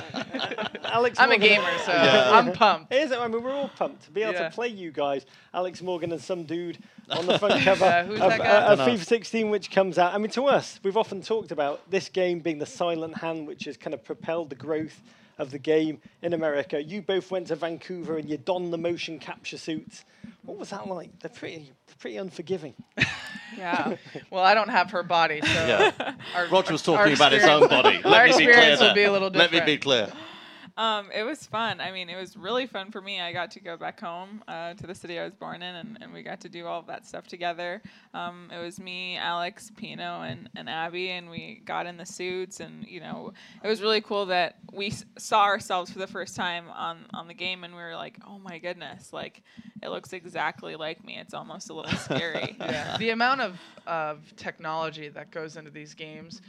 Alex. 0.83 1.19
I'm 1.19 1.31
a 1.31 1.37
gamer, 1.37 1.65
so 1.85 1.91
Yeah. 1.91 2.29
I'm 2.33 2.53
pumped. 2.53 2.93
It 2.93 3.01
is. 3.03 3.11
I 3.11 3.27
mean, 3.27 3.41
we're 3.41 3.51
all 3.53 3.69
pumped 3.69 4.03
to 4.05 4.11
be 4.11 4.21
able 4.21 4.33
Yeah. 4.33 4.49
to 4.49 4.51
play 4.55 4.67
you 4.67 4.91
guys, 4.91 5.25
Alex 5.53 5.81
Morgan 5.81 6.11
and 6.11 6.21
some 6.21 6.43
dude 6.43 6.77
on 7.09 7.25
the 7.25 7.39
front 7.39 7.61
cover 7.63 7.85
Yeah, 7.85 8.25
of, 8.25 8.39
uh, 8.39 8.65
of 8.73 8.79
FIFA 8.79 9.05
16, 9.05 9.49
which 9.49 9.71
comes 9.71 9.97
out. 9.97 10.13
I 10.13 10.17
mean, 10.19 10.31
to 10.31 10.45
us, 10.45 10.79
we've 10.83 10.97
often 10.97 11.21
talked 11.21 11.51
about 11.51 11.89
this 11.89 12.09
game 12.09 12.39
being 12.39 12.59
the 12.59 12.65
silent 12.67 13.17
hand, 13.17 13.47
which 13.47 13.65
has 13.65 13.75
kind 13.75 13.93
of 13.93 14.03
propelled 14.03 14.49
the 14.51 14.55
growth 14.55 15.01
of 15.37 15.51
the 15.51 15.59
game 15.59 15.99
in 16.21 16.33
America. 16.33 16.81
You 16.81 17.01
both 17.01 17.31
went 17.31 17.47
to 17.47 17.55
Vancouver 17.55 18.17
and 18.17 18.29
you 18.29 18.37
donned 18.37 18.71
the 18.73 18.77
motion 18.77 19.19
capture 19.19 19.57
suits. 19.57 20.05
What 20.43 20.57
was 20.57 20.69
that 20.71 20.87
like? 20.87 21.19
They're 21.19 21.29
pretty, 21.29 21.71
pretty 21.99 22.17
unforgiving. 22.17 22.75
Yeah. 23.55 23.97
Well, 24.31 24.43
I 24.43 24.55
don't 24.55 24.69
have 24.69 24.89
her 24.91 25.03
body, 25.03 25.39
so 25.41 25.47
Yeah. 25.47 25.91
our, 26.35 26.47
Roger 26.47 26.71
was 26.71 26.87
our 26.87 26.97
talking 26.97 27.13
about 27.13 27.33
his 27.33 27.43
own 27.43 27.67
body. 27.67 28.01
Let 28.03 28.05
our 28.05 28.25
me 28.25 28.31
be 28.31 28.33
clear 28.33 28.49
experience 28.49 28.81
will 28.81 28.93
be 28.95 29.03
a 29.03 29.11
little 29.11 29.29
different. 29.29 29.53
Let 29.53 29.67
me 29.67 29.73
be 29.75 29.77
clear. 29.77 30.11
Um, 30.75 31.09
it 31.13 31.21
was 31.21 31.45
fun. 31.45 31.79
I 31.79 31.91
mean, 31.91 32.09
it 32.09 32.15
was 32.19 32.35
really 32.35 32.65
fun 32.65 32.89
for 32.89 32.99
me. 32.99 33.21
I 33.21 33.31
got 33.31 33.51
to 33.51 33.59
go 33.59 33.77
back 33.77 33.99
home 33.99 34.43
uh, 34.47 34.73
to 34.73 34.87
the 34.87 34.95
city 34.95 35.19
I 35.19 35.23
was 35.23 35.35
born 35.35 35.61
in, 35.61 35.75
and, 35.75 35.99
and 36.01 36.11
we 36.11 36.23
got 36.23 36.41
to 36.41 36.49
do 36.49 36.65
all 36.65 36.79
of 36.79 36.87
that 36.87 37.05
stuff 37.05 37.27
together. 37.27 37.79
Um, 38.15 38.49
it 38.51 38.57
was 38.59 38.79
me, 38.79 39.15
Alex, 39.17 39.71
Pinoe, 39.77 40.21
and, 40.27 40.49
and 40.55 40.67
Abby, 40.67 41.11
and 41.11 41.29
we 41.29 41.61
got 41.63 41.85
in 41.85 41.97
the 41.97 42.05
suits, 42.07 42.59
and 42.59 42.87
you 42.87 42.99
know, 43.01 43.33
it 43.63 43.67
was 43.67 43.81
really 43.81 44.01
cool 44.01 44.25
that 44.27 44.55
we 44.71 44.87
s- 44.87 45.05
saw 45.19 45.43
ourselves 45.43 45.91
for 45.91 45.99
the 45.99 46.07
first 46.07 46.35
time 46.35 46.65
on 46.71 47.05
on 47.13 47.27
the 47.27 47.35
game, 47.35 47.63
and 47.63 47.75
we 47.75 47.81
were 47.81 47.95
like, 47.95 48.17
oh 48.27 48.39
my 48.39 48.57
goodness, 48.57 49.13
like 49.13 49.43
it 49.83 49.89
looks 49.89 50.11
exactly 50.11 50.75
like 50.75 51.05
me. 51.05 51.17
It's 51.19 51.35
almost 51.35 51.69
a 51.69 51.73
little 51.73 51.91
scary. 51.97 52.55
Yeah. 52.63 52.97
the 52.97 53.09
amount 53.09 53.41
of, 53.41 53.59
of 53.85 54.33
technology 54.37 55.09
that 55.09 55.29
goes 55.29 55.57
into 55.57 55.69
these 55.69 55.93
games, 55.93 56.41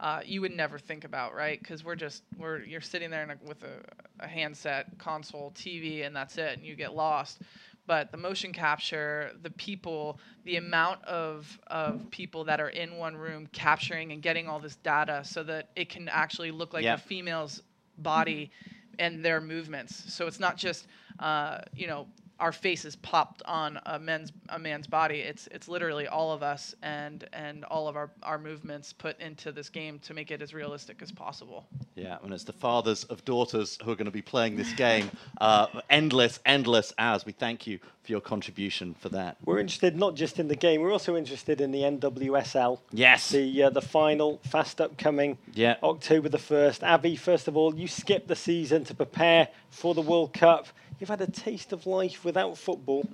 uh, 0.00 0.20
you 0.24 0.40
would 0.40 0.56
never 0.56 0.78
think 0.78 1.04
about, 1.04 1.34
right? 1.34 1.60
Because 1.62 1.84
we're 1.84 1.94
just 1.94 2.22
we're 2.38 2.60
you're 2.60 2.80
sitting 2.80 3.10
there 3.10 3.22
in 3.22 3.30
a, 3.30 3.36
with 3.46 3.62
a, 3.62 3.82
a 4.18 4.26
handset, 4.26 4.98
console, 4.98 5.52
TV, 5.54 6.06
and 6.06 6.16
that's 6.16 6.38
it, 6.38 6.56
and 6.56 6.66
you 6.66 6.74
get 6.74 6.94
lost. 6.94 7.42
But 7.86 8.10
the 8.10 8.16
motion 8.16 8.52
capture, 8.52 9.32
the 9.42 9.50
people, 9.50 10.18
the 10.44 10.56
amount 10.56 11.04
of 11.04 11.60
of 11.66 12.10
people 12.10 12.44
that 12.44 12.60
are 12.60 12.70
in 12.70 12.96
one 12.96 13.14
room 13.14 13.46
capturing 13.52 14.12
and 14.12 14.22
getting 14.22 14.48
all 14.48 14.58
this 14.58 14.76
data, 14.76 15.22
so 15.22 15.42
that 15.44 15.68
it 15.76 15.90
can 15.90 16.08
actually 16.08 16.50
look 16.50 16.72
like 16.72 16.84
a 16.94 16.98
female's 16.98 17.62
body 17.98 18.50
and 18.98 19.22
their 19.22 19.40
movements. 19.40 20.14
So 20.14 20.26
it's 20.26 20.40
not 20.40 20.56
just 20.56 20.86
uh, 21.18 21.58
you 21.74 21.86
know 21.86 22.06
our 22.40 22.52
faces 22.52 22.96
popped 22.96 23.42
on 23.44 23.78
a 23.86 23.98
man's 23.98 24.32
a 24.48 24.58
man's 24.58 24.86
body. 24.86 25.20
It's 25.20 25.46
it's 25.52 25.68
literally 25.68 26.08
all 26.08 26.32
of 26.32 26.42
us 26.42 26.74
and 26.82 27.28
and 27.32 27.64
all 27.66 27.86
of 27.86 27.96
our, 27.96 28.10
our 28.22 28.38
movements 28.38 28.92
put 28.92 29.20
into 29.20 29.52
this 29.52 29.68
game 29.68 29.98
to 30.00 30.14
make 30.14 30.30
it 30.30 30.42
as 30.42 30.52
realistic 30.54 31.02
as 31.02 31.12
possible. 31.12 31.66
Yeah, 31.94 32.16
and 32.24 32.32
it's 32.32 32.44
the 32.44 32.52
fathers 32.52 33.04
of 33.04 33.24
daughters 33.24 33.78
who 33.84 33.90
are 33.90 33.94
going 33.94 34.06
to 34.06 34.10
be 34.10 34.22
playing 34.22 34.56
this 34.56 34.72
game. 34.72 35.10
Uh, 35.40 35.66
endless, 35.90 36.40
endless 36.46 36.92
hours. 36.98 37.26
We 37.26 37.32
thank 37.32 37.66
you 37.66 37.78
for 38.02 38.12
your 38.12 38.20
contribution 38.22 38.94
for 38.94 39.10
that. 39.10 39.36
We're 39.44 39.58
interested 39.58 39.96
not 39.96 40.14
just 40.14 40.38
in 40.38 40.48
the 40.48 40.56
game, 40.56 40.80
we're 40.80 40.92
also 40.92 41.16
interested 41.16 41.60
in 41.60 41.70
the 41.72 41.80
NWSL. 41.82 42.78
Yes. 42.90 43.30
The 43.30 43.64
uh, 43.64 43.70
the 43.70 43.82
final, 43.82 44.40
fast 44.48 44.80
upcoming, 44.80 45.36
Yeah. 45.52 45.76
October 45.82 46.28
the 46.30 46.38
1st. 46.38 46.82
Abby, 46.82 47.16
first 47.16 47.48
of 47.48 47.56
all, 47.56 47.74
you 47.74 47.86
skipped 47.86 48.28
the 48.28 48.36
season 48.36 48.84
to 48.84 48.94
prepare 48.94 49.48
for 49.70 49.94
the 49.94 50.02
World 50.02 50.32
Cup. 50.32 50.68
You've 51.00 51.08
had 51.08 51.22
a 51.22 51.26
taste 51.26 51.72
of 51.72 51.86
life 51.86 52.24
without 52.24 52.58
football. 52.58 53.08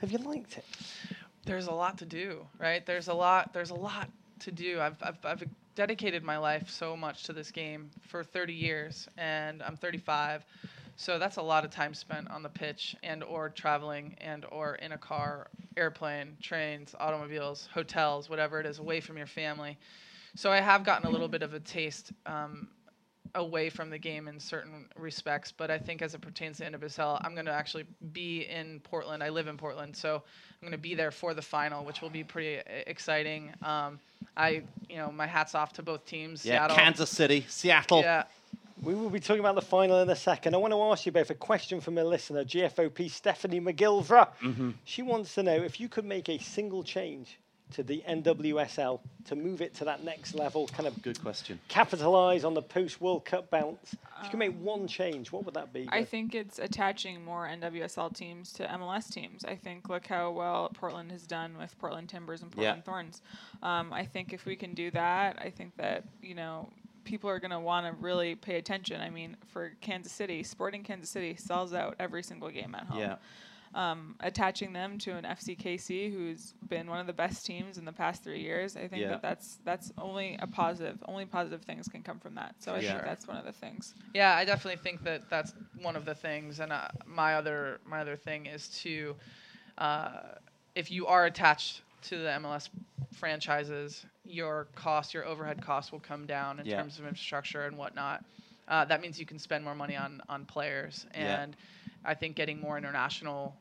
Have 0.00 0.10
you 0.10 0.18
liked 0.18 0.58
it? 0.58 0.64
There's 1.46 1.68
a 1.68 1.72
lot 1.72 1.98
to 1.98 2.04
do, 2.04 2.44
right? 2.58 2.84
There's 2.84 3.08
a 3.08 3.14
lot 3.14 3.52
there's 3.52 3.70
a 3.70 3.74
lot 3.74 4.10
to 4.40 4.50
do. 4.50 4.80
I've 4.80 4.96
I've, 5.02 5.18
I've 5.24 5.44
dedicated 5.76 6.24
my 6.24 6.36
life 6.36 6.68
so 6.68 6.96
much 6.96 7.22
to 7.24 7.32
this 7.32 7.50
game 7.50 7.90
for 8.08 8.24
30 8.24 8.52
years 8.52 9.08
and 9.16 9.62
I'm 9.62 9.76
35. 9.76 10.44
So 10.96 11.18
that's 11.18 11.36
a 11.36 11.42
lot 11.42 11.64
of 11.64 11.70
time 11.70 11.94
spent 11.94 12.30
on 12.30 12.42
the 12.42 12.48
pitch 12.48 12.96
and 13.02 13.22
or 13.22 13.48
traveling 13.48 14.16
and 14.20 14.44
or 14.50 14.74
in 14.74 14.92
a 14.92 14.98
car, 14.98 15.46
airplane, 15.76 16.36
trains, 16.42 16.94
automobiles, 16.98 17.68
hotels, 17.72 18.28
whatever 18.28 18.60
it 18.60 18.66
is, 18.66 18.80
away 18.80 19.00
from 19.00 19.16
your 19.16 19.26
family. 19.26 19.78
So 20.34 20.50
I 20.52 20.60
have 20.60 20.84
gotten 20.84 21.06
a 21.06 21.10
little 21.10 21.28
bit 21.28 21.42
of 21.42 21.54
a 21.54 21.60
taste 21.60 22.12
um, 22.26 22.68
away 23.34 23.70
from 23.70 23.90
the 23.90 23.98
game 23.98 24.28
in 24.28 24.38
certain 24.40 24.86
respects, 24.96 25.52
but 25.52 25.70
I 25.70 25.78
think 25.78 26.02
as 26.02 26.14
it 26.14 26.20
pertains 26.20 26.58
to 26.58 26.70
NWSL, 26.70 27.20
I'm 27.24 27.34
going 27.34 27.46
to 27.46 27.52
actually 27.52 27.84
be 28.12 28.42
in 28.42 28.80
Portland. 28.80 29.22
I 29.22 29.28
live 29.28 29.46
in 29.46 29.56
Portland, 29.56 29.96
so 29.96 30.16
I'm 30.16 30.60
going 30.60 30.72
to 30.72 30.78
be 30.78 30.94
there 30.94 31.10
for 31.10 31.34
the 31.34 31.42
final, 31.42 31.84
which 31.84 32.00
will 32.02 32.10
be 32.10 32.24
pretty 32.24 32.60
exciting. 32.86 33.52
Um, 33.62 33.98
I, 34.36 34.62
you 34.88 34.96
know, 34.96 35.10
my 35.12 35.26
hats 35.26 35.54
off 35.54 35.72
to 35.74 35.82
both 35.82 36.04
teams. 36.06 36.44
Yeah, 36.44 36.66
Seattle, 36.66 36.76
Kansas 36.76 37.10
City, 37.10 37.46
Seattle. 37.48 38.00
Yeah, 38.00 38.24
We 38.82 38.94
will 38.94 39.10
be 39.10 39.20
talking 39.20 39.40
about 39.40 39.54
the 39.54 39.62
final 39.62 40.00
in 40.00 40.10
a 40.10 40.16
second. 40.16 40.54
I 40.54 40.58
want 40.58 40.72
to 40.72 40.82
ask 40.82 41.06
you 41.06 41.12
both 41.12 41.30
a 41.30 41.34
question 41.34 41.80
from 41.80 41.98
a 41.98 42.04
listener, 42.04 42.44
GFOP 42.44 43.10
Stephanie 43.10 43.60
McGilvra. 43.60 44.28
She 44.84 45.02
wants 45.02 45.34
to 45.34 45.42
know 45.42 45.56
if 45.56 45.80
you 45.80 45.88
could 45.88 46.04
make 46.04 46.28
a 46.28 46.38
single 46.38 46.82
change 46.82 47.38
to 47.72 47.82
the 47.82 48.02
NWSL 48.08 49.00
to 49.26 49.36
move 49.36 49.60
it 49.60 49.74
to 49.76 49.84
that 49.84 50.02
next 50.04 50.34
level, 50.34 50.66
kind 50.68 50.86
of 50.86 51.00
Good 51.02 51.20
question. 51.22 51.58
capitalize 51.68 52.44
on 52.44 52.54
the 52.54 52.62
post 52.62 53.00
World 53.00 53.24
Cup 53.24 53.50
bounce. 53.50 53.94
If 54.18 54.24
you 54.24 54.30
could 54.30 54.38
make 54.38 54.58
one 54.60 54.86
change, 54.86 55.32
what 55.32 55.44
would 55.44 55.54
that 55.54 55.72
be? 55.72 55.88
I 55.90 56.04
think 56.04 56.34
it's 56.34 56.58
attaching 56.58 57.24
more 57.24 57.46
NWSL 57.48 58.14
teams 58.14 58.52
to 58.54 58.64
MLS 58.66 59.10
teams. 59.12 59.44
I 59.44 59.54
think 59.56 59.88
look 59.88 60.06
how 60.06 60.30
well 60.30 60.70
Portland 60.74 61.10
has 61.12 61.26
done 61.26 61.56
with 61.58 61.78
Portland 61.78 62.08
Timbers 62.08 62.42
and 62.42 62.52
Yeah. 62.54 62.74
Portland 62.74 62.84
Thorns. 62.84 63.22
Um, 63.62 63.92
I 63.92 64.04
think 64.04 64.32
if 64.32 64.44
we 64.44 64.56
can 64.56 64.74
do 64.74 64.90
that, 64.90 65.38
I 65.40 65.50
think 65.50 65.76
that 65.76 66.04
you 66.22 66.34
know 66.34 66.68
people 67.04 67.30
are 67.30 67.38
going 67.40 67.50
to 67.50 67.58
want 67.60 67.86
to 67.86 67.92
really 68.00 68.34
pay 68.34 68.56
attention. 68.56 69.00
I 69.00 69.08
mean, 69.08 69.36
for 69.52 69.72
Kansas 69.80 70.12
City, 70.12 70.42
Sporting 70.42 70.82
Kansas 70.82 71.08
City 71.08 71.34
sells 71.36 71.72
out 71.72 71.96
every 71.98 72.22
single 72.22 72.50
game 72.50 72.74
at 72.74 72.84
home. 72.86 72.98
Yeah. 72.98 73.16
Um, 73.72 74.16
attaching 74.18 74.72
them 74.72 74.98
to 74.98 75.12
an 75.12 75.24
FCKC 75.24 76.12
who's 76.12 76.54
been 76.68 76.88
one 76.90 76.98
of 76.98 77.06
the 77.06 77.12
best 77.12 77.46
teams 77.46 77.78
in 77.78 77.84
the 77.84 77.92
past 77.92 78.24
three 78.24 78.40
years, 78.40 78.76
I 78.76 78.88
think 78.88 79.02
Yeah. 79.02 79.10
that 79.10 79.22
that's 79.22 79.58
that's 79.64 79.92
only 79.96 80.36
a 80.40 80.46
positive. 80.48 80.98
Only 81.06 81.24
positive 81.24 81.62
things 81.62 81.86
can 81.86 82.02
come 82.02 82.18
from 82.18 82.34
that. 82.34 82.56
So 82.58 82.74
I 82.74 82.80
Yeah. 82.80 82.94
think 82.94 83.04
that's 83.04 83.28
one 83.28 83.36
of 83.36 83.44
the 83.44 83.52
things. 83.52 83.94
Yeah, 84.12 84.34
I 84.34 84.44
definitely 84.44 84.82
think 84.82 85.04
that 85.04 85.30
that's 85.30 85.54
one 85.80 85.94
of 85.94 86.04
the 86.04 86.16
things, 86.16 86.58
and 86.58 86.72
uh, 86.72 86.88
my 87.06 87.34
other 87.36 87.78
my 87.86 88.00
other 88.00 88.16
thing 88.16 88.46
is 88.46 88.68
to, 88.82 89.14
uh, 89.78 90.34
if 90.74 90.90
you 90.90 91.06
are 91.06 91.26
attached 91.26 91.82
to 92.02 92.18
the 92.18 92.30
MLS 92.40 92.70
franchises, 93.12 94.04
your 94.24 94.66
cost, 94.74 95.14
your 95.14 95.24
overhead 95.24 95.62
costs 95.62 95.92
will 95.92 96.00
come 96.00 96.26
down 96.26 96.58
in 96.58 96.66
Yeah. 96.66 96.78
terms 96.78 96.98
of 96.98 97.04
infrastructure 97.06 97.66
and 97.66 97.76
whatnot. 97.78 98.24
Uh, 98.66 98.84
that 98.84 99.00
means 99.00 99.18
you 99.18 99.26
can 99.26 99.38
spend 99.38 99.64
more 99.64 99.74
money 99.76 99.96
on 99.96 100.20
on 100.28 100.44
players, 100.44 101.06
Yeah. 101.14 101.42
I 102.04 102.14
think 102.14 102.36
getting 102.36 102.60
more 102.60 102.78
international, 102.78 103.54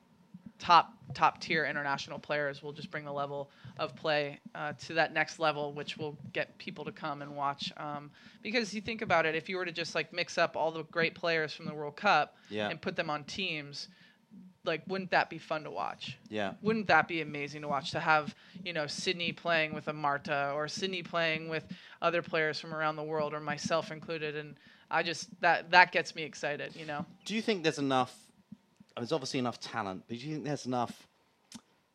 top 0.59 0.93
top 1.15 1.41
tier 1.41 1.65
international 1.65 2.19
players 2.19 2.61
will 2.61 2.71
just 2.71 2.91
bring 2.91 3.03
the 3.03 3.11
level 3.11 3.49
of 3.79 3.95
play 3.95 4.39
uh, 4.53 4.73
to 4.73 4.93
that 4.93 5.11
next 5.13 5.39
level, 5.39 5.73
which 5.73 5.97
will 5.97 6.15
get 6.33 6.55
people 6.59 6.85
to 6.85 6.91
come 6.91 7.21
and 7.21 7.35
watch. 7.35 7.71
Um, 7.77 8.11
because 8.43 8.73
you 8.73 8.81
think 8.81 9.01
about 9.01 9.25
it, 9.25 9.33
if 9.35 9.49
you 9.49 9.57
were 9.57 9.65
to 9.65 9.71
just 9.71 9.95
like 9.95 10.13
mix 10.13 10.37
up 10.37 10.55
all 10.55 10.71
the 10.71 10.83
great 10.83 11.15
players 11.15 11.51
from 11.53 11.65
the 11.65 11.73
World 11.73 11.95
Cup 11.95 12.35
Yeah. 12.49 12.69
and 12.69 12.79
put 12.79 12.95
them 12.95 13.09
on 13.09 13.23
teams, 13.23 13.87
like 14.65 14.81
wouldn't 14.87 15.09
that 15.11 15.29
be 15.29 15.37
fun 15.39 15.63
to 15.63 15.71
watch? 15.71 16.17
Yeah. 16.29 16.53
Wouldn't 16.61 16.87
that 16.87 17.07
be 17.07 17.21
amazing 17.21 17.61
to 17.61 17.67
watch? 17.67 17.91
To 17.91 17.99
have 17.99 18.35
you 18.63 18.73
know 18.73 18.85
Sydney 18.87 19.31
playing 19.31 19.73
with 19.73 19.87
a 19.87 19.93
Marta 19.93 20.51
or 20.53 20.67
Sydney 20.67 21.01
playing 21.01 21.49
with 21.49 21.65
other 22.01 22.21
players 22.21 22.59
from 22.59 22.73
around 22.73 22.95
the 22.95 23.03
world, 23.03 23.33
or 23.33 23.39
myself 23.39 23.91
included, 23.91 24.35
and 24.35 24.55
I 24.91 25.01
just 25.03 25.29
that 25.41 25.71
that 25.71 25.91
gets 25.91 26.13
me 26.15 26.23
excited. 26.23 26.75
You 26.75 26.85
know. 26.85 27.05
Do 27.25 27.33
you 27.35 27.41
think 27.41 27.63
there's 27.63 27.79
enough? 27.79 28.15
There's 28.99 29.11
obviously 29.11 29.39
enough 29.39 29.59
talent, 29.59 30.03
but 30.07 30.17
do 30.17 30.25
you 30.25 30.33
think 30.35 30.45
there's 30.45 30.65
enough? 30.65 31.07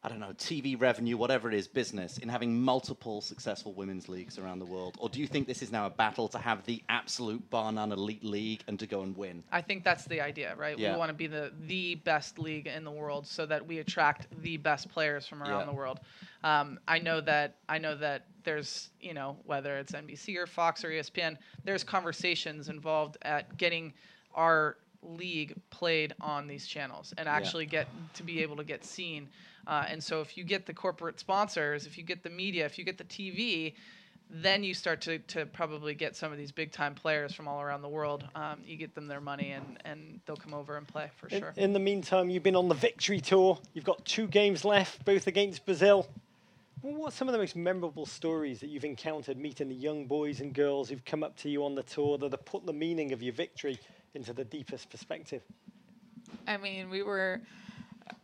I 0.03 0.11
don't 0.11 0.21
know, 0.21 0.35
TV 0.37 0.79
revenue, 0.79 1.17
whatever 1.17 1.49
it 1.49 1.55
is, 1.55 1.67
business 1.67 2.19
in 2.19 2.29
having 2.29 2.61
multiple 2.61 3.23
successful 3.23 3.73
women's 3.73 4.07
leagues 4.07 4.39
around 4.39 4.59
the 4.59 4.67
world, 4.67 4.99
or 5.01 5.09
do 5.09 5.19
you 5.19 5.27
think 5.27 5.47
this 5.47 5.63
is 5.63 5.73
now 5.73 5.87
a 5.87 5.91
battle 5.91 6.29
to 6.29 6.37
have 6.37 6.63
the 6.67 6.83
absolute 6.91 7.49
bar 7.49 7.73
none 7.73 7.91
elite 7.91 8.23
league 8.23 8.63
and 8.69 8.79
to 8.81 8.87
go 8.87 9.01
and 9.01 9.17
win? 9.17 9.43
I 9.51 9.63
think 9.63 9.83
that's 9.83 10.05
the 10.05 10.21
idea, 10.21 10.55
right? 10.57 10.79
Yeah. 10.79 10.93
We 10.93 10.99
want 10.99 11.09
to 11.09 11.15
be 11.15 11.27
the 11.27 11.53
the 11.67 11.95
best 11.95 12.39
league 12.39 12.67
in 12.67 12.85
the 12.85 12.91
world, 12.91 13.27
so 13.27 13.47
that 13.47 13.67
we 13.67 13.79
attract 13.79 14.27
the 14.43 14.59
best 14.59 14.91
players 14.91 15.27
from 15.27 15.43
around 15.43 15.61
Yeah. 15.61 15.67
the 15.67 15.73
world. 15.73 16.01
Um, 16.43 16.79
I 16.87 16.99
know 16.99 17.23
that 17.23 17.57
I 17.71 17.79
know 17.79 17.95
that 17.97 18.27
there's 18.45 18.91
you 19.01 19.15
know 19.15 19.39
whether 19.47 19.79
it's 19.79 19.93
NBC 19.93 20.37
or 20.37 20.47
Fox 20.47 20.85
or 20.85 20.91
ESPN, 20.91 21.39
there's 21.65 21.83
conversations 21.83 22.69
involved 22.69 23.17
at 23.23 23.57
getting 23.57 23.95
our 24.35 24.77
league 25.05 25.55
played 25.71 26.15
on 26.21 26.47
these 26.47 26.67
channels 26.67 27.13
and 27.19 27.29
actually 27.29 27.67
get 27.67 27.89
to 28.15 28.23
be 28.23 28.43
able 28.43 28.57
to 28.57 28.65
get 28.65 28.85
seen. 28.85 29.29
Uh, 29.67 29.85
and 29.89 30.03
so 30.03 30.21
if 30.21 30.37
you 30.37 30.45
get 30.45 30.67
the 30.67 30.75
corporate 30.75 31.19
sponsors, 31.19 31.87
if 31.87 31.97
you 31.97 32.05
get 32.05 32.23
the 32.23 32.31
media, 32.31 32.67
if 32.67 32.79
you 32.79 32.85
get 32.85 32.99
the 32.99 33.05
TV, 33.05 33.75
then 34.31 34.65
you 34.65 34.75
start 34.75 35.01
to, 35.03 35.19
to 35.19 35.47
probably 35.47 35.95
get 35.95 36.17
some 36.17 36.33
of 36.33 36.39
these 36.39 36.51
big 36.51 36.73
time 36.73 36.95
players 36.95 37.35
from 37.35 37.47
all 37.47 37.61
around 37.61 37.83
the 37.83 37.89
world. 37.89 38.25
Um, 38.35 38.61
you 38.65 38.77
get 38.77 38.95
them 38.95 39.07
their 39.07 39.21
money 39.21 39.53
and, 39.53 39.79
and 39.85 40.21
they'll 40.27 40.37
come 40.37 40.55
over 40.55 40.77
and 40.77 40.87
play 40.87 41.11
for 41.17 41.29
In, 41.29 41.41
sure. 41.41 41.53
in 41.57 41.73
the 41.73 41.79
meantime, 41.79 42.31
you've 42.31 42.43
been 42.43 42.57
on 42.57 42.69
the 42.69 42.75
victory 42.75 43.21
tour. 43.21 43.59
You've 43.75 43.85
got 43.85 44.05
two 44.05 44.27
games 44.27 44.65
left, 44.65 45.05
both 45.05 45.27
against 45.27 45.65
Brazil. 45.65 46.09
Well, 46.83 46.95
What's 46.95 47.17
some 47.17 47.29
of 47.29 47.33
the 47.33 47.39
most 47.39 47.57
memorable 47.57 48.07
stories 48.07 48.61
that 48.61 48.69
you've 48.69 48.85
encountered 48.85 49.39
meeting 49.39 49.69
the 49.69 49.75
young 49.75 50.07
boys 50.07 50.41
and 50.41 50.53
girls 50.53 50.89
who've 50.89 51.05
come 51.05 51.23
up 51.23 51.37
to 51.39 51.49
you 51.49 51.65
on 51.65 51.75
the 51.75 51.83
tour 51.83 52.19
that 52.19 52.33
have 52.33 52.45
put 52.45 52.67
the 52.67 52.73
meaning 52.75 53.13
of 53.13 53.23
your 53.23 53.33
victory 53.33 53.79
into 54.15 54.33
the 54.33 54.45
deepest 54.45 54.91
perspective? 54.91 55.43
I 56.47 56.57
mean, 56.57 56.91
we 56.91 57.03
were. 57.03 57.41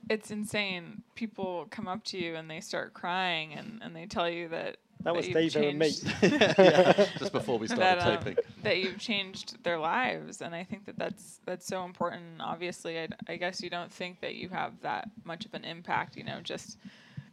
It's 0.08 0.30
insane. 0.30 1.02
People 1.14 1.66
come 1.70 1.86
up 1.86 2.02
to 2.06 2.18
you 2.18 2.34
and 2.34 2.50
they 2.50 2.60
start 2.60 2.94
crying 2.94 3.52
and, 3.54 3.80
and 3.80 3.94
they 3.94 4.06
tell 4.06 4.28
you 4.28 4.48
that 4.48 4.78
That 5.04 5.14
was 5.14 5.26
you've 5.28 5.34
Dave 5.34 5.54
and 5.56 5.78
me. 5.78 5.92
changed- 5.92 6.18
Just 7.20 7.30
before 7.32 7.58
we 7.60 7.68
that, 7.68 7.76
started 7.76 8.02
um, 8.02 8.24
taping. 8.24 8.44
that 8.64 8.78
you've 8.78 8.98
changed 8.98 9.62
their 9.62 9.78
lives, 9.78 10.42
and 10.42 10.52
I 10.54 10.64
think 10.64 10.86
that 10.86 10.98
that's 10.98 11.40
that's 11.46 11.64
so 11.66 11.84
important. 11.84 12.24
Obviously, 12.40 12.98
I, 12.98 13.08
I 13.28 13.36
guess 13.36 13.62
you 13.62 13.70
don't 13.70 13.92
think 13.92 14.20
that 14.20 14.34
you 14.34 14.48
have 14.48 14.72
that 14.82 15.08
much 15.24 15.46
of 15.46 15.54
an 15.54 15.64
impact. 15.64 16.16
You 16.16 16.24
know, 16.24 16.40
just 16.42 16.76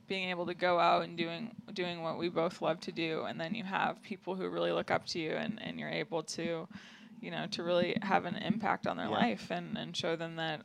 being 0.08 0.30
able 0.30 0.46
to 0.46 0.54
go 0.54 0.80
out 0.80 1.04
and 1.04 1.18
doing 1.18 1.56
doing 1.74 2.04
what 2.04 2.20
we 2.20 2.30
both 2.30 2.62
love 2.62 2.80
to 2.82 2.92
do, 2.92 3.24
and 3.24 3.42
then 3.42 3.56
you 3.56 3.64
have 3.64 4.02
people 4.04 4.36
who 4.36 4.48
really 4.50 4.72
look 4.72 4.92
up 4.92 5.06
to 5.08 5.20
you, 5.20 5.32
and, 5.32 5.60
and 5.64 5.80
you're 5.80 5.90
able 5.90 6.22
to, 6.24 6.68
you 7.22 7.32
know, 7.32 7.48
to 7.52 7.64
really 7.64 7.96
have 8.02 8.26
an 8.26 8.36
impact 8.36 8.88
on 8.88 8.98
their 8.98 9.08
Yeah. 9.08 9.12
life 9.12 9.52
and, 9.52 9.78
and 9.78 9.96
show 9.96 10.16
them 10.16 10.36
that 10.38 10.62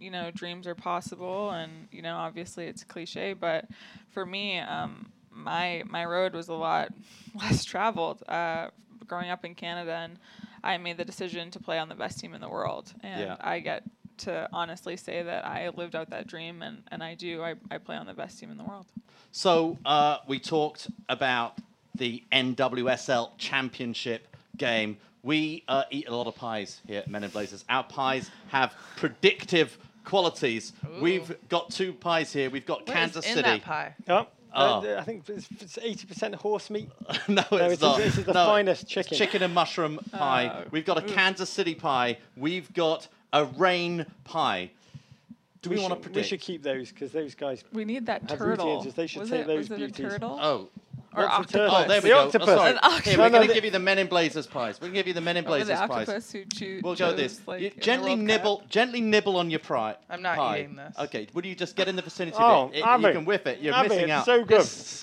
you 0.00 0.10
know 0.12 0.30
dreams 0.30 0.66
are 0.68 0.76
possible 0.76 1.50
and 1.50 1.88
you 1.90 2.02
know 2.02 2.14
obviously 2.16 2.66
it's 2.66 2.84
cliche 2.84 3.32
but 3.32 3.64
for 4.10 4.24
me 4.24 4.56
um, 4.60 5.10
my 5.32 5.82
my 5.88 6.04
road 6.04 6.34
was 6.34 6.46
a 6.46 6.54
lot 6.54 6.92
less 7.34 7.64
traveled 7.64 8.22
uh, 8.28 8.68
growing 9.08 9.28
up 9.28 9.44
in 9.44 9.56
Canada 9.56 9.92
and 9.94 10.18
I 10.62 10.78
made 10.78 10.98
the 10.98 11.04
decision 11.04 11.50
to 11.50 11.58
play 11.58 11.80
on 11.80 11.88
the 11.88 11.96
best 11.96 12.20
team 12.20 12.32
in 12.32 12.40
the 12.40 12.48
world 12.48 12.92
and 13.02 13.20
Yeah. 13.20 13.36
I 13.40 13.58
get 13.58 13.82
to 14.18 14.48
honestly 14.52 14.96
say 14.96 15.22
that 15.24 15.44
I 15.44 15.68
lived 15.70 15.96
out 15.96 16.10
that 16.10 16.28
dream 16.28 16.62
and, 16.62 16.84
and 16.92 17.02
I 17.02 17.14
do 17.14 17.42
I, 17.42 17.54
I 17.68 17.78
play 17.78 17.96
on 17.96 18.06
the 18.06 18.14
best 18.14 18.38
team 18.38 18.52
in 18.52 18.56
the 18.56 18.64
world 18.64 18.86
So 19.32 19.78
uh, 19.84 20.18
we 20.28 20.38
talked 20.38 20.86
about 21.08 21.58
the 21.96 22.22
NWSL 22.30 23.30
Championship 23.38 24.36
game. 24.56 24.98
We 25.22 25.64
uh, 25.68 25.84
eat 25.90 26.08
a 26.08 26.14
lot 26.14 26.26
of 26.26 26.36
pies 26.36 26.80
here 26.86 27.00
at 27.00 27.08
Men 27.10 27.24
in 27.24 27.30
Blazers. 27.30 27.64
Our 27.68 27.84
pies 27.84 28.30
have 28.48 28.74
predictive 28.96 29.76
qualities. 30.04 30.72
We've 31.00 31.36
got 31.48 31.70
two 31.70 31.92
pies 31.92 32.32
here. 32.32 32.50
We've 32.50 32.64
got 32.64 32.80
What 32.80 32.88
is 32.88 32.94
Kansas 32.94 33.26
in 33.26 33.34
City. 33.34 33.42
that 33.42 33.62
pie? 33.62 33.94
Oh, 34.08 34.26
Oh. 34.54 34.80
uh, 34.80 34.96
I 34.98 35.02
think 35.02 35.28
it's 35.28 35.46
it's 35.60 35.76
80% 35.76 36.34
horse 36.36 36.70
meat. 36.70 36.88
no, 37.28 37.42
it's 37.52 37.52
it's- 37.52 37.80
not. 37.82 37.98
this 37.98 38.16
is 38.16 38.24
the 38.24 38.32
No, 38.32 38.46
finest 38.46 38.84
it's 38.84 38.90
chicken. 38.90 39.18
Chicken 39.18 39.42
and 39.42 39.52
mushroom 39.52 39.98
pie. 40.10 40.62
Oh. 40.64 40.68
We've 40.70 40.86
got 40.86 40.96
a 40.98 41.02
Kansas 41.02 41.50
City 41.50 41.74
pie. 41.74 42.16
We've 42.36 42.72
got 42.72 43.08
a 43.34 43.44
Reign 43.44 44.06
pie. 44.24 44.70
Do 45.60 45.70
we, 45.70 45.76
want 45.76 45.88
to 45.90 45.96
should- 45.96 46.02
predict? 46.02 46.16
We 46.16 46.28
should 46.28 46.40
keep 46.40 46.62
those 46.62 46.90
because 46.90 47.12
those 47.12 47.34
guys. 47.34 47.62
we 47.72 47.84
need 47.84 48.06
that 48.06 48.22
Have 48.30 48.38
turtle 48.38 48.76
routines, 48.78 48.94
they 48.94 49.06
should 49.06 49.20
was 49.20 49.30
take 49.30 49.40
it, 49.42 49.46
those 49.48 49.68
was 49.68 49.70
it 49.72 49.74
a 49.74 49.76
beauties. 49.88 50.12
turtle 50.12 50.38
Oh, 50.40 50.68
or 51.18 51.28
What's 51.28 51.52
the 51.52 51.60
octopus 51.66 51.84
oh, 51.84 51.88
there 51.88 52.00
we 52.00 52.08
The 52.08 52.38
go. 52.38 52.42
Oh, 52.42 52.46
sorry. 52.56 52.70
An 52.70 52.72
Here, 52.72 52.80
octopus. 52.82 53.16
we're 53.18 53.24
No, 53.24 53.30
going 53.30 53.48
to 53.48 53.54
give 53.54 53.64
you 53.64 53.70
the 53.70 53.78
Men 53.78 53.98
in 53.98 54.06
Blazers 54.06 54.46
prize. 54.46 54.80
We're 54.80 54.86
going 54.88 54.92
to 54.94 54.98
give 55.00 55.06
you 55.08 55.12
the 55.14 55.20
Men 55.20 55.36
in 55.36 55.44
Or 55.44 55.58
the 55.58 55.64
Blazers 55.64 55.78
prize. 55.78 55.90
octopus 56.08 56.32
who 56.32 56.44
choo- 56.44 56.80
We'll 56.82 56.94
go 56.94 57.12
this. 57.12 57.40
like, 57.46 57.60
You 57.60 57.70
gently 57.80 58.10
World 58.10 58.20
Cup. 58.20 58.26
nibble, 58.26 58.62
gently 58.68 59.00
nibble 59.00 59.36
on 59.36 59.50
your 59.50 59.60
pri- 59.60 59.96
I'm 60.08 60.22
not 60.22 60.36
pie. 60.36 60.60
eating 60.60 60.76
this. 60.76 60.98
Okay, 60.98 61.26
would 61.34 61.44
you 61.44 61.54
just 61.54 61.76
get 61.76 61.88
in 61.88 61.96
the 61.96 62.02
vicinity 62.02 62.36
Oh, 62.40 62.64
of 62.66 62.74
it? 62.74 62.78
It- 62.78 62.84
Abby. 62.86 63.04
You 63.06 63.12
can 63.12 63.24
whiff 63.24 63.46
it. 63.46 63.60
You're 63.60 63.74
Abby, 63.74 63.88
missing 63.88 64.04
it's 64.04 64.12
out. 64.12 64.24
so 64.26 64.44
good. 64.44 64.60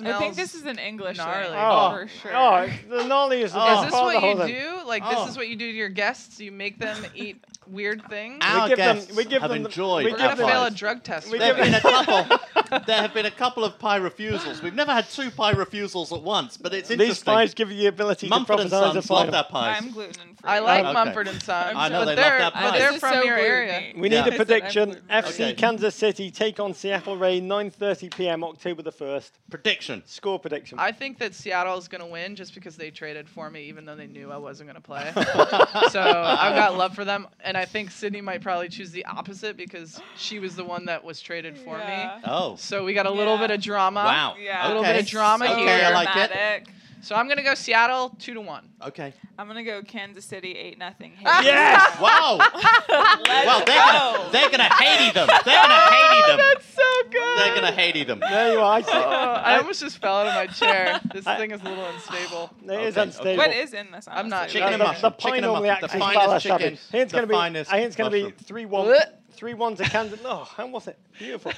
I 0.10 0.20
think 0.20 0.36
this 0.36 0.56
is 0.56 0.64
an 0.66 0.80
English 0.80 1.18
gnarly. 1.18 1.50
ring, 1.50 1.60
Oh, 1.60 1.90
for 1.92 2.08
sure. 2.22 2.36
oh, 2.36 2.70
the 2.90 3.04
nolly 3.06 3.42
is 3.42 3.52
the 3.54 3.60
Oh. 3.62 3.76
Is 3.80 3.86
this 3.86 3.92
part 3.94 4.16
of 4.16 4.22
the 4.22 4.28
what 4.40 4.50
you 4.50 4.56
do? 4.56 4.80
Like 4.88 5.04
Oh. 5.06 5.22
this 5.24 5.32
is 5.32 5.38
what 5.38 5.48
you 5.50 5.56
do 5.56 5.72
to 5.72 5.78
your 5.78 5.90
guests? 5.90 6.40
You 6.40 6.52
make 6.52 6.80
them 6.80 7.04
eat 7.16 7.44
weird 7.68 8.04
things? 8.10 8.40
Our 8.42 8.64
We 8.64 8.70
give 8.70 8.78
them- 8.78 8.96
guests 8.98 9.16
we 9.16 9.26
give 9.26 9.42
have 9.42 9.52
them 9.52 9.64
the- 9.64 9.70
enjoyed 9.70 10.06
we 10.06 10.12
We're 10.12 10.18
give 10.18 10.30
our 10.30 10.36
gonna 10.36 10.48
fail 10.52 10.64
a 10.66 10.72
drug 10.72 11.04
test. 11.04 11.30
We 11.32 11.38
There 11.38 11.54
have 11.56 11.64
been 11.64 11.74
a 11.74 11.82
couple. 11.82 12.80
there 12.88 13.02
have 13.02 13.14
been 13.14 13.26
a 13.26 13.32
couple 13.32 13.64
of 13.64 13.78
pie 13.80 13.96
refusals. 13.98 14.62
We've 14.62 14.74
never 14.74 14.92
had 14.94 15.10
two 15.10 15.30
pie 15.32 15.52
refusals 15.52 16.12
at 16.12 16.22
once, 16.22 16.58
but 16.58 16.74
it's 16.74 16.90
interesting. 16.90 16.98
These 17.00 17.08
interesting. 17.20 17.34
pies 17.34 17.54
give 17.54 17.72
you 17.72 17.78
the 17.78 17.86
ability 17.88 18.28
Mumford 18.28 18.58
to 18.58 18.62
and 18.64 18.72
prophesize 18.72 18.90
a 18.90 18.94
Sons 18.94 19.10
love 19.10 19.18
final. 19.20 19.32
their 19.32 19.44
pies. 19.44 19.78
I'm 19.82 19.92
gluten 19.92 20.14
free. 20.14 20.32
I 20.44 20.60
like 20.60 20.84
Okay. 20.86 20.94
Mumford 20.94 21.28
and 21.28 21.42
Sons, 21.42 21.74
I 21.76 21.90
know 21.90 22.00
but 22.02 22.06
they 22.06 22.16
love 22.16 22.16
they're 22.18 22.38
that 22.40 22.54
but 22.54 22.60
pie. 22.72 22.78
they're 22.80 22.92
This 22.92 23.00
from 23.00 23.14
so 23.14 23.24
your 23.24 23.36
gluten-y. 23.38 23.48
area. 23.74 23.94
We 23.98 24.10
need 24.10 24.16
a 24.18 24.20
I 24.20 24.24
said 24.24 24.32
I'm 24.34 24.38
prediction. 24.38 25.02
FC 25.10 25.44
Okay. 25.46 25.54
Kansas 25.54 25.96
City 25.96 26.32
take 26.32 26.60
on 26.60 26.74
Seattle 26.74 27.18
Reign 27.18 27.48
9:30 27.48 28.16
p.m. 28.16 28.44
October 28.44 28.82
the 28.82 28.92
1st. 28.92 29.32
Prediction. 29.50 30.04
Score 30.06 30.40
prediction. 30.40 30.78
I 30.80 30.92
think 30.92 31.18
that 31.20 31.34
Seattle 31.36 31.78
is 31.78 31.88
going 31.88 32.02
to 32.02 32.08
win 32.08 32.36
just 32.36 32.54
because 32.54 32.76
they 32.78 32.92
traded 32.92 33.28
for 33.30 33.50
me, 33.50 33.64
even 33.64 33.86
though 33.86 33.96
they 33.96 34.08
knew 34.08 34.32
I 34.32 34.38
wasn't 34.38 34.70
going 34.70 34.76
to 34.76 34.82
play. 34.82 35.12
so 35.92 36.02
I've 36.02 36.56
got 36.56 36.78
love 36.78 36.94
for 36.96 37.06
them, 37.06 37.28
and 37.44 37.55
I 37.56 37.66
think 37.66 37.92
Sydney 37.92 38.22
might 38.22 38.42
probably 38.42 38.70
choose 38.70 38.92
the 38.92 39.06
opposite 39.06 39.58
because 39.58 40.02
she 40.18 40.40
was 40.40 40.56
the 40.56 40.64
one 40.64 40.86
that 40.86 41.04
was 41.04 41.22
traded 41.22 41.58
for 41.58 41.78
Yeah. 41.78 42.18
me. 42.18 42.22
Oh. 42.26 42.56
So 42.56 42.84
we 42.84 42.94
got 42.94 43.06
a 43.06 43.12
little 43.12 43.36
Yeah. 43.36 43.48
bit 43.48 43.52
of 43.52 43.62
drama. 43.62 44.04
Wow. 44.04 44.36
Yeah. 44.40 44.66
A 44.66 44.68
little 44.68 44.84
okay. 44.84 44.94
bit 44.94 45.02
of 45.04 45.08
drama 45.08 45.46
okay, 45.46 45.60
here. 45.60 45.82
I 45.86 45.90
like 45.92 46.16
it. 46.16 46.68
Dramatic. 47.06 47.08
So 47.08 47.16
I'm 47.16 47.28
going 47.28 47.38
to 47.38 47.44
go 47.44 47.54
Seattle 47.54 48.16
two 48.20 48.34
to 48.34 48.42
one. 48.42 48.70
Okay. 48.82 49.14
I'm 49.38 49.48
gonna 49.48 49.64
go 49.64 49.82
Kansas 49.82 50.24
City 50.24 50.54
eight 50.54 50.78
nothing. 50.78 51.14
Yes! 51.22 52.00
Wow. 52.00 52.38
well, 52.90 53.66
they're 53.66 53.76
gonna, 53.76 54.32
they're 54.32 54.50
gonna 54.50 54.74
hate 54.76 55.14
them. 55.14 55.28
They're 55.28 55.62
gonna 55.62 55.92
hate 55.92 56.28
them. 56.28 56.38
That's 56.54 56.66
so 56.74 57.10
good. 57.10 57.40
They're 57.40 57.56
gonna 57.56 57.72
hate 57.72 58.08
them. 58.08 58.20
There 58.20 58.54
you 58.54 58.60
are. 58.60 58.78
I. 58.78 58.84
Oh, 58.88 59.42
I 59.44 59.58
almost 59.58 59.82
just 59.82 59.98
fell 59.98 60.18
out 60.18 60.28
of 60.28 60.34
my 60.36 60.48
chair. 60.48 61.00
This 61.14 61.26
thing 61.26 61.52
is 61.52 61.62
a 61.62 61.64
little 61.66 61.86
unstable. 61.86 62.52
It 62.66 62.80
is 62.88 62.98
Okay, 62.98 63.04
unstable. 63.04 63.38
What 63.38 63.54
is 63.54 63.74
in 63.74 63.92
this? 63.92 64.08
I'm 64.10 64.30
not 64.30 64.42
honestly? 64.44 64.60
Chicken 64.62 64.74
and 64.74 64.82
the, 64.82 64.86
mushroom. 64.86 65.02
The 65.02 65.10
Chicken 65.18 65.30
pie 65.32 65.36
and 65.38 65.46
normally 65.46 65.70
mushroom. 65.70 65.90
The 65.90 65.96
as 65.96 66.00
finest 66.00 66.20
ballast. 66.26 66.44
chicken. 66.44 66.56
Abby. 66.56 66.66
I 66.76 66.92
think 66.92 67.04
it's 67.04 67.12
going 67.14 67.24
to 67.24 67.28
be. 67.28 67.34
finest 67.34 67.72
I 67.72 67.76
think 67.78 67.88
it's 67.88 67.96
going 67.96 68.12
to 68.12 68.26
be 68.30 68.44
three 68.44 68.66
one. 68.66 68.96
Three 69.32 69.54
one 69.54 69.76
to 69.76 69.84
Kansas. 69.84 70.20
Oh, 70.24 70.50
how 70.56 70.68
was 70.68 70.88
it? 70.88 70.98
Beautiful. 71.20 71.52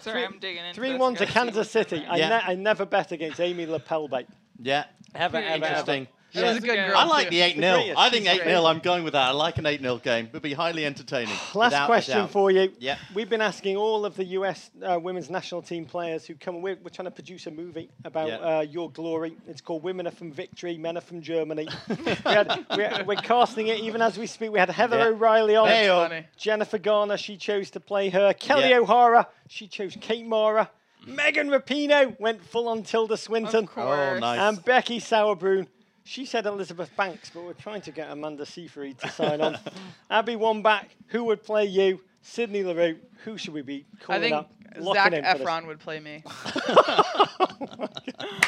Sorry, 0.00 0.24
I'm 0.24 0.38
digging 0.38 0.64
into 0.64 0.74
Three 0.74 0.90
this. 0.92 1.00
one 1.00 1.14
to 1.16 1.26
Kansas 1.26 1.70
City. 1.70 2.04
I, 2.08 2.16
Yeah. 2.16 2.28
ne- 2.28 2.52
I 2.52 2.54
never 2.54 2.84
bet 2.86 3.12
against 3.12 3.40
Amy 3.40 3.66
LePeilbet. 3.66 4.26
Yeah. 4.62 4.84
Ever, 5.14 5.32
Pretty 5.38 5.46
ever, 5.46 5.54
ever. 5.56 5.66
Interesting. 5.66 6.08
She 6.34 6.42
was 6.42 6.56
a 6.56 6.60
good 6.60 6.74
girl. 6.74 6.96
I 6.96 7.04
like 7.04 7.26
too. 7.26 7.30
the 7.32 7.40
8 7.42 7.56
0. 7.56 7.94
I 7.94 8.08
think 8.08 8.26
8 8.26 8.42
0. 8.44 8.64
I'm 8.64 8.78
going 8.78 9.04
with 9.04 9.12
that. 9.12 9.28
I 9.28 9.30
like 9.32 9.58
an 9.58 9.66
8 9.66 9.82
0 9.82 9.98
game. 9.98 10.26
It 10.26 10.32
would 10.32 10.40
be 10.40 10.54
highly 10.54 10.86
entertaining. 10.86 11.34
Last 11.54 11.84
question 11.84 12.26
for 12.28 12.50
you. 12.50 12.72
Yeah. 12.78 12.96
We've 13.14 13.28
been 13.28 13.42
asking 13.42 13.76
all 13.76 14.06
of 14.06 14.16
the 14.16 14.24
US 14.24 14.70
uh, 14.82 14.98
women's 14.98 15.28
national 15.28 15.60
team 15.60 15.84
players 15.84 16.24
who 16.24 16.34
come. 16.34 16.62
We're, 16.62 16.78
we're 16.82 16.88
trying 16.88 17.04
to 17.04 17.10
produce 17.10 17.46
a 17.48 17.50
movie 17.50 17.90
about 18.06 18.28
Yeah. 18.28 18.36
uh, 18.36 18.60
your 18.62 18.90
glory. 18.90 19.36
It's 19.46 19.60
called 19.60 19.82
Women 19.82 20.06
Are 20.06 20.10
from 20.10 20.32
Victory, 20.32 20.78
Men 20.78 20.96
Are 20.96 21.02
from 21.02 21.20
Germany. 21.20 21.68
we 21.90 22.04
had, 22.24 22.64
we're, 22.74 23.04
we're 23.04 23.16
casting 23.16 23.66
it 23.68 23.80
even 23.80 24.00
as 24.00 24.16
we 24.16 24.26
speak. 24.26 24.52
We 24.52 24.58
had 24.58 24.70
Heather 24.70 24.96
Yeah. 24.96 25.08
O'Reilly 25.08 25.56
on. 25.56 25.68
Hey. 25.68 26.26
Jennifer 26.38 26.78
Garner, 26.78 27.18
she 27.18 27.36
chose 27.36 27.70
to 27.72 27.80
play 27.80 28.08
her. 28.08 28.32
Kelly 28.32 28.70
Yeah. 28.70 28.78
O'Hara, 28.78 29.28
she 29.48 29.68
chose 29.68 29.98
Kate 30.00 30.24
Mara. 30.26 30.70
Megan 31.06 31.48
Rapinoe 31.48 32.18
went 32.20 32.44
full 32.44 32.68
on 32.68 32.82
Tilda 32.82 33.16
Swinton. 33.16 33.64
Of 33.64 33.70
course. 33.70 33.86
Oh, 33.86 34.18
nice. 34.18 34.40
And 34.40 34.64
Becky 34.64 35.00
Sauerbrunn, 35.00 35.66
she 36.04 36.24
said 36.24 36.46
Elizabeth 36.46 36.90
Banks, 36.96 37.30
but 37.32 37.44
we're 37.44 37.52
trying 37.54 37.80
to 37.82 37.92
get 37.92 38.10
Amanda 38.10 38.46
Seyfried 38.46 38.98
to 38.98 39.08
sign 39.08 39.40
on. 39.40 39.58
Abby 40.10 40.34
Wambach, 40.34 40.86
who 41.08 41.24
would 41.24 41.42
play 41.42 41.64
you? 41.64 42.00
Sydney 42.22 42.62
Leroux, 42.62 42.96
who 43.24 43.36
should 43.36 43.52
we 43.54 43.62
be 43.62 43.84
I 44.00 44.04
calling 44.04 44.20
think 44.22 44.34
up? 44.36 44.50
Zac 44.94 45.12
in. 45.12 45.22
Efron 45.24 45.66
would 45.66 45.80
play 45.80 46.00
me. 46.00 46.22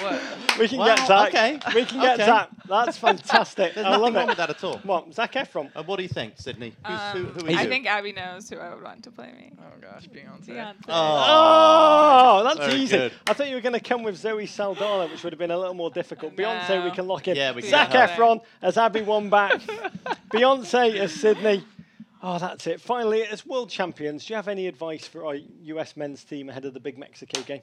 what? 0.00 0.22
We 0.58 0.68
can 0.68 0.78
Wow, 0.78 0.94
get 0.96 1.06
Zac. 1.06 1.28
okay, 1.28 1.58
We 1.74 1.84
can 1.84 2.00
get 2.00 2.14
okay. 2.14 2.24
Zac. 2.26 2.48
That's 2.66 2.96
fantastic. 3.08 3.74
There's 3.74 3.86
I 3.86 3.90
nothing 3.90 4.02
love 4.04 4.14
wrong 4.14 4.24
it. 4.24 4.28
with 4.28 4.36
that 4.38 4.50
at 4.50 4.64
all. 4.64 4.78
What, 4.78 5.12
Zac 5.12 5.32
Efron? 5.34 5.70
Uh, 5.76 5.82
what 5.82 5.96
do 5.96 6.02
you 6.02 6.08
think, 6.08 6.34
Sydney? 6.36 6.74
Who's, 6.86 7.00
who, 7.12 7.18
Um, 7.18 7.26
who 7.26 7.46
are 7.46 7.50
you? 7.50 7.58
I 7.58 7.66
think 7.66 7.86
Abby 7.86 8.12
knows 8.12 8.48
who 8.48 8.56
I 8.56 8.72
would 8.74 8.82
want 8.82 9.02
to 9.04 9.10
play 9.10 9.32
me. 9.32 9.52
Oh 9.58 9.64
gosh, 9.80 10.06
Beyonce. 10.08 10.46
Beyonce. 10.46 10.74
Oh. 10.88 12.40
Oh, 12.40 12.44
that's 12.44 12.58
Very 12.66 12.80
easy. 12.80 12.96
good. 12.96 13.12
I 13.26 13.32
thought 13.34 13.48
you 13.48 13.54
were 13.56 13.60
going 13.60 13.74
to 13.74 13.80
come 13.80 14.02
with 14.02 14.16
Zoe 14.16 14.46
Saldana, 14.46 15.10
which 15.10 15.22
would 15.24 15.32
have 15.32 15.38
been 15.38 15.50
a 15.50 15.58
little 15.58 15.74
more 15.74 15.90
difficult. 15.90 16.36
Beyonce, 16.36 16.82
we 16.84 16.90
can 16.90 17.06
lock 17.06 17.28
in. 17.28 17.36
Yeah, 17.36 17.52
we 17.52 17.60
can 17.62 17.70
Zac 17.70 17.90
get. 17.90 18.10
Efron 18.10 18.40
as 18.62 18.78
Abby 18.78 19.00
Wambach. 19.00 19.60
Beyonce 20.32 20.94
as 20.96 21.12
Sydney. 21.12 21.64
Oh, 22.26 22.38
that's 22.38 22.66
it. 22.66 22.80
Finally, 22.80 23.22
as 23.24 23.44
world 23.44 23.68
champions, 23.68 24.24
do 24.24 24.32
you 24.32 24.36
have 24.36 24.48
any 24.48 24.66
advice 24.66 25.06
for 25.06 25.26
our 25.26 25.34
US 25.34 25.94
men's 25.94 26.24
team 26.24 26.48
ahead 26.48 26.64
of 26.64 26.72
the 26.72 26.80
big 26.80 26.96
Mexico 26.96 27.42
game? 27.42 27.60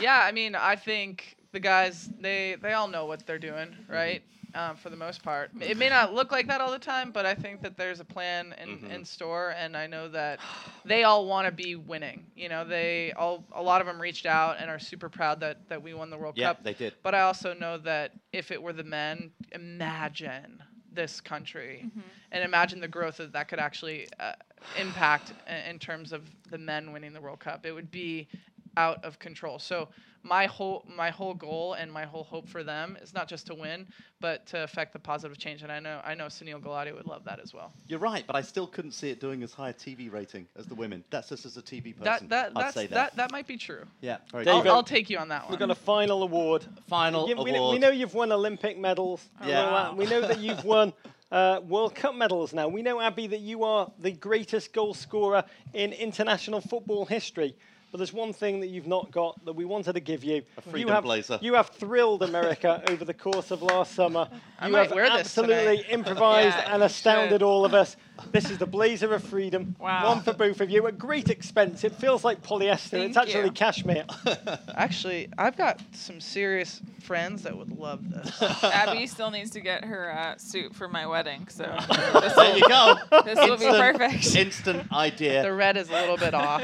Yeah, 0.00 0.18
I 0.18 0.32
mean, 0.32 0.54
I 0.54 0.76
think 0.76 1.36
the 1.52 1.60
guys 1.60 2.08
they 2.18 2.56
they 2.62 2.72
all 2.72 2.88
know 2.88 3.04
what 3.04 3.26
they're 3.26 3.38
doing, 3.38 3.68
Mm-hmm. 3.68 3.92
right? 3.92 4.22
Um, 4.54 4.76
for 4.76 4.88
the 4.88 4.96
most 4.96 5.22
part, 5.24 5.50
it 5.60 5.76
may 5.76 5.88
not 5.90 6.14
look 6.14 6.30
like 6.30 6.46
that 6.46 6.60
all 6.60 6.70
the 6.70 6.78
time, 6.78 7.10
but 7.10 7.26
I 7.26 7.34
think 7.34 7.60
that 7.62 7.76
there's 7.76 7.98
a 8.00 8.04
plan 8.04 8.54
in, 8.62 8.68
Mm-hmm. 8.68 8.90
in 8.92 9.04
store, 9.04 9.52
and 9.58 9.76
I 9.76 9.88
know 9.88 10.08
that 10.08 10.38
they 10.86 11.02
all 11.02 11.26
want 11.26 11.46
to 11.46 11.52
be 11.52 11.74
winning. 11.74 12.24
You 12.36 12.48
know, 12.48 12.64
they 12.64 13.12
all 13.12 13.44
a 13.52 13.62
lot 13.62 13.82
of 13.82 13.86
them 13.86 14.00
reached 14.00 14.24
out 14.26 14.56
and 14.58 14.70
are 14.70 14.78
super 14.78 15.10
proud 15.10 15.40
that 15.40 15.68
that 15.68 15.82
we 15.82 15.92
won 15.92 16.08
the 16.08 16.16
World 16.16 16.36
Yeah, 16.38 16.54
Cup. 16.54 16.64
they 16.64 16.72
did. 16.72 16.94
But 17.02 17.14
I 17.14 17.20
also 17.22 17.52
know 17.52 17.76
that 17.78 18.12
if 18.32 18.50
it 18.50 18.62
were 18.62 18.72
the 18.72 18.84
men, 18.84 19.32
imagine 19.52 20.62
this 20.94 21.20
country 21.20 21.86
and 22.32 22.44
imagine 22.44 22.80
the 22.80 22.88
growth 22.88 23.16
that 23.18 23.32
that 23.32 23.48
could 23.48 23.58
actually 23.58 24.08
uh, 24.20 24.32
impact 24.80 25.32
i- 25.48 25.68
in 25.70 25.78
terms 25.78 26.12
of 26.12 26.22
the 26.50 26.58
men 26.58 26.92
winning 26.92 27.12
the 27.12 27.20
World 27.20 27.40
Cup. 27.40 27.66
It 27.66 27.72
would 27.72 27.90
be 27.90 28.28
out 28.76 29.04
of 29.04 29.18
control. 29.18 29.58
So 29.58 29.88
my 30.24 30.46
whole 30.46 30.84
my 30.96 31.10
whole 31.10 31.34
goal 31.34 31.74
and 31.74 31.92
my 31.92 32.04
whole 32.04 32.24
hope 32.24 32.48
for 32.48 32.64
them 32.64 32.96
is 33.02 33.12
not 33.12 33.28
just 33.28 33.46
to 33.46 33.54
win, 33.54 33.86
but 34.20 34.46
to 34.46 34.62
affect 34.64 34.92
the 34.92 34.98
positive 34.98 35.36
change. 35.38 35.62
And 35.62 35.70
I 35.70 35.80
know 35.80 36.00
I 36.04 36.14
know 36.14 36.26
Sunil 36.26 36.60
Gulati 36.60 36.94
would 36.94 37.06
love 37.06 37.24
that 37.24 37.40
as 37.40 37.52
well. 37.52 37.72
You're 37.86 37.98
right, 37.98 38.24
but 38.26 38.34
I 38.34 38.40
still 38.40 38.66
couldn't 38.66 38.92
see 38.92 39.10
it 39.10 39.20
doing 39.20 39.42
as 39.42 39.52
high 39.52 39.68
a 39.68 39.74
TV 39.74 40.10
rating 40.10 40.48
as 40.56 40.66
the 40.66 40.74
women. 40.74 41.04
That's 41.10 41.28
just 41.28 41.44
as 41.44 41.56
a 41.56 41.62
TV 41.62 41.96
person. 41.96 42.04
That 42.04 42.28
that 42.30 42.52
I'd 42.56 42.64
that's, 42.64 42.74
say 42.74 42.86
that. 42.86 42.94
that. 42.94 43.16
that 43.16 43.32
might 43.32 43.46
be 43.46 43.58
true. 43.58 43.84
Yeah, 44.00 44.18
very 44.32 44.44
good. 44.44 44.54
I'll. 44.66 44.76
I'll 44.76 44.82
take 44.82 45.10
you 45.10 45.18
on 45.18 45.28
that 45.28 45.42
one. 45.42 45.50
We've 45.50 45.58
got 45.58 45.70
a 45.70 45.74
final 45.74 46.22
award. 46.22 46.64
Final 46.88 47.28
Yeah, 47.28 47.34
we, 47.34 47.50
award. 47.50 47.54
know, 47.54 47.70
we 47.70 47.78
know 47.78 47.90
you've 47.90 48.14
won 48.14 48.32
Olympic 48.32 48.78
medals. 48.78 49.28
Yeah. 49.46 49.88
all. 49.88 49.94
We 49.94 50.06
know 50.06 50.22
that 50.22 50.38
you've 50.38 50.64
won 50.64 50.94
uh, 51.30 51.60
World 51.68 51.94
Cup 51.94 52.14
medals 52.14 52.54
now. 52.54 52.68
We 52.68 52.82
know, 52.82 53.00
Abby, 53.00 53.26
that 53.26 53.40
you 53.40 53.64
are 53.64 53.90
the 53.98 54.12
greatest 54.12 54.72
goal 54.72 54.94
scorer 54.94 55.44
in 55.74 55.92
international 55.92 56.60
football 56.60 57.04
history. 57.04 57.56
But 57.94 57.98
there's 57.98 58.12
one 58.12 58.32
thing 58.32 58.58
that 58.58 58.70
you've 58.70 58.88
not 58.88 59.12
got 59.12 59.44
that 59.44 59.52
we 59.52 59.64
wanted 59.64 59.92
to 59.92 60.00
give 60.00 60.24
you. 60.24 60.42
A 60.58 60.62
freedom 60.62 60.88
you 60.88 60.92
have, 60.92 61.04
blazer. 61.04 61.38
You 61.40 61.54
have 61.54 61.68
thrilled 61.68 62.24
America 62.24 62.82
over 62.88 63.04
the 63.04 63.14
course 63.14 63.52
of 63.52 63.62
last 63.62 63.94
summer. 63.94 64.28
I 64.58 64.66
you 64.66 64.72
might 64.72 64.86
have 64.88 64.94
wear 64.96 65.08
this 65.10 65.20
absolutely 65.20 65.76
tonight. 65.76 65.90
improvised 65.90 66.56
Yeah, 66.58 66.74
and 66.74 66.82
astounded 66.82 67.34
should. 67.34 67.42
all 67.44 67.64
of 67.64 67.72
us. 67.72 67.96
This 68.30 68.50
is 68.50 68.58
the 68.58 68.66
blazer 68.66 69.12
of 69.12 69.24
freedom. 69.24 69.74
Wow. 69.78 70.08
One 70.08 70.20
for 70.22 70.32
both 70.32 70.60
of 70.60 70.70
you 70.70 70.86
at 70.86 70.98
great 70.98 71.30
expense. 71.30 71.82
It 71.84 71.94
feels 71.96 72.24
like 72.24 72.42
polyester. 72.42 72.90
Thank 72.90 73.08
it's 73.08 73.16
actually 73.16 73.44
you. 73.46 73.50
cashmere. 73.52 74.04
Actually, 74.74 75.28
I've 75.36 75.56
got 75.56 75.80
some 75.92 76.20
serious 76.20 76.80
friends 77.00 77.42
that 77.42 77.56
would 77.56 77.76
love 77.78 78.08
this. 78.10 78.42
Abby 78.64 79.06
still 79.06 79.30
needs 79.30 79.50
to 79.50 79.60
get 79.60 79.84
her 79.84 80.12
uh, 80.12 80.36
suit 80.36 80.74
for 80.74 80.88
my 80.88 81.06
wedding, 81.06 81.46
so 81.48 81.64
this 81.88 82.34
There 82.34 82.50
will, 82.52 82.58
you 82.58 82.68
go. 82.68 82.94
this 83.24 83.38
will 83.38 83.56
be 83.58 83.64
perfect. 83.66 84.34
Instant 84.36 84.92
idea. 84.92 85.42
the 85.42 85.52
red 85.52 85.76
is 85.76 85.88
a 85.90 85.92
little 85.92 86.16
bit 86.16 86.34
off. 86.34 86.62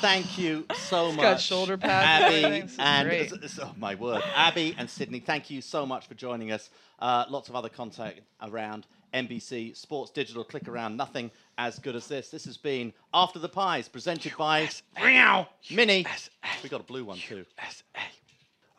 Thank 0.00 0.38
you 0.38 0.64
so 0.88 1.12
much. 1.12 1.22
got 1.22 1.40
shoulder 1.40 1.76
pads 1.76 2.24
Abby 2.34 2.44
everything. 2.44 2.70
And 2.78 3.08
great. 3.08 3.32
s- 3.32 3.38
s- 3.42 3.58
oh 3.62 3.72
my 3.76 3.94
word, 3.94 4.22
Abby 4.34 4.74
and 4.78 4.88
Sydney. 4.88 5.20
Thank 5.20 5.50
you 5.50 5.60
so 5.60 5.86
much 5.86 6.06
for 6.06 6.14
joining 6.14 6.52
us. 6.52 6.70
Uh, 6.98 7.24
lots 7.28 7.48
of 7.48 7.56
other 7.56 7.68
content 7.68 8.16
around 8.42 8.86
NBC 9.14 9.76
Sports 9.76 10.10
Digital. 10.10 10.44
Click 10.44 10.68
around. 10.68 10.96
Nothing 10.96 11.30
as 11.56 11.78
good 11.78 11.96
as 11.96 12.06
this. 12.06 12.30
This 12.30 12.44
has 12.44 12.56
been 12.56 12.92
After 13.12 13.38
the 13.38 13.48
Pies, 13.48 13.88
presented 13.88 14.36
by 14.36 14.68
Meow 15.02 15.46
Mini. 15.70 16.06
We 16.62 16.68
got 16.68 16.80
a 16.80 16.84
blue 16.84 17.04
one 17.04 17.18
too. 17.18 17.44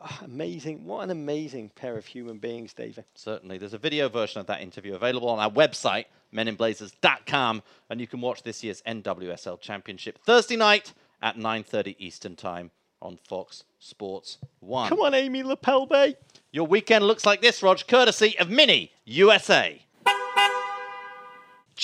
Oh, 0.02 0.18
amazing. 0.24 0.86
What 0.86 1.04
an 1.04 1.10
amazing 1.10 1.70
pair 1.74 1.98
of 1.98 2.06
human 2.06 2.38
beings, 2.38 2.72
David. 2.72 3.04
Certainly. 3.14 3.58
There's 3.58 3.74
a 3.74 3.78
video 3.78 4.08
version 4.08 4.40
of 4.40 4.46
that 4.46 4.62
interview 4.62 4.94
available 4.94 5.28
on 5.28 5.38
our 5.38 5.50
website, 5.50 6.06
meninblazers.com, 6.34 7.62
and 7.90 8.00
you 8.00 8.06
can 8.06 8.22
watch 8.22 8.42
this 8.42 8.64
year's 8.64 8.80
NWSL 8.82 9.60
Championship 9.60 10.18
Thursday 10.24 10.56
night 10.56 10.94
at 11.20 11.36
9.30 11.36 11.96
Eastern 11.98 12.34
Time 12.34 12.70
on 13.02 13.18
Fox 13.28 13.64
Sports 13.78 14.38
1. 14.60 14.88
Come 14.88 15.00
on, 15.00 15.12
Amy 15.14 15.42
LePeilbet. 15.42 16.16
Your 16.50 16.66
weekend 16.66 17.04
looks 17.04 17.26
like 17.26 17.42
this, 17.42 17.62
Rog, 17.62 17.86
courtesy 17.86 18.38
of 18.38 18.48
Mini 18.48 18.92
USA. 19.04 19.82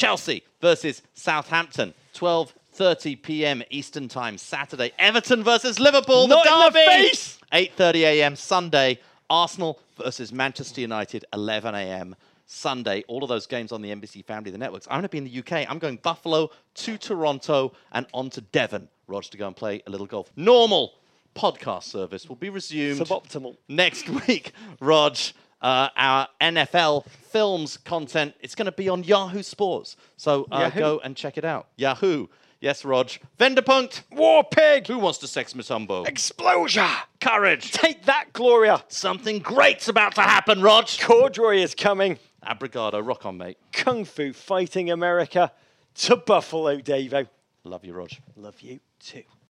Chelsea 0.01 0.43
versus 0.61 1.01
Southampton, 1.15 1.95
12:30 2.15 3.23
p.m. 3.23 3.63
Eastern 3.71 4.09
Time 4.09 4.37
Saturday. 4.37 4.93
Everton 4.99 5.43
versus 5.43 5.81
Liverpool, 5.81 6.29
Not 6.29 6.45
the 6.45 6.53
in 6.53 6.59
the 6.59 6.71
derby. 6.71 7.09
face! 7.09 7.39
8:30 7.53 7.95
a.m. 8.03 8.37
Sunday. 8.37 8.99
Arsenal 9.31 9.81
versus 9.97 10.33
Manchester 10.33 10.83
United, 10.83 11.25
11 11.33 11.75
a.m. 11.75 12.15
Sunday. 12.45 13.03
All 13.09 13.23
of 13.25 13.29
those 13.31 13.47
games 13.47 13.73
on 13.73 13.81
the 13.83 13.89
NBC 13.91 14.23
Family, 14.25 14.51
the 14.51 14.59
networks. 14.59 14.87
I'm 14.89 14.97
going 15.01 15.03
to 15.03 15.09
be 15.09 15.19
in 15.19 15.25
the 15.25 15.39
UK. 15.41 15.69
I'm 15.69 15.79
going 15.81 15.97
Buffalo 15.97 16.51
to 16.75 16.99
Toronto 16.99 17.73
and 17.91 18.07
on 18.13 18.29
to 18.31 18.41
Devon, 18.43 18.89
Rog, 19.09 19.25
to 19.25 19.37
go 19.39 19.47
and 19.49 19.57
play 19.57 19.83
a 19.87 19.91
little 19.91 20.07
golf. 20.07 20.31
Normal 20.37 20.93
podcast 21.35 21.85
service 21.85 22.29
will 22.29 22.37
be 22.37 22.51
resumed 22.51 23.01
Suboptimal. 23.01 23.57
next 23.69 24.09
week, 24.29 24.53
Rog, 24.81 25.17
uh, 25.61 25.89
our 25.97 26.29
NFL 26.41 27.07
films 27.07 27.77
content, 27.77 28.35
it's 28.41 28.55
going 28.55 28.67
to 28.67 28.73
be 28.73 28.89
on 28.89 29.05
Yahoo 29.05 29.43
Sports. 29.43 29.97
So 30.17 30.47
uh, 30.51 30.61
Yahoo. 30.61 30.81
go 30.81 31.01
and 31.03 31.17
check 31.17 31.39
it 31.39 31.45
out. 31.45 31.69
Yahoo. 31.77 32.29
Yes, 32.61 32.85
Rog. 32.85 33.11
Venderpunkt. 33.39 34.03
War 34.13 34.43
pig. 34.43 34.87
Who 34.87 34.99
wants 34.99 35.19
to 35.19 35.27
sex 35.27 35.55
Miss 35.55 35.69
Humbo? 35.69 36.07
Explosion. 36.09 36.87
Courage. 37.21 37.71
Take 37.73 38.07
that, 38.07 38.33
Gloria. 38.33 38.83
Something 38.89 39.41
great's 39.41 39.89
about 39.89 40.15
to 40.15 40.23
happen, 40.23 40.63
Rog. 40.63 40.89
Corduroy 41.01 41.59
is 41.59 41.75
coming. 41.75 42.19
Abrigado. 42.43 43.01
Rock 43.01 43.27
on, 43.27 43.37
mate. 43.37 43.59
Kung 43.73 44.05
Fu 44.05 44.33
fighting 44.33 44.91
America 44.91 45.53
to 45.97 46.17
Buffalo, 46.17 46.79
Davo. 46.79 47.29
Love 47.65 47.85
you, 47.85 47.93
Rog. 47.93 48.11
Love 48.37 48.61
you 48.61 48.81
too. 49.01 49.23